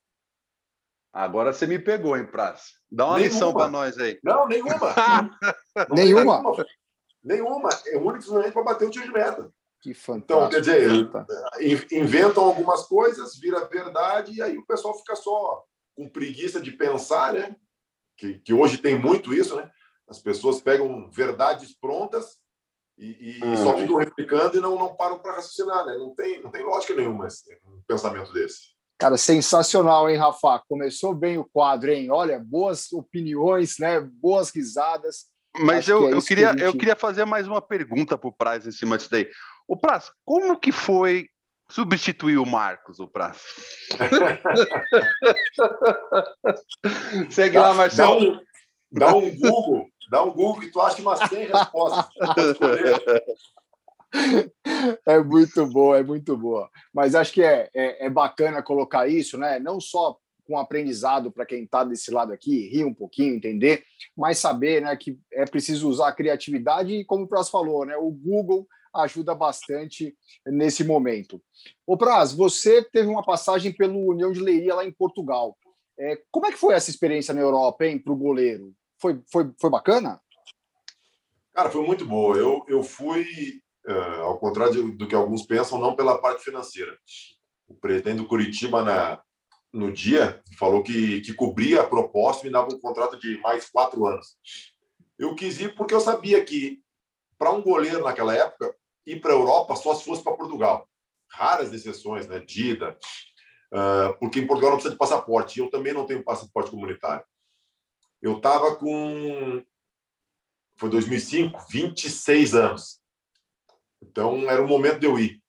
Agora 1.12 1.53
você 1.53 1.66
me 1.66 1.79
pegou, 1.79 2.16
hein, 2.16 2.27
Praça? 2.27 2.71
Dá 2.90 3.07
uma 3.07 3.18
nenhuma. 3.18 3.35
lição 3.35 3.53
para 3.53 3.68
nós 3.68 3.99
aí. 3.99 4.18
Não, 4.23 4.49
nenhuma. 4.49 4.79
não 5.77 5.97
nenhuma. 5.97 6.25
nenhuma. 6.25 6.66
É 7.29 7.97
o 7.97 8.03
único 8.03 8.53
para 8.53 8.63
bater 8.63 8.89
o 8.89 8.91
tiro 8.91 9.07
de 9.07 9.13
meta. 9.13 9.53
Que 9.81 9.93
fantástico. 9.93 10.35
Então, 10.35 10.49
quer 10.49 10.61
dizer, 10.61 11.93
inventam 11.93 12.45
algumas 12.45 12.87
coisas, 12.87 13.37
vira 13.37 13.65
verdade, 13.67 14.33
e 14.33 14.43
aí 14.43 14.57
o 14.57 14.65
pessoal 14.65 14.97
fica 14.97 15.17
só 15.17 15.65
com 15.97 16.09
preguiça 16.09 16.61
de 16.61 16.71
pensar, 16.73 17.33
né? 17.33 17.57
Que, 18.17 18.39
que 18.39 18.55
hoje 18.55 18.79
tem 18.79 18.99
muito 18.99 19.35
isso, 19.35 19.57
né? 19.57 19.69
As 20.09 20.21
pessoas 20.21 20.61
pegam 20.61 21.11
verdades 21.11 21.77
prontas 21.79 22.39
e, 22.97 23.39
e 23.39 23.45
hum. 23.45 23.57
só 23.57 23.77
ficam 23.77 23.97
replicando 23.97 24.57
e 24.57 24.61
não, 24.61 24.77
não 24.77 24.95
param 24.95 25.19
para 25.19 25.37
raciocinar, 25.37 25.85
né? 25.85 25.97
Não 25.97 26.15
tem, 26.15 26.41
não 26.41 26.51
tem 26.51 26.63
lógica 26.63 26.95
nenhuma 26.95 27.27
esse, 27.27 27.53
um 27.67 27.83
pensamento 27.87 28.33
desse. 28.33 28.73
Cara, 28.99 29.17
sensacional, 29.17 30.09
hein, 30.09 30.17
Rafa? 30.17 30.63
Começou 30.69 31.13
bem 31.13 31.37
o 31.39 31.45
quadro, 31.45 31.91
hein? 31.91 32.09
Olha, 32.11 32.39
boas 32.39 32.93
opiniões, 32.93 33.79
né? 33.81 34.01
Boas 34.01 34.51
risadas. 34.51 35.32
Mas 35.59 35.88
eu, 35.88 36.01
que 36.01 36.07
é 36.07 36.15
eu, 36.15 36.23
queria, 36.23 36.53
que 36.53 36.59
gente... 36.59 36.67
eu 36.67 36.73
queria 36.73 36.97
fazer 36.97 37.25
mais 37.25 37.47
uma 37.47 37.61
pergunta 37.61 38.17
para 38.17 38.29
o 38.29 38.33
Praz 38.33 38.67
em 38.67 38.73
cima 38.73 38.97
disso 38.97 39.11
daí. 39.11 39.29
O 39.69 39.77
Praz, 39.77 40.11
como 40.25 40.59
que 40.59 40.73
foi 40.73 41.29
substituir 41.71 42.38
o 42.38 42.47
Marcos, 42.47 43.01
o 43.01 43.07
Praz? 43.07 43.43
Segue 47.31 47.55
dá, 47.55 47.69
lá, 47.69 47.75
Marcelo. 47.75 48.41
Dá 48.91 49.15
um, 49.15 49.15
dá 49.15 49.15
um 49.15 49.37
Google, 49.37 49.87
dá 50.11 50.23
um 50.23 50.31
Google 50.31 50.61
que 50.61 50.71
tu 50.71 50.81
acha 50.81 51.03
umas 51.03 51.19
100 51.29 51.47
respostas. 51.47 52.09
é 55.07 55.19
muito 55.19 55.67
boa, 55.67 55.99
é 55.99 56.03
muito 56.03 56.37
boa. 56.37 56.71
Mas 56.93 57.15
acho 57.15 57.33
que 57.33 57.43
é, 57.43 57.71
é, 57.75 58.07
é 58.07 58.11
bacana 58.11 58.62
colocar 58.62 59.07
isso, 59.07 59.38
né? 59.38 59.59
Não 59.59 59.81
só 59.81 60.17
com 60.53 60.59
aprendizado 60.59 61.33
para 61.33 61.47
quem 61.47 61.65
está 61.65 61.83
desse 61.83 62.11
lado 62.11 62.31
aqui, 62.31 62.69
rir 62.69 62.85
um 62.85 62.93
pouquinho, 62.93 63.35
entender, 63.35 63.85
mas 64.15 64.38
saber 64.38 64.83
né, 64.83 64.95
que 64.95 65.19
é 65.33 65.47
preciso 65.47 65.88
usar 65.88 66.09
a 66.09 66.12
criatividade 66.12 66.93
e, 66.93 67.05
como 67.07 67.25
o 67.25 67.27
Praz 67.27 67.49
falou, 67.49 67.87
né, 67.87 67.97
o 67.97 68.11
Google 68.11 68.69
ajuda 68.95 69.35
bastante 69.35 70.15
nesse 70.47 70.85
momento. 70.85 71.43
O 71.87 71.97
Praz, 71.97 72.35
você 72.35 72.83
teve 72.83 73.09
uma 73.09 73.25
passagem 73.25 73.73
pelo 73.73 74.11
União 74.11 74.31
de 74.31 74.41
Leiria 74.41 74.75
lá 74.75 74.85
em 74.85 74.93
Portugal. 74.93 75.57
É, 75.99 76.21
como 76.31 76.47
é 76.47 76.53
que 76.53 76.59
foi 76.59 76.75
essa 76.75 76.91
experiência 76.91 77.33
na 77.33 77.41
Europa, 77.41 77.87
hein, 77.87 77.99
para 77.99 78.12
o 78.12 78.17
goleiro? 78.17 78.75
Foi, 79.01 79.23
foi, 79.33 79.51
foi 79.59 79.71
bacana? 79.71 80.21
Cara, 81.55 81.71
foi 81.71 81.87
muito 81.87 82.05
boa. 82.05 82.37
Eu, 82.37 82.62
eu 82.69 82.83
fui 82.83 83.25
uh, 83.88 84.21
ao 84.21 84.38
contrário 84.38 84.93
do 84.93 85.09
que 85.09 85.15
alguns 85.15 85.47
pensam, 85.47 85.79
não 85.79 85.97
pela 85.97 86.21
parte 86.21 86.45
financeira. 86.45 86.95
O 87.67 87.75
presidente 87.75 88.19
do 88.19 88.27
Curitiba, 88.27 88.85
na, 88.85 89.19
no 89.73 89.91
dia, 89.91 90.43
falou 90.59 90.83
que, 90.83 91.21
que 91.23 91.33
cobria 91.33 91.81
a 91.81 91.87
proposta 91.87 92.43
e 92.43 92.47
me 92.47 92.53
dava 92.53 92.73
um 92.73 92.79
contrato 92.79 93.19
de 93.19 93.39
mais 93.41 93.71
quatro 93.71 94.07
anos. 94.07 94.37
Eu 95.19 95.35
quis 95.35 95.61
ir 95.61 95.75
porque 95.75 95.95
eu 95.95 96.01
sabia 96.01 96.45
que, 96.45 96.83
para 97.39 97.53
um 97.53 97.63
goleiro 97.63 98.05
naquela 98.05 98.35
época, 98.35 98.75
ir 99.07 99.21
para 99.21 99.33
a 99.33 99.37
Europa 99.37 99.77
só 99.77 99.95
se 99.95 100.05
fosse 100.05 100.23
para 100.23 100.37
Portugal. 100.37 100.89
Raras 101.31 101.73
exceções, 101.73 102.29
né? 102.29 102.39
Dida, 102.41 102.99
uh, 103.73 104.19
porque 104.19 104.41
em 104.41 104.47
Portugal 104.47 104.71
não 104.71 104.77
precisa 104.77 104.93
de 104.93 104.99
passaporte. 104.99 105.59
E 105.59 105.63
eu 105.63 105.71
também 105.71 105.95
não 105.95 106.07
tenho 106.07 106.23
passaporte 106.23 106.71
comunitário. 106.71 107.25
Eu 108.21 108.37
estava 108.37 108.77
com. 108.77 109.65
Foi 110.77 110.91
2005, 110.91 111.67
26 111.71 112.55
anos. 112.55 113.01
Então, 114.03 114.51
era 114.51 114.63
o 114.63 114.69
momento 114.69 115.01
de 115.01 115.07
eu 115.07 115.19
ir. 115.19 115.41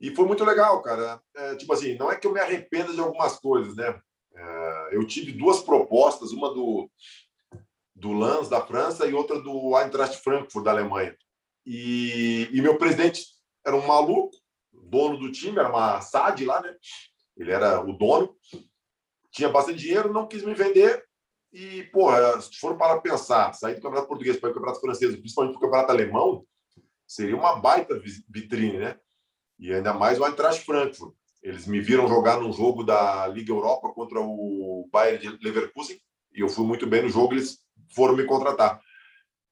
E 0.00 0.14
foi 0.14 0.26
muito 0.26 0.44
legal, 0.44 0.82
cara. 0.82 1.20
É, 1.34 1.54
tipo 1.56 1.72
assim, 1.72 1.96
não 1.96 2.10
é 2.10 2.16
que 2.16 2.26
eu 2.26 2.32
me 2.32 2.40
arrependa 2.40 2.92
de 2.92 3.00
algumas 3.00 3.38
coisas, 3.38 3.74
né? 3.76 3.98
É, 4.34 4.88
eu 4.92 5.06
tive 5.06 5.32
duas 5.32 5.62
propostas, 5.62 6.32
uma 6.32 6.52
do, 6.52 6.90
do 7.94 8.12
Lens, 8.12 8.48
da 8.48 8.60
França, 8.60 9.06
e 9.06 9.14
outra 9.14 9.40
do 9.40 9.78
Eintracht 9.78 10.22
Frankfurt, 10.22 10.64
da 10.64 10.70
Alemanha. 10.70 11.16
E, 11.64 12.48
e 12.52 12.60
meu 12.60 12.76
presidente 12.78 13.24
era 13.64 13.74
um 13.74 13.86
maluco, 13.86 14.36
dono 14.72 15.18
do 15.18 15.32
time, 15.32 15.58
era 15.58 15.68
uma 15.68 16.00
SAD 16.00 16.44
lá, 16.44 16.60
né? 16.60 16.76
Ele 17.36 17.50
era 17.50 17.80
o 17.80 17.92
dono, 17.92 18.36
tinha 19.30 19.48
bastante 19.48 19.78
dinheiro, 19.78 20.12
não 20.12 20.28
quis 20.28 20.42
me 20.42 20.54
vender. 20.54 21.04
E, 21.52 21.84
porra, 21.84 22.40
se 22.40 22.58
for 22.58 22.76
para 22.76 23.00
pensar, 23.00 23.52
sair 23.54 23.74
do 23.74 23.80
campeonato 23.80 24.08
português 24.08 24.38
para 24.38 24.50
o 24.50 24.54
campeonato 24.54 24.80
francês, 24.80 25.16
principalmente 25.16 25.52
para 25.52 25.58
o 25.58 25.62
campeonato 25.62 25.92
alemão, 25.92 26.46
seria 27.06 27.36
uma 27.36 27.56
baita 27.56 27.98
vitrine, 28.28 28.78
né? 28.78 28.98
E 29.58 29.72
ainda 29.72 29.92
mais 29.92 30.18
o 30.18 30.26
Eintracht 30.26 30.64
Frankfurt. 30.64 31.14
Eles 31.42 31.66
me 31.66 31.80
viram 31.80 32.08
jogar 32.08 32.40
num 32.40 32.52
jogo 32.52 32.82
da 32.82 33.26
Liga 33.28 33.52
Europa 33.52 33.90
contra 33.90 34.20
o 34.20 34.88
Bayern 34.92 35.36
de 35.36 35.44
Leverkusen 35.44 36.00
e 36.36 36.40
eu 36.40 36.48
fui 36.48 36.66
muito 36.66 36.86
bem 36.86 37.02
no 37.02 37.08
jogo, 37.08 37.32
eles 37.32 37.58
foram 37.94 38.14
me 38.14 38.24
contratar. 38.24 38.80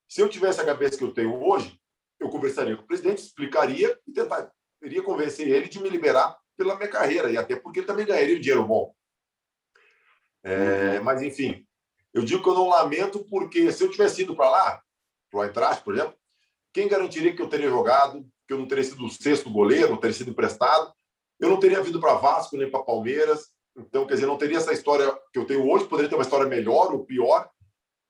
Se 0.06 0.20
eu 0.20 0.28
tivesse 0.28 0.60
a 0.60 0.66
cabeça 0.66 0.98
que 0.98 1.02
eu 1.02 1.14
tenho 1.14 1.42
hoje, 1.42 1.80
eu 2.20 2.28
conversaria 2.28 2.76
com 2.76 2.82
o 2.82 2.86
presidente, 2.86 3.22
explicaria 3.22 3.98
e 4.06 4.12
tentaria 4.12 5.02
convencer 5.02 5.48
ele 5.48 5.68
de 5.68 5.82
me 5.82 5.88
liberar 5.88 6.36
pela 6.56 6.76
minha 6.76 6.88
carreira, 6.88 7.30
e 7.30 7.38
até 7.38 7.56
porque 7.56 7.80
ele 7.80 7.86
também 7.86 8.06
ganharia 8.06 8.36
um 8.36 8.40
dinheiro 8.40 8.64
bom. 8.66 8.94
É, 10.42 11.00
mas, 11.00 11.22
enfim, 11.22 11.66
eu 12.12 12.22
digo 12.22 12.42
que 12.42 12.48
eu 12.48 12.54
não 12.54 12.68
lamento, 12.68 13.24
porque 13.24 13.72
se 13.72 13.82
eu 13.82 13.90
tivesse 13.90 14.22
ido 14.22 14.36
para 14.36 14.50
lá, 14.50 14.82
para 15.30 15.40
o 15.40 15.44
Eintracht, 15.44 15.82
por 15.82 15.94
exemplo, 15.94 16.14
quem 16.72 16.86
garantiria 16.86 17.34
que 17.34 17.40
eu 17.40 17.48
teria 17.48 17.70
jogado, 17.70 18.24
que 18.46 18.52
eu 18.52 18.59
não 18.59 18.66
teria 18.66 18.85
sido 18.85 19.04
o 19.04 19.11
sexto 19.11 19.50
goleiro, 19.50 19.96
teria 19.96 20.14
sido 20.14 20.30
emprestado? 20.30 20.92
Eu 21.40 21.48
não 21.48 21.59
teria 21.59 21.83
vindo 21.83 22.00
para 22.00 22.14
Vasco 22.14 22.57
nem 22.57 22.70
para 22.70 22.83
Palmeiras. 22.83 23.48
Então, 23.76 24.07
quer 24.07 24.14
dizer, 24.14 24.26
não 24.26 24.38
teria 24.38 24.59
essa 24.59 24.72
história 24.72 25.12
que 25.33 25.38
eu 25.38 25.46
tenho 25.46 25.68
hoje, 25.68 25.87
poderia 25.87 26.09
ter 26.09 26.14
uma 26.14 26.22
história 26.22 26.46
melhor 26.46 26.92
ou 26.92 27.04
pior. 27.04 27.48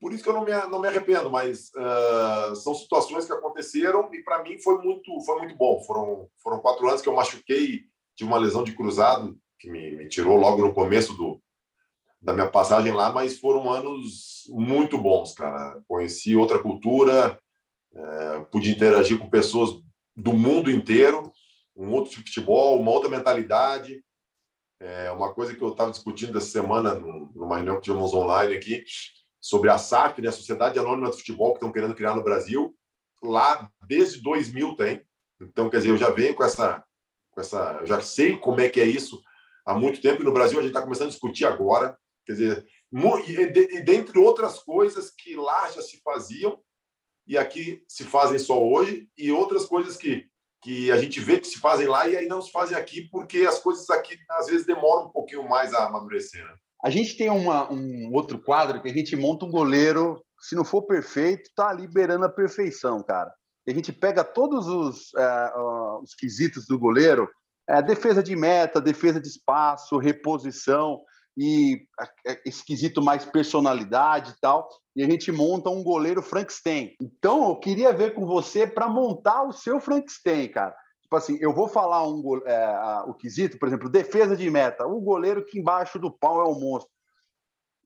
Por 0.00 0.12
isso 0.12 0.22
que 0.22 0.28
eu 0.28 0.34
não 0.34 0.44
me, 0.44 0.52
não 0.68 0.80
me 0.80 0.88
arrependo, 0.88 1.30
mas 1.30 1.70
uh, 1.70 2.54
são 2.56 2.74
situações 2.74 3.24
que 3.24 3.32
aconteceram 3.32 4.12
e 4.12 4.22
para 4.22 4.42
mim 4.42 4.58
foi 4.58 4.76
muito, 4.82 5.18
foi 5.24 5.38
muito 5.38 5.56
bom. 5.56 5.82
Foram, 5.86 6.28
foram 6.42 6.60
quatro 6.60 6.86
anos 6.86 7.00
que 7.00 7.08
eu 7.08 7.14
machuquei 7.14 7.84
de 8.14 8.24
uma 8.24 8.36
lesão 8.36 8.62
de 8.62 8.74
cruzado, 8.76 9.36
que 9.58 9.70
me, 9.70 9.92
me 9.96 10.08
tirou 10.08 10.36
logo 10.36 10.60
no 10.60 10.74
começo 10.74 11.14
do, 11.14 11.40
da 12.20 12.32
minha 12.32 12.48
passagem 12.50 12.92
lá, 12.92 13.12
mas 13.12 13.38
foram 13.38 13.70
anos 13.70 14.44
muito 14.48 14.98
bons, 14.98 15.32
cara. 15.32 15.82
Conheci 15.88 16.36
outra 16.36 16.58
cultura, 16.58 17.38
é, 17.94 18.40
pude 18.50 18.70
interagir 18.70 19.18
com 19.18 19.30
pessoas 19.30 19.70
do 20.16 20.32
mundo 20.32 20.70
inteiro, 20.70 21.32
um 21.76 21.90
outro 21.92 22.12
futebol, 22.16 22.80
uma 22.80 22.90
outra 22.90 23.08
mentalidade. 23.08 24.04
É 24.80 25.10
uma 25.10 25.32
coisa 25.32 25.54
que 25.54 25.62
eu 25.62 25.70
estava 25.70 25.90
discutindo 25.90 26.36
essa 26.36 26.48
semana 26.48 26.94
numa 26.94 27.56
reunião 27.56 27.76
que 27.76 27.82
tivemos 27.82 28.12
online 28.12 28.54
aqui 28.54 28.84
sobre 29.40 29.70
a 29.70 29.78
SAF, 29.78 30.20
né, 30.20 30.28
a 30.28 30.32
Sociedade 30.32 30.78
Anônima 30.78 31.10
de 31.10 31.16
Futebol, 31.18 31.50
que 31.50 31.56
estão 31.56 31.72
querendo 31.72 31.94
criar 31.94 32.14
no 32.14 32.24
Brasil. 32.24 32.74
Lá 33.22 33.70
desde 33.86 34.22
2000 34.22 34.76
tem. 34.76 35.02
Então, 35.40 35.68
quer 35.68 35.78
dizer, 35.78 35.90
eu 35.90 35.96
já 35.96 36.10
venho 36.10 36.34
com 36.34 36.44
essa, 36.44 36.84
com 37.30 37.40
essa, 37.40 37.84
já 37.84 38.00
sei 38.00 38.36
como 38.36 38.60
é 38.60 38.68
que 38.68 38.80
é 38.80 38.86
isso 38.86 39.22
há 39.66 39.74
muito 39.74 40.00
tempo 40.00 40.22
e 40.22 40.24
no 40.24 40.32
Brasil 40.32 40.58
a 40.58 40.62
gente 40.62 40.70
está 40.70 40.82
começando 40.82 41.08
a 41.08 41.10
discutir 41.10 41.46
agora. 41.46 41.98
Quer 42.26 42.32
dizer, 42.32 42.66
e, 43.26 43.82
dentre 43.82 44.18
outras 44.18 44.60
coisas 44.60 45.10
que 45.10 45.34
lá 45.34 45.70
já 45.70 45.82
se 45.82 46.00
faziam 46.02 46.60
e 47.26 47.38
aqui 47.38 47.82
se 47.88 48.04
fazem 48.04 48.38
só 48.38 48.62
hoje, 48.62 49.08
e 49.16 49.32
outras 49.32 49.64
coisas 49.66 49.96
que, 49.96 50.26
que 50.62 50.90
a 50.90 50.96
gente 50.96 51.20
vê 51.20 51.40
que 51.40 51.46
se 51.46 51.58
fazem 51.58 51.86
lá 51.86 52.08
e 52.08 52.16
aí 52.16 52.26
não 52.26 52.42
se 52.42 52.50
fazem 52.50 52.76
aqui, 52.76 53.08
porque 53.10 53.38
as 53.40 53.58
coisas 53.58 53.88
aqui 53.90 54.18
às 54.30 54.46
vezes 54.46 54.66
demoram 54.66 55.06
um 55.06 55.10
pouquinho 55.10 55.48
mais 55.48 55.72
a 55.74 55.86
amadurecer. 55.86 56.44
Né? 56.44 56.54
A 56.82 56.90
gente 56.90 57.16
tem 57.16 57.30
uma, 57.30 57.70
um 57.72 58.12
outro 58.12 58.38
quadro 58.38 58.80
que 58.82 58.88
a 58.88 58.92
gente 58.92 59.16
monta 59.16 59.44
um 59.44 59.50
goleiro, 59.50 60.22
se 60.40 60.54
não 60.54 60.64
for 60.64 60.82
perfeito, 60.82 61.50
tá 61.56 61.72
liberando 61.72 62.26
a 62.26 62.30
perfeição, 62.30 63.02
cara. 63.02 63.32
A 63.66 63.72
gente 63.72 63.92
pega 63.92 64.22
todos 64.22 64.66
os, 64.66 65.10
uh, 65.14 66.02
os 66.02 66.14
quesitos 66.14 66.66
do 66.66 66.78
goleiro, 66.78 67.26
é, 67.66 67.80
defesa 67.80 68.22
de 68.22 68.36
meta, 68.36 68.80
defesa 68.80 69.18
de 69.18 69.28
espaço, 69.28 69.96
reposição, 69.96 71.00
e 71.36 71.86
esquisito 72.44 73.02
mais 73.02 73.24
personalidade 73.24 74.32
e 74.32 74.40
tal, 74.40 74.68
e 74.94 75.02
a 75.02 75.06
gente 75.10 75.32
monta 75.32 75.68
um 75.68 75.82
goleiro 75.82 76.22
Frankenstein. 76.22 76.94
Então, 77.00 77.48
eu 77.48 77.56
queria 77.56 77.92
ver 77.92 78.14
com 78.14 78.24
você 78.24 78.66
para 78.66 78.88
montar 78.88 79.42
o 79.42 79.52
seu 79.52 79.80
Frankenstein, 79.80 80.48
cara. 80.48 80.74
Tipo 81.02 81.16
assim, 81.16 81.38
eu 81.40 81.52
vou 81.52 81.68
falar 81.68 82.06
um 82.06 82.22
é, 82.46 83.02
o 83.06 83.14
quesito, 83.14 83.58
por 83.58 83.68
exemplo, 83.68 83.90
defesa 83.90 84.36
de 84.36 84.48
meta. 84.50 84.86
O 84.86 85.00
goleiro 85.00 85.44
que 85.44 85.58
embaixo 85.58 85.98
do 85.98 86.10
pau 86.10 86.40
é 86.40 86.44
o 86.44 86.58
monstro. 86.58 86.90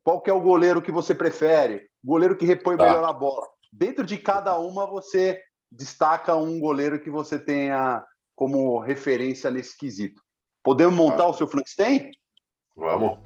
Qual 0.05 0.21
que 0.21 0.31
é 0.31 0.33
o 0.33 0.41
goleiro 0.41 0.81
que 0.81 0.93
você 0.93 1.15
prefere? 1.15 1.89
Goleiro 2.03 2.37
que 2.37 2.47
repõe 2.47 2.77
tá. 2.77 2.85
melhor 2.85 3.05
a 3.05 3.13
bola. 3.13 3.47
Dentro 3.73 4.05
de 4.05 4.17
cada 4.17 4.59
uma, 4.59 4.87
você 4.87 5.41
destaca 5.71 6.35
um 6.37 6.59
goleiro 6.59 7.01
que 7.01 7.11
você 7.11 7.39
tenha 7.39 8.05
como 8.35 8.79
referência 8.79 9.51
nesse 9.51 9.77
quesito. 9.77 10.23
Podemos 10.63 10.95
montar 10.95 11.25
tá. 11.25 11.29
o 11.29 11.35
seu 11.35 11.47
Frankenstein? 11.47 12.11
Vamos. 12.79 13.19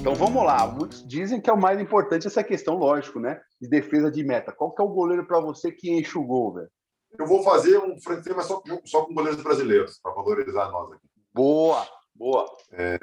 Então 0.00 0.14
vamos 0.14 0.44
lá. 0.44 0.66
Muitos 0.66 1.06
dizem 1.06 1.40
que 1.40 1.50
é 1.50 1.52
o 1.52 1.60
mais 1.60 1.78
importante 1.80 2.26
essa 2.26 2.42
questão, 2.42 2.76
lógico, 2.76 3.20
né? 3.20 3.40
De 3.60 3.68
defesa 3.68 4.10
de 4.10 4.24
meta. 4.24 4.52
Qual 4.52 4.74
que 4.74 4.80
é 4.80 4.84
o 4.84 4.88
goleiro 4.88 5.26
para 5.26 5.38
você 5.38 5.70
que 5.70 5.90
enche 5.90 6.16
o 6.16 6.24
gol, 6.24 6.54
velho? 6.54 6.70
Eu 7.18 7.26
vou 7.26 7.42
fazer 7.42 7.78
um 7.78 8.00
frente 8.00 8.32
mas 8.34 8.46
só, 8.46 8.62
só 8.84 9.04
com 9.04 9.14
goleiros 9.14 9.42
brasileiros, 9.42 9.98
para 10.02 10.12
valorizar 10.12 10.70
nós 10.70 10.92
aqui. 10.92 11.06
Boa, 11.32 11.86
boa. 12.14 12.46
É, 12.72 12.98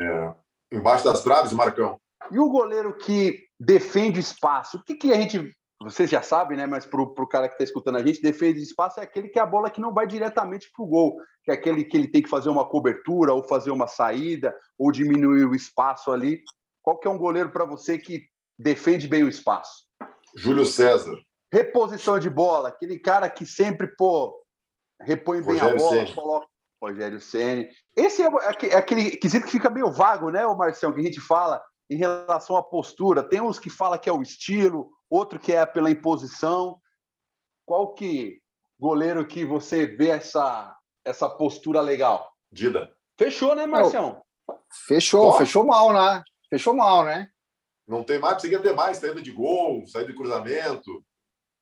embaixo 0.71 1.05
das 1.05 1.23
traves, 1.23 1.53
Marcão. 1.53 1.99
E 2.31 2.39
o 2.39 2.49
goleiro 2.49 2.95
que 2.97 3.39
defende 3.59 4.19
espaço, 4.19 4.77
o 4.77 4.83
que, 4.83 4.95
que 4.95 5.11
a 5.11 5.15
gente. 5.15 5.55
Vocês 5.83 6.09
já 6.09 6.21
sabem, 6.21 6.57
né? 6.57 6.65
Mas 6.65 6.85
para 6.85 7.01
o 7.01 7.27
cara 7.27 7.47
que 7.47 7.55
está 7.55 7.63
escutando 7.63 7.97
a 7.97 8.05
gente, 8.05 8.21
defende 8.21 8.61
espaço 8.61 8.99
é 8.99 9.03
aquele 9.03 9.29
que 9.29 9.37
é 9.37 9.41
a 9.41 9.45
bola 9.45 9.69
que 9.69 9.81
não 9.81 9.93
vai 9.93 10.07
diretamente 10.07 10.71
para 10.75 10.83
o 10.83 10.87
gol, 10.87 11.17
que 11.43 11.51
é 11.51 11.53
aquele 11.53 11.83
que 11.83 11.97
ele 11.97 12.07
tem 12.07 12.21
que 12.21 12.29
fazer 12.29 12.49
uma 12.49 12.67
cobertura, 12.67 13.33
ou 13.33 13.43
fazer 13.43 13.71
uma 13.71 13.87
saída, 13.87 14.55
ou 14.77 14.91
diminuir 14.91 15.45
o 15.45 15.55
espaço 15.55 16.11
ali. 16.11 16.41
Qual 16.81 16.99
que 16.99 17.07
é 17.07 17.11
um 17.11 17.17
goleiro 17.17 17.49
para 17.49 17.65
você 17.65 17.97
que 17.97 18.23
defende 18.57 19.07
bem 19.07 19.23
o 19.23 19.29
espaço? 19.29 19.83
Júlio 20.35 20.65
César. 20.65 21.15
Reposição 21.51 22.17
de 22.17 22.29
bola, 22.29 22.69
aquele 22.69 22.97
cara 22.97 23.29
que 23.29 23.45
sempre, 23.45 23.87
pô, 23.95 24.43
repõe 24.99 25.41
bem 25.41 25.57
Rogério 25.57 25.75
a 25.75 25.77
bola, 25.77 25.95
Ceni. 25.95 26.13
coloca. 26.13 26.47
Rogério 26.81 27.21
Ceni. 27.21 27.69
Esse 27.95 28.21
é, 28.21 28.25
é, 28.25 28.67
é 28.69 28.75
aquele 28.75 29.11
quesito 29.11 29.45
que 29.45 29.51
fica 29.51 29.69
meio 29.69 29.91
vago, 29.91 30.29
né, 30.29 30.45
o 30.45 30.57
Marcelo, 30.57 30.93
que 30.93 30.99
a 30.99 31.03
gente 31.03 31.21
fala 31.21 31.61
em 31.89 31.95
relação 31.95 32.57
à 32.57 32.63
postura. 32.63 33.23
Tem 33.23 33.39
uns 33.39 33.59
que 33.59 33.69
fala 33.69 33.97
que 33.97 34.09
é 34.09 34.13
o 34.13 34.21
estilo, 34.21 34.89
outro 35.13 35.39
que 35.39 35.53
é 35.53 35.65
pela 35.65 35.91
imposição. 35.91 36.79
Qual 37.65 37.93
que 37.93 38.41
goleiro 38.79 39.25
que 39.25 39.45
você 39.45 39.85
vê 39.85 40.09
essa 40.09 40.75
essa 41.05 41.29
postura 41.29 41.81
legal? 41.81 42.31
Dida. 42.51 42.91
Fechou, 43.17 43.55
né, 43.55 43.65
Marcião? 43.65 44.21
Fechou, 44.87 45.33
fechou 45.33 45.65
mal, 45.65 45.93
né? 45.93 46.23
Fechou 46.49 46.73
mal, 46.73 47.03
né? 47.03 47.27
Não 47.87 48.03
tem 48.03 48.19
mais, 48.19 48.35
precisa 48.35 48.61
ter 48.61 48.73
mais 48.73 48.97
saída 48.97 49.21
de 49.21 49.31
gol, 49.31 49.85
saída 49.87 50.11
de 50.11 50.17
cruzamento. 50.17 51.03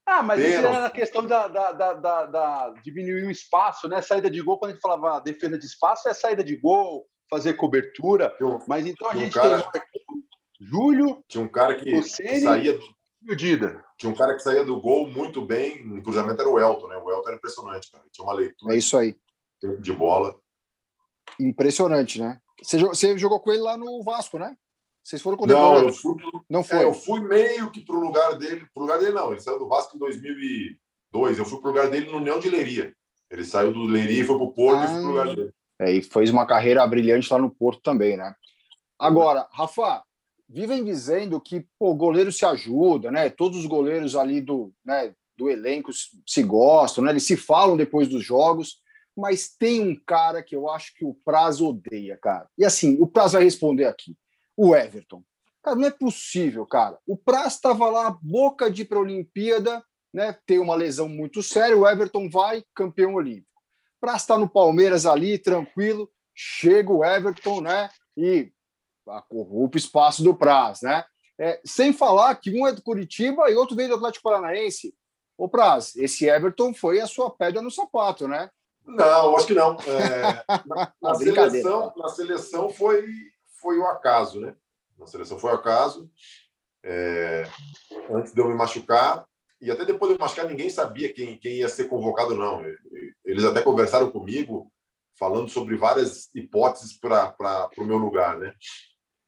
Ah, 0.06 0.22
mas 0.22 0.40
isso 0.40 0.66
era 0.66 0.86
a 0.86 0.92
questão 0.92 1.26
da, 1.26 1.48
da, 1.48 1.72
da, 1.72 1.94
da, 1.94 2.26
da 2.26 2.74
diminuir 2.84 3.26
o 3.26 3.32
espaço, 3.32 3.88
né? 3.88 4.02
Saída 4.02 4.30
de 4.30 4.42
gol, 4.42 4.58
quando 4.58 4.72
a 4.72 4.74
gente 4.74 4.82
falava 4.82 5.20
defesa 5.22 5.58
de 5.58 5.66
espaço, 5.66 6.08
é 6.08 6.14
saída 6.14 6.44
de 6.44 6.56
gol, 6.58 7.08
fazer 7.30 7.54
cobertura. 7.54 8.36
mas 8.68 8.86
então 8.86 9.10
a 9.10 9.16
gente 9.16 9.38
um 9.38 9.42
cara, 9.42 9.64
tem 9.72 9.82
Júlio. 10.60 11.24
Tinha 11.28 11.44
um 11.44 11.48
cara 11.48 11.76
que 11.76 12.04
saía 12.04 12.78
do. 13.22 13.36
Dida. 13.36 13.84
Tinha 13.98 14.12
um 14.12 14.16
cara 14.16 14.36
que 14.36 14.42
saía 14.42 14.64
do 14.64 14.80
gol 14.80 15.08
muito 15.08 15.42
bem. 15.46 15.86
No 15.86 16.02
cruzamento 16.02 16.42
era 16.42 16.50
o 16.50 16.60
Elton, 16.60 16.88
né? 16.88 16.98
O 16.98 17.12
Elton 17.12 17.28
era 17.28 17.38
impressionante, 17.38 17.92
cara. 17.92 18.04
Tinha 18.12 18.26
uma 18.26 18.34
leitura. 18.34 18.74
É 18.74 18.78
isso 18.78 18.98
aí. 18.98 19.16
De 19.80 19.94
bola. 19.94 20.36
Impressionante, 21.40 22.20
né? 22.20 22.40
Você, 22.62 22.78
você 22.80 23.18
jogou 23.18 23.40
com 23.40 23.52
ele 23.52 23.62
lá 23.62 23.78
no 23.78 24.04
Vasco, 24.04 24.38
né? 24.38 24.56
Vocês 25.04 25.22
foram 25.22 25.38
Não, 25.48 25.78
eu 25.80 25.94
fui, 25.94 26.16
não 26.50 26.64
foi. 26.64 26.78
É, 26.78 26.84
eu 26.84 26.94
fui 26.94 27.20
meio 27.22 27.72
que 27.72 27.82
para 27.82 27.96
o 27.96 28.00
lugar 28.00 28.38
dele. 28.38 28.68
Para 28.74 28.82
o 28.82 28.86
lugar 28.86 29.00
dele, 29.00 29.14
não. 29.14 29.32
Ele 29.32 29.42
saiu 29.42 29.58
do 29.58 29.68
Vasco 29.68 29.96
em 29.96 30.00
2002. 30.00 31.40
Eu 31.40 31.46
fui 31.46 31.60
para 31.60 31.70
o 31.70 31.72
lugar 31.72 31.90
dele 31.90 32.12
no 32.12 32.18
União 32.18 32.40
de 32.40 32.50
Leiria. 32.50 32.94
Ele 33.30 33.44
saiu 33.44 33.74
do 33.74 33.84
Leiria 33.84 34.22
e 34.22 34.26
foi 34.26 34.36
para 34.36 34.46
o 34.46 34.54
Porto 34.54 34.80
ah, 34.80 34.86
e 34.86 34.88
fui 34.88 34.98
para 34.98 35.04
o 35.04 35.08
lugar 35.08 35.36
dele. 35.36 35.54
É, 35.80 35.92
e 35.92 36.04
fez 36.04 36.30
uma 36.30 36.46
carreira 36.46 36.86
brilhante 36.86 37.32
lá 37.34 37.40
no 37.40 37.50
Porto 37.50 37.82
também, 37.82 38.16
né? 38.16 38.36
Agora, 39.00 39.48
Rafa, 39.52 40.04
vivem 40.52 40.84
dizendo 40.84 41.40
que 41.40 41.66
o 41.80 41.96
goleiro 41.96 42.32
se 42.32 42.46
ajuda, 42.46 43.10
né? 43.10 43.30
Todos 43.30 43.60
os 43.60 43.66
goleiros 43.66 44.16
ali 44.16 44.42
do, 44.42 44.74
né, 44.84 45.14
do 45.38 45.50
elenco 45.50 45.92
se 46.28 46.44
gostam, 46.44 47.04
né? 47.04 47.12
Eles 47.12 47.26
se 47.26 47.38
falam 47.38 47.78
depois 47.78 48.08
dos 48.08 48.24
jogos 48.24 48.82
mas 49.16 49.50
tem 49.50 49.82
um 49.82 49.96
cara 49.96 50.42
que 50.42 50.56
eu 50.56 50.70
acho 50.70 50.94
que 50.96 51.06
o 51.06 51.14
Praz 51.14 51.62
odeia, 51.62 52.18
cara. 52.18 52.50
E 52.58 52.66
assim, 52.66 52.98
o 53.00 53.08
Praz 53.08 53.34
vai 53.34 53.44
responder 53.44 53.86
aqui 53.86 54.16
o 54.56 54.76
Everton. 54.76 55.24
Cara, 55.64 55.76
não 55.76 55.88
é 55.88 55.92
possível, 55.92 56.66
cara. 56.66 56.98
O 57.06 57.16
Praz 57.18 57.54
estava 57.54 57.90
lá, 57.90 58.18
boca 58.22 58.70
de 58.70 58.82
ir 58.82 58.86
para 58.86 58.98
a 58.98 59.02
Olimpíada, 59.02 59.84
né? 60.14 60.36
Tem 60.46 60.60
uma 60.60 60.76
lesão 60.76 61.08
muito 61.08 61.44
séria, 61.44 61.78
o 61.78 61.88
Everton 61.88 62.30
vai, 62.30 62.64
campeão 62.74 63.16
olímpico. 63.16 63.48
Praz 64.00 64.22
está 64.22 64.38
no 64.38 64.50
Palmeiras 64.50 65.06
ali, 65.06 65.38
tranquilo, 65.38 66.10
chega 66.34 66.92
o 66.92 67.06
Everton, 67.06 67.62
né? 67.62 67.90
E 68.18 68.52
corrupta 69.20 69.78
o 69.78 69.80
espaço 69.80 70.24
do 70.24 70.36
Praz, 70.36 70.82
né? 70.82 71.04
É, 71.40 71.60
sem 71.66 71.92
falar 71.92 72.36
que 72.36 72.52
um 72.52 72.68
é 72.68 72.72
do 72.72 72.84
Curitiba 72.84 73.50
e 73.50 73.56
outro 73.56 73.76
veio 73.76 73.90
do 73.90 73.96
Atlético 73.96 74.24
Paranaense. 74.24 74.94
Ô 75.36 75.50
Praz, 75.50 75.96
esse 75.96 76.30
Everton 76.30 76.72
foi 76.72 77.00
a 77.00 77.08
sua 77.08 77.32
pedra 77.32 77.64
no 77.64 77.72
sapato, 77.72 78.28
né? 78.28 78.48
Não, 78.86 79.36
acho 79.36 79.48
que 79.48 79.54
não. 79.56 79.76
É, 79.82 80.44
na, 80.68 80.94
na 81.02 81.16
seleção, 81.16 81.94
na 81.98 82.10
seleção 82.10 82.70
foi 82.70 83.08
foi 83.62 83.78
o 83.78 83.86
acaso, 83.86 84.40
né? 84.40 84.56
Na 84.98 85.08
seleção 85.08 85.38
foi 85.40 85.52
o 85.52 85.56
acaso. 85.56 86.10
É, 86.84 87.48
antes 88.10 88.34
de 88.34 88.42
eu 88.42 88.48
me 88.48 88.56
machucar, 88.56 89.26
e 89.62 89.70
até 89.70 89.86
depois 89.86 90.10
de 90.10 90.16
eu 90.16 90.18
me 90.18 90.22
machucar, 90.22 90.48
ninguém 90.48 90.70
sabia 90.70 91.14
quem, 91.14 91.38
quem 91.38 91.58
ia 91.58 91.70
ser 91.70 91.86
convocado, 91.86 92.36
não. 92.36 92.64
Eles 93.24 93.44
até 93.44 93.62
conversaram 93.62 94.10
comigo, 94.10 94.72
falando 95.18 95.48
sobre 95.50 95.76
várias 95.78 96.30
hipóteses 96.34 96.98
para 96.98 97.36
o 97.78 97.86
meu 97.86 97.98
lugar, 97.98 98.38
né? 98.38 98.54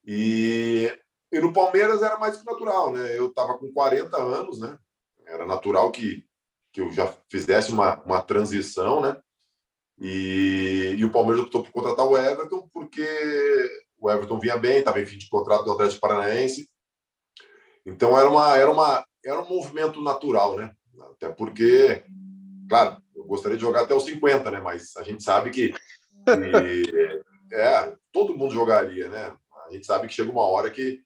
E, 0.06 0.92
e 1.32 1.40
no 1.40 1.54
Palmeiras 1.54 2.02
era 2.02 2.18
mais 2.18 2.38
que 2.38 2.46
natural, 2.46 2.92
né? 2.92 3.18
Eu 3.18 3.28
estava 3.28 3.58
com 3.58 3.72
40 3.72 4.18
anos, 4.18 4.60
né? 4.60 4.78
Era 5.26 5.46
natural 5.46 5.92
que, 5.92 6.26
que 6.72 6.82
eu 6.82 6.92
já 6.92 7.08
fizesse 7.30 7.72
uma, 7.72 8.02
uma 8.04 8.22
transição, 8.22 9.02
né? 9.02 9.18
E, 10.00 10.96
e 10.98 11.06
o 11.06 11.12
Palmeiras 11.12 11.46
optou 11.46 11.64
por 11.64 11.72
contratar 11.72 12.06
o 12.06 12.18
Everton 12.18 12.68
porque 12.74 13.08
o 13.98 14.12
Everton 14.12 14.40
vinha 14.40 14.58
bem, 14.58 14.80
estava 14.80 15.00
em 15.00 15.06
fim 15.06 15.18
de 15.18 15.30
contrato 15.30 15.64
do 15.64 15.72
Atlético 15.72 16.02
Paranaense. 16.02 16.70
Então 17.86 18.18
era 18.18 18.30
uma 18.30 18.58
era 18.58 18.72
uma 18.72 19.06
era 19.24 19.40
um 19.40 19.48
movimento 19.48 20.02
natural, 20.02 20.58
né? 20.58 20.76
Até 21.12 21.30
porque, 21.30 22.04
claro, 22.70 23.02
eu 23.16 23.24
gostaria 23.24 23.58
de 23.58 23.64
jogar 23.64 23.84
até 23.84 23.96
os 23.96 24.04
50, 24.04 24.52
né? 24.52 24.60
Mas 24.60 24.96
a 24.98 25.04
gente 25.04 25.24
sabe 25.24 25.50
que, 25.50 25.74
que 26.26 27.56
é, 27.56 27.96
todo 28.12 28.38
mundo 28.38 28.54
jogaria, 28.54 29.08
né? 29.08 29.34
A 29.74 29.76
gente 29.76 29.88
sabe 29.88 30.08
que 30.08 30.14
chega 30.14 30.32
uma 30.32 30.44
hora 30.44 30.70
que, 30.70 31.02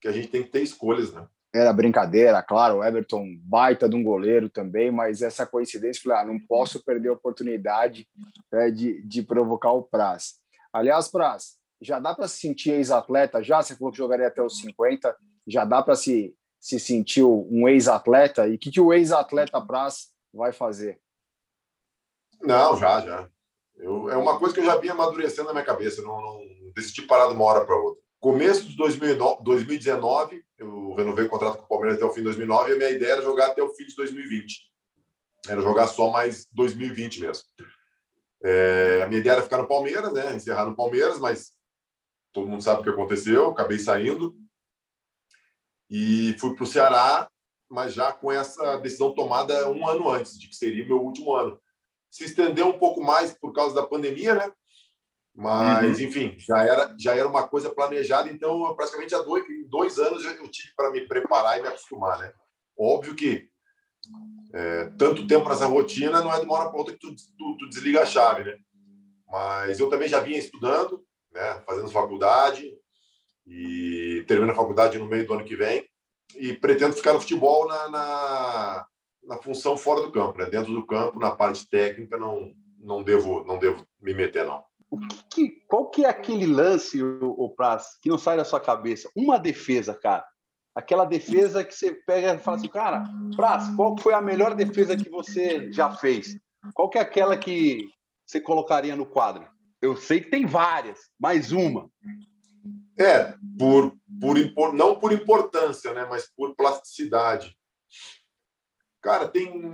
que 0.00 0.06
a 0.06 0.12
gente 0.12 0.28
tem 0.28 0.44
que 0.44 0.50
ter 0.50 0.62
escolhas, 0.62 1.12
né? 1.12 1.26
Era 1.52 1.72
brincadeira, 1.72 2.40
claro, 2.40 2.76
o 2.76 2.84
Everton 2.84 3.26
baita 3.42 3.88
de 3.88 3.96
um 3.96 4.02
goleiro 4.02 4.48
também, 4.48 4.90
mas 4.90 5.20
essa 5.20 5.44
coincidência, 5.44 6.02
falei, 6.02 6.18
ah, 6.18 6.24
não 6.24 6.38
posso 6.38 6.82
perder 6.82 7.10
a 7.10 7.14
oportunidade 7.14 8.08
né, 8.50 8.70
de, 8.70 9.02
de 9.02 9.22
provocar 9.22 9.72
o 9.72 9.82
Praz. 9.82 10.36
Aliás, 10.72 11.08
Praz, 11.08 11.58
já 11.80 11.98
dá 11.98 12.14
para 12.14 12.28
se 12.28 12.38
sentir 12.38 12.70
ex-atleta 12.70 13.42
já? 13.42 13.60
Você 13.60 13.76
falou 13.76 13.92
que 13.92 13.98
jogaria 13.98 14.28
até 14.28 14.40
os 14.40 14.60
50, 14.60 15.14
já 15.46 15.64
dá 15.66 15.82
para 15.82 15.96
se, 15.96 16.34
se 16.58 16.80
sentir 16.80 17.24
um 17.24 17.68
ex-atleta? 17.68 18.46
E 18.46 18.54
o 18.54 18.58
que, 18.58 18.70
que 18.70 18.80
o 18.80 18.92
ex-atleta 18.92 19.60
Praz 19.60 20.10
vai 20.32 20.52
fazer? 20.52 20.98
Não, 22.40 22.78
já, 22.78 23.00
já. 23.00 23.28
Eu, 23.76 24.08
é 24.08 24.16
uma 24.16 24.38
coisa 24.38 24.54
que 24.54 24.60
eu 24.60 24.64
já 24.64 24.76
vinha 24.76 24.92
amadurecendo 24.92 25.48
na 25.48 25.52
minha 25.52 25.66
cabeça, 25.66 26.00
não, 26.00 26.18
não 26.18 26.40
decidi 26.74 27.02
parar 27.02 27.26
de 27.28 27.34
uma 27.34 27.44
hora 27.44 27.64
para 27.64 27.76
outra. 27.76 28.01
Começo 28.22 28.68
de 28.68 28.76
2009, 28.76 29.42
2019, 29.42 30.44
eu 30.56 30.94
renovei 30.94 31.24
o 31.24 31.28
contrato 31.28 31.58
com 31.58 31.64
o 31.64 31.66
Palmeiras 31.66 31.96
até 31.96 32.06
o 32.06 32.10
fim 32.10 32.20
de 32.20 32.26
2009 32.26 32.70
e 32.70 32.74
a 32.74 32.76
minha 32.76 32.90
ideia 32.90 33.12
era 33.14 33.22
jogar 33.22 33.48
até 33.48 33.60
o 33.60 33.74
fim 33.74 33.84
de 33.84 33.96
2020. 33.96 34.60
Era 35.48 35.60
jogar 35.60 35.88
só 35.88 36.08
mais 36.08 36.46
2020 36.52 37.20
mesmo. 37.20 37.42
É, 38.44 39.02
a 39.02 39.08
minha 39.08 39.18
ideia 39.18 39.32
era 39.32 39.42
ficar 39.42 39.58
no 39.58 39.66
Palmeiras, 39.66 40.12
né? 40.12 40.36
encerrar 40.36 40.66
no 40.66 40.76
Palmeiras, 40.76 41.18
mas 41.18 41.50
todo 42.32 42.46
mundo 42.46 42.62
sabe 42.62 42.82
o 42.82 42.84
que 42.84 42.90
aconteceu, 42.90 43.50
acabei 43.50 43.80
saindo 43.80 44.36
e 45.90 46.36
fui 46.38 46.54
para 46.54 46.62
o 46.62 46.66
Ceará, 46.66 47.28
mas 47.68 47.92
já 47.92 48.12
com 48.12 48.30
essa 48.30 48.76
decisão 48.76 49.12
tomada 49.12 49.68
um 49.68 49.88
ano 49.88 50.08
antes, 50.08 50.38
de 50.38 50.46
que 50.46 50.54
seria 50.54 50.86
meu 50.86 51.02
último 51.02 51.34
ano. 51.34 51.60
Se 52.08 52.22
estendeu 52.22 52.68
um 52.68 52.78
pouco 52.78 53.02
mais 53.02 53.32
por 53.32 53.52
causa 53.52 53.74
da 53.74 53.84
pandemia, 53.84 54.36
né? 54.36 54.52
Mas, 55.34 55.98
uhum. 55.98 56.04
enfim, 56.04 56.36
já 56.38 56.62
era, 56.62 56.94
já 56.98 57.16
era 57.16 57.26
uma 57.26 57.48
coisa 57.48 57.70
planejada, 57.70 58.30
então 58.30 58.74
praticamente 58.76 59.14
há 59.14 59.18
dois, 59.22 59.44
dois 59.68 59.98
anos 59.98 60.24
eu 60.24 60.48
tive 60.48 60.74
para 60.76 60.90
me 60.90 61.06
preparar 61.06 61.58
e 61.58 61.62
me 61.62 61.68
acostumar, 61.68 62.18
né? 62.18 62.32
Óbvio 62.78 63.14
que 63.14 63.48
é, 64.52 64.90
tanto 64.98 65.26
tempo 65.26 65.48
nessa 65.48 65.66
rotina 65.66 66.20
não 66.20 66.32
é 66.32 66.38
de 66.38 66.44
uma 66.44 66.58
hora 66.58 66.68
para 66.68 66.78
outra 66.78 66.92
que 66.92 67.00
tu, 67.00 67.14
tu, 67.14 67.56
tu 67.58 67.68
desliga 67.70 68.02
a 68.02 68.06
chave, 68.06 68.44
né? 68.44 68.56
Mas 69.26 69.80
eu 69.80 69.88
também 69.88 70.08
já 70.08 70.20
vinha 70.20 70.38
estudando, 70.38 71.02
né, 71.32 71.62
fazendo 71.66 71.88
faculdade 71.88 72.70
e 73.46 74.22
termino 74.28 74.52
a 74.52 74.54
faculdade 74.54 74.98
no 74.98 75.06
meio 75.06 75.26
do 75.26 75.32
ano 75.32 75.44
que 75.44 75.56
vem 75.56 75.88
e 76.36 76.52
pretendo 76.52 76.94
ficar 76.94 77.14
no 77.14 77.20
futebol 77.20 77.66
na, 77.66 77.88
na, 77.88 78.86
na 79.24 79.36
função 79.38 79.76
fora 79.76 80.02
do 80.02 80.12
campo, 80.12 80.38
né? 80.38 80.46
dentro 80.46 80.72
do 80.72 80.86
campo, 80.86 81.18
na 81.18 81.30
parte 81.30 81.68
técnica, 81.68 82.16
não, 82.18 82.52
não, 82.78 83.02
devo, 83.02 83.44
não 83.44 83.58
devo 83.58 83.86
me 84.00 84.12
meter, 84.14 84.44
não. 84.44 84.62
O 84.92 84.98
que, 85.30 85.48
qual 85.66 85.88
que 85.88 86.04
é 86.04 86.08
aquele 86.10 86.44
lance, 86.44 87.02
o, 87.02 87.30
o 87.30 87.54
que 88.02 88.10
não 88.10 88.18
sai 88.18 88.36
da 88.36 88.44
sua 88.44 88.60
cabeça? 88.60 89.10
Uma 89.16 89.38
defesa, 89.38 89.94
cara. 89.94 90.22
Aquela 90.74 91.06
defesa 91.06 91.64
que 91.64 91.74
você 91.74 91.94
pega 91.94 92.34
e 92.34 92.38
fala 92.38 92.58
assim, 92.58 92.68
cara, 92.68 93.04
Praz, 93.34 93.74
qual 93.74 93.96
foi 93.96 94.12
a 94.12 94.20
melhor 94.20 94.54
defesa 94.54 94.94
que 94.94 95.08
você 95.08 95.72
já 95.72 95.90
fez? 95.96 96.38
Qual 96.74 96.90
que 96.90 96.98
é 96.98 97.00
aquela 97.00 97.38
que 97.38 97.88
você 98.26 98.38
colocaria 98.38 98.94
no 98.94 99.06
quadro? 99.06 99.48
Eu 99.80 99.96
sei 99.96 100.20
que 100.20 100.28
tem 100.28 100.44
várias, 100.44 101.00
mais 101.18 101.52
uma. 101.52 101.90
É, 102.98 103.34
por, 103.58 103.96
por 104.54 104.74
não 104.74 104.98
por 104.98 105.10
importância, 105.10 105.94
né, 105.94 106.06
mas 106.08 106.30
por 106.36 106.54
plasticidade. 106.54 107.56
Cara, 109.00 109.26
tem 109.26 109.72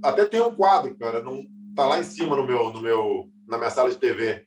até 0.00 0.24
tem 0.26 0.40
um 0.40 0.54
quadro, 0.54 0.96
cara, 0.96 1.20
não 1.20 1.44
tá 1.74 1.86
lá 1.86 1.98
em 1.98 2.04
cima 2.04 2.36
no 2.36 2.46
meu 2.46 2.72
no 2.72 2.80
meu 2.80 3.33
na 3.46 3.58
minha 3.58 3.70
sala 3.70 3.90
de 3.90 3.98
TV. 3.98 4.44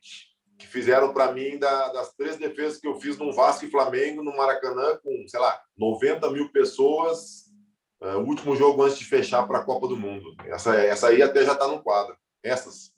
que 0.58 0.66
fizeram 0.66 1.12
para 1.12 1.32
mim 1.32 1.56
da, 1.56 1.92
das 1.92 2.12
três 2.14 2.36
defesas 2.36 2.80
que 2.80 2.88
eu 2.88 2.96
fiz 2.96 3.16
no 3.16 3.32
Vasco 3.32 3.64
e 3.64 3.70
Flamengo, 3.70 4.24
no 4.24 4.36
Maracanã, 4.36 4.98
com, 5.02 5.24
sei 5.28 5.38
lá, 5.38 5.60
90 5.76 6.30
mil 6.32 6.50
pessoas, 6.50 7.44
uh, 8.02 8.18
o 8.18 8.26
último 8.26 8.56
jogo 8.56 8.82
antes 8.82 8.98
de 8.98 9.04
fechar 9.04 9.46
para 9.46 9.60
a 9.60 9.64
Copa 9.64 9.86
do 9.86 9.96
Mundo. 9.96 10.34
Essa, 10.46 10.74
essa 10.74 11.08
aí 11.08 11.22
até 11.22 11.44
já 11.44 11.52
está 11.52 11.68
no 11.68 11.80
quadro. 11.80 12.16
Essas. 12.42 12.92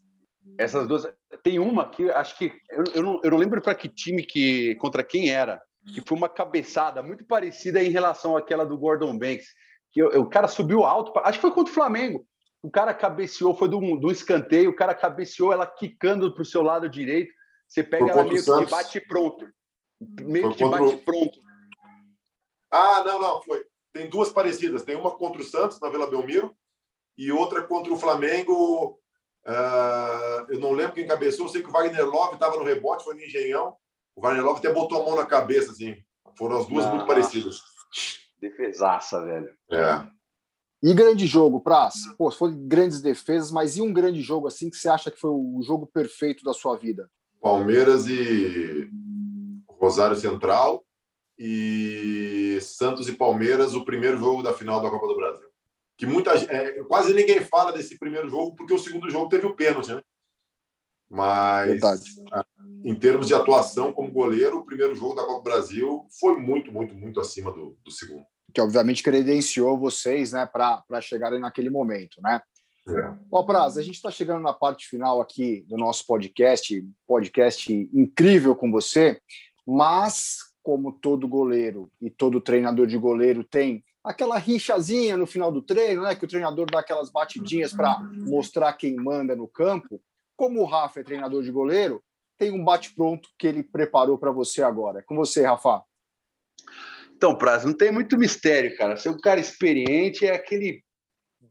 Essas 0.57 0.87
duas. 0.87 1.07
Tem 1.43 1.59
uma 1.59 1.89
que 1.89 2.11
acho 2.11 2.37
que. 2.39 2.53
Eu, 2.71 2.85
eu, 2.95 3.03
não, 3.03 3.21
eu 3.23 3.31
não 3.31 3.39
lembro 3.39 3.61
para 3.61 3.75
que 3.75 3.89
time 3.89 4.25
que. 4.25 4.75
contra 4.77 5.05
quem 5.05 5.31
era, 5.31 5.61
que 5.95 6.01
foi 6.01 6.17
uma 6.17 6.29
cabeçada 6.29 7.03
muito 7.03 7.27
parecida 7.27 7.83
em 7.83 7.91
relação 7.91 8.37
àquela 8.37 8.65
do 8.65 8.79
Gordon 8.79 9.19
Banks. 9.19 9.49
Que 9.93 10.03
o 10.03 10.27
cara 10.27 10.47
subiu 10.47 10.85
alto, 10.85 11.13
acho 11.19 11.39
que 11.39 11.43
foi 11.43 11.51
contra 11.51 11.73
o 11.73 11.75
Flamengo. 11.75 12.25
O 12.63 12.71
cara 12.71 12.93
cabeceou, 12.93 13.55
foi 13.55 13.69
do, 13.69 13.97
do 13.97 14.11
escanteio, 14.11 14.71
o 14.71 14.77
cara 14.77 14.95
cabeceou 14.95 15.53
ela 15.53 15.67
quicando 15.67 16.33
para 16.33 16.43
o 16.43 16.47
seu 16.47 16.63
lado 16.63 16.89
direito. 16.89 17.33
Você 17.67 17.83
pega 17.83 18.11
ela 18.11 18.25
meio 18.25 18.43
que 18.43 18.71
bate 18.71 19.01
pronto. 19.01 19.49
Meio 20.21 20.55
que 20.55 20.65
bate 20.65 20.97
pronto. 20.99 21.41
Ah, 22.71 23.03
não, 23.05 23.21
não, 23.21 23.43
foi. 23.43 23.65
Tem 23.93 24.09
duas 24.09 24.31
parecidas. 24.31 24.83
Tem 24.83 24.97
uma 24.97 25.11
contra 25.11 25.41
o 25.41 25.45
Santos, 25.45 25.81
na 25.81 25.89
Vila 25.89 26.09
Belmiro, 26.09 26.55
e 27.17 27.33
outra 27.33 27.63
contra 27.63 27.93
o 27.93 27.99
Flamengo. 27.99 28.99
Uh, 29.47 30.53
eu 30.53 30.61
não 30.61 30.73
lembro 30.73 30.95
quem 30.95 31.07
cabeçou. 31.07 31.47
Eu 31.47 31.51
sei 31.51 31.63
que 31.63 31.69
o 31.69 31.73
Wagner 31.73 32.05
Love 32.05 32.35
estava 32.35 32.57
no 32.57 32.65
rebote, 32.65 33.05
foi 33.05 33.15
no 33.15 33.23
Engenhão. 33.23 33.77
O 34.15 34.21
Wagner 34.21 34.45
Love 34.45 34.59
até 34.59 34.73
botou 34.73 35.01
a 35.01 35.05
mão 35.05 35.17
na 35.17 35.27
cabeça, 35.27 35.73
assim. 35.73 35.97
Foram 36.37 36.59
as 36.59 36.67
duas 36.67 36.85
ah, 36.85 36.91
muito 36.91 37.07
parecidas. 37.07 37.61
Defesaça, 38.41 39.25
velho. 39.25 39.55
É. 39.71 40.07
E 40.83 40.95
grande 40.95 41.27
jogo, 41.27 41.61
Praz? 41.61 41.95
Pô, 42.17 42.31
foi 42.31 42.55
grandes 42.55 43.03
defesas, 43.03 43.51
mas 43.51 43.77
e 43.77 43.83
um 43.83 43.93
grande 43.93 44.23
jogo 44.23 44.47
assim 44.47 44.71
que 44.71 44.77
você 44.77 44.89
acha 44.89 45.11
que 45.11 45.21
foi 45.21 45.31
o 45.31 45.61
jogo 45.63 45.87
perfeito 45.87 46.43
da 46.43 46.55
sua 46.55 46.77
vida? 46.77 47.11
Palmeiras 47.41 48.07
e 48.07 48.91
Rosário 49.69 50.17
Central 50.17 50.83
e 51.39 52.59
Santos 52.63 53.09
e 53.09 53.13
Palmeiras, 53.13 53.75
o 53.75 53.85
primeiro 53.85 54.19
jogo 54.19 54.43
da 54.43 54.55
final 54.55 54.81
da 54.81 54.91
Copa 54.91 55.07
do 55.07 55.17
Brasil. 55.17 55.49
Que 55.99 56.07
muita 56.07 56.33
é, 56.33 56.83
quase 56.85 57.13
ninguém 57.13 57.41
fala 57.41 57.73
desse 57.73 57.99
primeiro 57.99 58.29
jogo 58.31 58.55
porque 58.55 58.73
o 58.73 58.79
segundo 58.79 59.11
jogo 59.11 59.29
teve 59.29 59.47
o 59.47 59.55
pênalti, 59.55 59.93
né? 59.93 60.03
Mas 61.11 61.73
Verdade. 61.73 62.11
em 62.85 62.95
termos 62.95 63.27
de 63.27 63.35
atuação 63.35 63.93
como 63.93 64.13
goleiro, 64.13 64.59
o 64.59 64.65
primeiro 64.65 64.95
jogo 64.95 65.15
da 65.15 65.25
Copa 65.25 65.41
do 65.41 65.43
Brasil 65.43 66.07
foi 66.19 66.39
muito, 66.39 66.73
muito, 66.73 66.95
muito 66.95 67.21
acima 67.21 67.51
do, 67.51 67.77
do 67.85 67.91
segundo. 67.91 68.25
Que 68.53 68.61
obviamente 68.61 69.03
credenciou 69.03 69.79
vocês, 69.79 70.33
né, 70.33 70.47
para 70.47 71.01
chegarem 71.01 71.41
naquele 71.41 71.71
momento, 71.71 72.21
né? 72.23 72.41
É. 72.89 73.15
Ó, 73.31 73.43
Praz, 73.43 73.77
a 73.77 73.83
gente 73.83 73.97
está 73.97 74.11
chegando 74.11 74.43
na 74.43 74.53
parte 74.53 74.89
final 74.89 75.21
aqui 75.21 75.65
do 75.69 75.77
nosso 75.77 76.07
podcast, 76.07 76.83
podcast 77.07 77.73
incrível 77.93 78.57
com 78.57 78.71
você, 78.71 79.21
mas 79.67 80.39
como 80.63 80.93
todo 80.93 81.29
goleiro 81.29 81.91
e 82.01 82.11
todo 82.11 82.41
treinador 82.41 82.87
de 82.87 82.99
goleiro 82.99 83.45
tem 83.45 83.85
aquela 84.03 84.39
rixazinha 84.39 85.17
no 85.17 85.27
final 85.27 85.53
do 85.53 85.63
treino, 85.63 86.03
né? 86.03 86.15
Que 86.15 86.25
o 86.25 86.29
treinador 86.29 86.71
dá 86.71 86.81
aquelas 86.81 87.11
batidinhas 87.11 87.73
para 87.73 87.99
mostrar 88.01 88.73
quem 88.73 88.97
manda 88.97 89.37
no 89.37 89.47
campo. 89.47 90.01
Como 90.37 90.61
o 90.61 90.65
Rafa 90.65 91.01
é 91.01 91.05
treinador 91.05 91.43
de 91.43 91.53
goleiro, 91.53 92.03
tem 92.39 92.51
um 92.51 92.65
bate-pronto 92.65 93.29
que 93.39 93.47
ele 93.47 93.63
preparou 93.63 94.17
para 94.17 94.33
você 94.33 94.63
agora. 94.63 95.01
É 95.01 95.03
com 95.03 95.15
você, 95.15 95.45
Rafa. 95.45 95.83
Então, 97.21 97.37
Praz, 97.37 97.67
não 97.67 97.75
tem 97.75 97.93
muito 97.93 98.17
mistério, 98.17 98.75
cara. 98.79 98.97
Ser 98.97 99.11
um 99.11 99.19
cara 99.19 99.39
experiente 99.39 100.25
é 100.25 100.35
aquele 100.35 100.83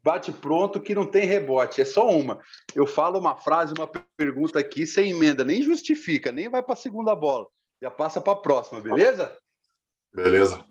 bate-pronto 0.03 0.81
que 0.81 0.95
não 0.95 1.05
tem 1.05 1.27
rebote, 1.27 1.79
é 1.79 1.85
só 1.85 2.09
uma. 2.09 2.39
Eu 2.73 2.87
falo 2.87 3.19
uma 3.19 3.37
frase, 3.37 3.75
uma 3.77 3.87
pergunta 4.17 4.57
aqui 4.57 4.87
sem 4.87 5.11
emenda, 5.11 5.43
nem 5.43 5.61
justifica, 5.61 6.31
nem 6.31 6.49
vai 6.49 6.63
para 6.63 6.73
a 6.73 6.75
segunda 6.75 7.15
bola. 7.15 7.45
Já 7.79 7.91
passa 7.91 8.19
para 8.19 8.33
a 8.33 8.37
próxima, 8.37 8.81
beleza? 8.81 9.37
Beleza. 10.11 10.65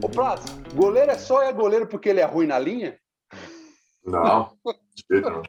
Ô, 0.00 0.08
Prato, 0.08 0.44
goleiro 0.76 1.10
é 1.10 1.18
só 1.18 1.42
é 1.42 1.52
goleiro 1.52 1.88
porque 1.88 2.08
ele 2.08 2.20
é 2.20 2.24
ruim 2.24 2.46
na 2.46 2.58
linha? 2.60 2.96
Não, 4.04 4.56
não. 5.10 5.42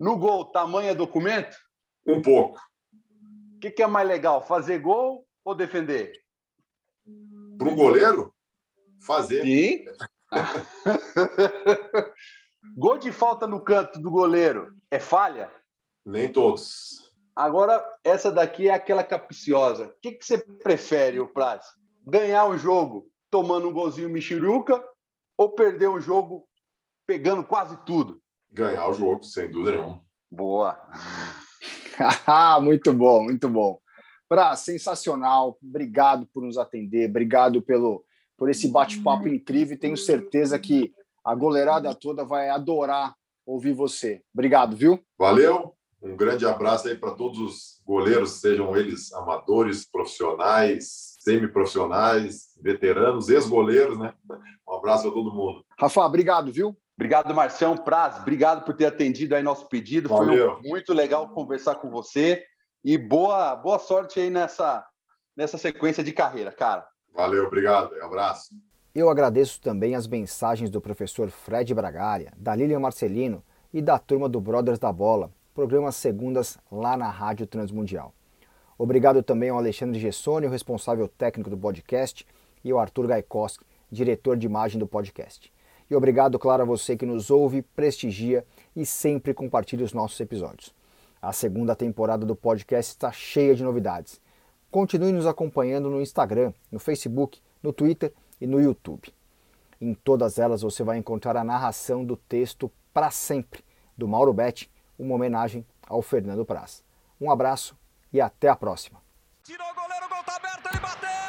No 0.00 0.16
gol, 0.18 0.46
tamanho 0.46 0.88
é 0.88 0.94
documento? 0.96 1.56
Um 2.04 2.20
pouco. 2.20 2.58
O 3.62 3.62
que, 3.62 3.70
que 3.70 3.82
é 3.84 3.86
mais 3.86 4.08
legal, 4.08 4.44
fazer 4.44 4.80
gol 4.80 5.24
ou 5.44 5.54
defender? 5.54 6.20
Para 7.56 7.68
um 7.68 7.76
goleiro, 7.76 8.34
fazer. 9.06 9.44
Sim. 9.44 9.84
gol 12.76 12.98
de 12.98 13.12
falta 13.12 13.46
no 13.46 13.60
canto 13.60 14.00
do 14.00 14.10
goleiro 14.10 14.74
é 14.90 14.98
falha? 14.98 15.48
Nem 16.04 16.32
todos. 16.32 17.14
Agora, 17.36 17.80
essa 18.02 18.32
daqui 18.32 18.68
é 18.68 18.74
aquela 18.74 19.04
capiciosa. 19.04 19.86
O 19.86 20.00
que, 20.00 20.10
que 20.10 20.26
você 20.26 20.38
prefere, 20.38 21.20
o 21.20 21.28
Praz? 21.28 21.64
Ganhar 22.04 22.46
um 22.46 22.58
jogo 22.58 23.08
tomando 23.30 23.68
um 23.68 23.72
golzinho 23.72 24.10
michuruca 24.10 24.84
ou 25.38 25.50
perder 25.50 25.88
um 25.88 26.00
jogo 26.00 26.48
pegando 27.06 27.44
quase 27.44 27.76
tudo? 27.86 28.20
Ganhar 28.50 28.88
o 28.88 28.92
jogo, 28.92 29.22
sem 29.22 29.48
dúvida 29.48 29.76
nenhuma. 29.76 30.04
Boa. 30.28 30.84
muito 32.62 32.92
bom, 32.92 33.24
muito 33.24 33.48
bom. 33.48 33.78
Praz, 34.28 34.60
sensacional. 34.60 35.58
Obrigado 35.62 36.26
por 36.32 36.42
nos 36.42 36.56
atender. 36.56 37.08
Obrigado 37.08 37.60
pelo, 37.60 38.04
por 38.36 38.48
esse 38.48 38.68
bate-papo 38.68 39.28
incrível. 39.28 39.78
Tenho 39.78 39.96
certeza 39.96 40.58
que 40.58 40.92
a 41.24 41.34
goleirada 41.34 41.94
toda 41.94 42.24
vai 42.24 42.48
adorar 42.48 43.14
ouvir 43.46 43.72
você. 43.72 44.22
Obrigado, 44.32 44.76
viu? 44.76 44.98
Valeu. 45.18 45.74
Um 46.02 46.16
grande 46.16 46.44
abraço 46.44 46.88
aí 46.88 46.96
para 46.96 47.12
todos 47.12 47.38
os 47.38 47.80
goleiros, 47.86 48.40
sejam 48.40 48.76
eles 48.76 49.12
amadores, 49.12 49.88
profissionais, 49.88 51.16
semiprofissionais, 51.20 52.48
veteranos, 52.60 53.28
ex-goleiros, 53.28 53.96
né? 53.96 54.12
Um 54.68 54.74
abraço 54.74 55.08
a 55.08 55.12
todo 55.12 55.32
mundo. 55.32 55.64
Rafa, 55.78 56.04
obrigado, 56.04 56.50
viu? 56.50 56.76
Obrigado, 56.96 57.34
Marcião 57.34 57.76
Praz. 57.76 58.18
Obrigado 58.18 58.64
por 58.64 58.74
ter 58.74 58.86
atendido 58.86 59.34
aí 59.34 59.42
nosso 59.42 59.68
pedido. 59.68 60.08
Valeu. 60.08 60.54
Foi 60.60 60.68
muito 60.68 60.92
legal 60.92 61.28
conversar 61.30 61.76
com 61.76 61.90
você. 61.90 62.44
E 62.84 62.98
boa, 62.98 63.56
boa 63.56 63.78
sorte 63.78 64.20
aí 64.20 64.28
nessa, 64.28 64.84
nessa 65.36 65.56
sequência 65.56 66.02
de 66.02 66.12
carreira, 66.12 66.52
cara. 66.52 66.86
Valeu, 67.14 67.46
obrigado. 67.46 67.94
Um 67.94 68.04
abraço. 68.04 68.54
Eu 68.94 69.08
agradeço 69.08 69.60
também 69.60 69.94
as 69.94 70.06
mensagens 70.06 70.68
do 70.68 70.80
professor 70.80 71.30
Fred 71.30 71.72
Bragalha, 71.74 72.32
da 72.36 72.54
Lilian 72.54 72.80
Marcelino 72.80 73.42
e 73.72 73.80
da 73.80 73.98
turma 73.98 74.28
do 74.28 74.40
Brothers 74.40 74.78
da 74.78 74.92
Bola, 74.92 75.30
programas 75.54 75.96
segundas 75.96 76.58
lá 76.70 76.96
na 76.96 77.08
Rádio 77.08 77.46
Transmundial. 77.46 78.12
Obrigado 78.76 79.22
também 79.22 79.50
ao 79.50 79.58
Alexandre 79.58 79.98
Gessoni, 79.98 80.46
o 80.46 80.50
responsável 80.50 81.06
técnico 81.06 81.48
do 81.48 81.56
podcast, 81.56 82.26
e 82.64 82.70
ao 82.70 82.78
Arthur 82.78 83.06
Gaikoski, 83.06 83.64
diretor 83.90 84.36
de 84.36 84.46
imagem 84.46 84.78
do 84.78 84.86
podcast. 84.86 85.51
E 85.92 85.94
obrigado, 85.94 86.38
claro, 86.38 86.62
a 86.62 86.64
você 86.64 86.96
que 86.96 87.04
nos 87.04 87.30
ouve, 87.30 87.60
prestigia 87.60 88.46
e 88.74 88.86
sempre 88.86 89.34
compartilha 89.34 89.84
os 89.84 89.92
nossos 89.92 90.18
episódios. 90.18 90.74
A 91.20 91.34
segunda 91.34 91.76
temporada 91.76 92.24
do 92.24 92.34
podcast 92.34 92.92
está 92.92 93.12
cheia 93.12 93.54
de 93.54 93.62
novidades. 93.62 94.18
Continue 94.70 95.12
nos 95.12 95.26
acompanhando 95.26 95.90
no 95.90 96.00
Instagram, 96.00 96.54
no 96.70 96.78
Facebook, 96.78 97.42
no 97.62 97.74
Twitter 97.74 98.10
e 98.40 98.46
no 98.46 98.58
YouTube. 98.58 99.12
Em 99.78 99.92
todas 99.92 100.38
elas 100.38 100.62
você 100.62 100.82
vai 100.82 100.96
encontrar 100.96 101.36
a 101.36 101.44
narração 101.44 102.06
do 102.06 102.16
texto 102.16 102.72
Para 102.94 103.10
Sempre, 103.10 103.62
do 103.94 104.08
Mauro 104.08 104.32
Betti, 104.32 104.70
uma 104.98 105.14
homenagem 105.14 105.62
ao 105.86 106.00
Fernando 106.00 106.42
Praz. 106.42 106.82
Um 107.20 107.30
abraço 107.30 107.76
e 108.10 108.18
até 108.18 108.48
a 108.48 108.56
próxima. 108.56 108.98
Tirou 109.44 109.66
o 109.68 109.74
goleiro, 109.74 110.08
gol 110.08 110.24
tá 110.24 111.21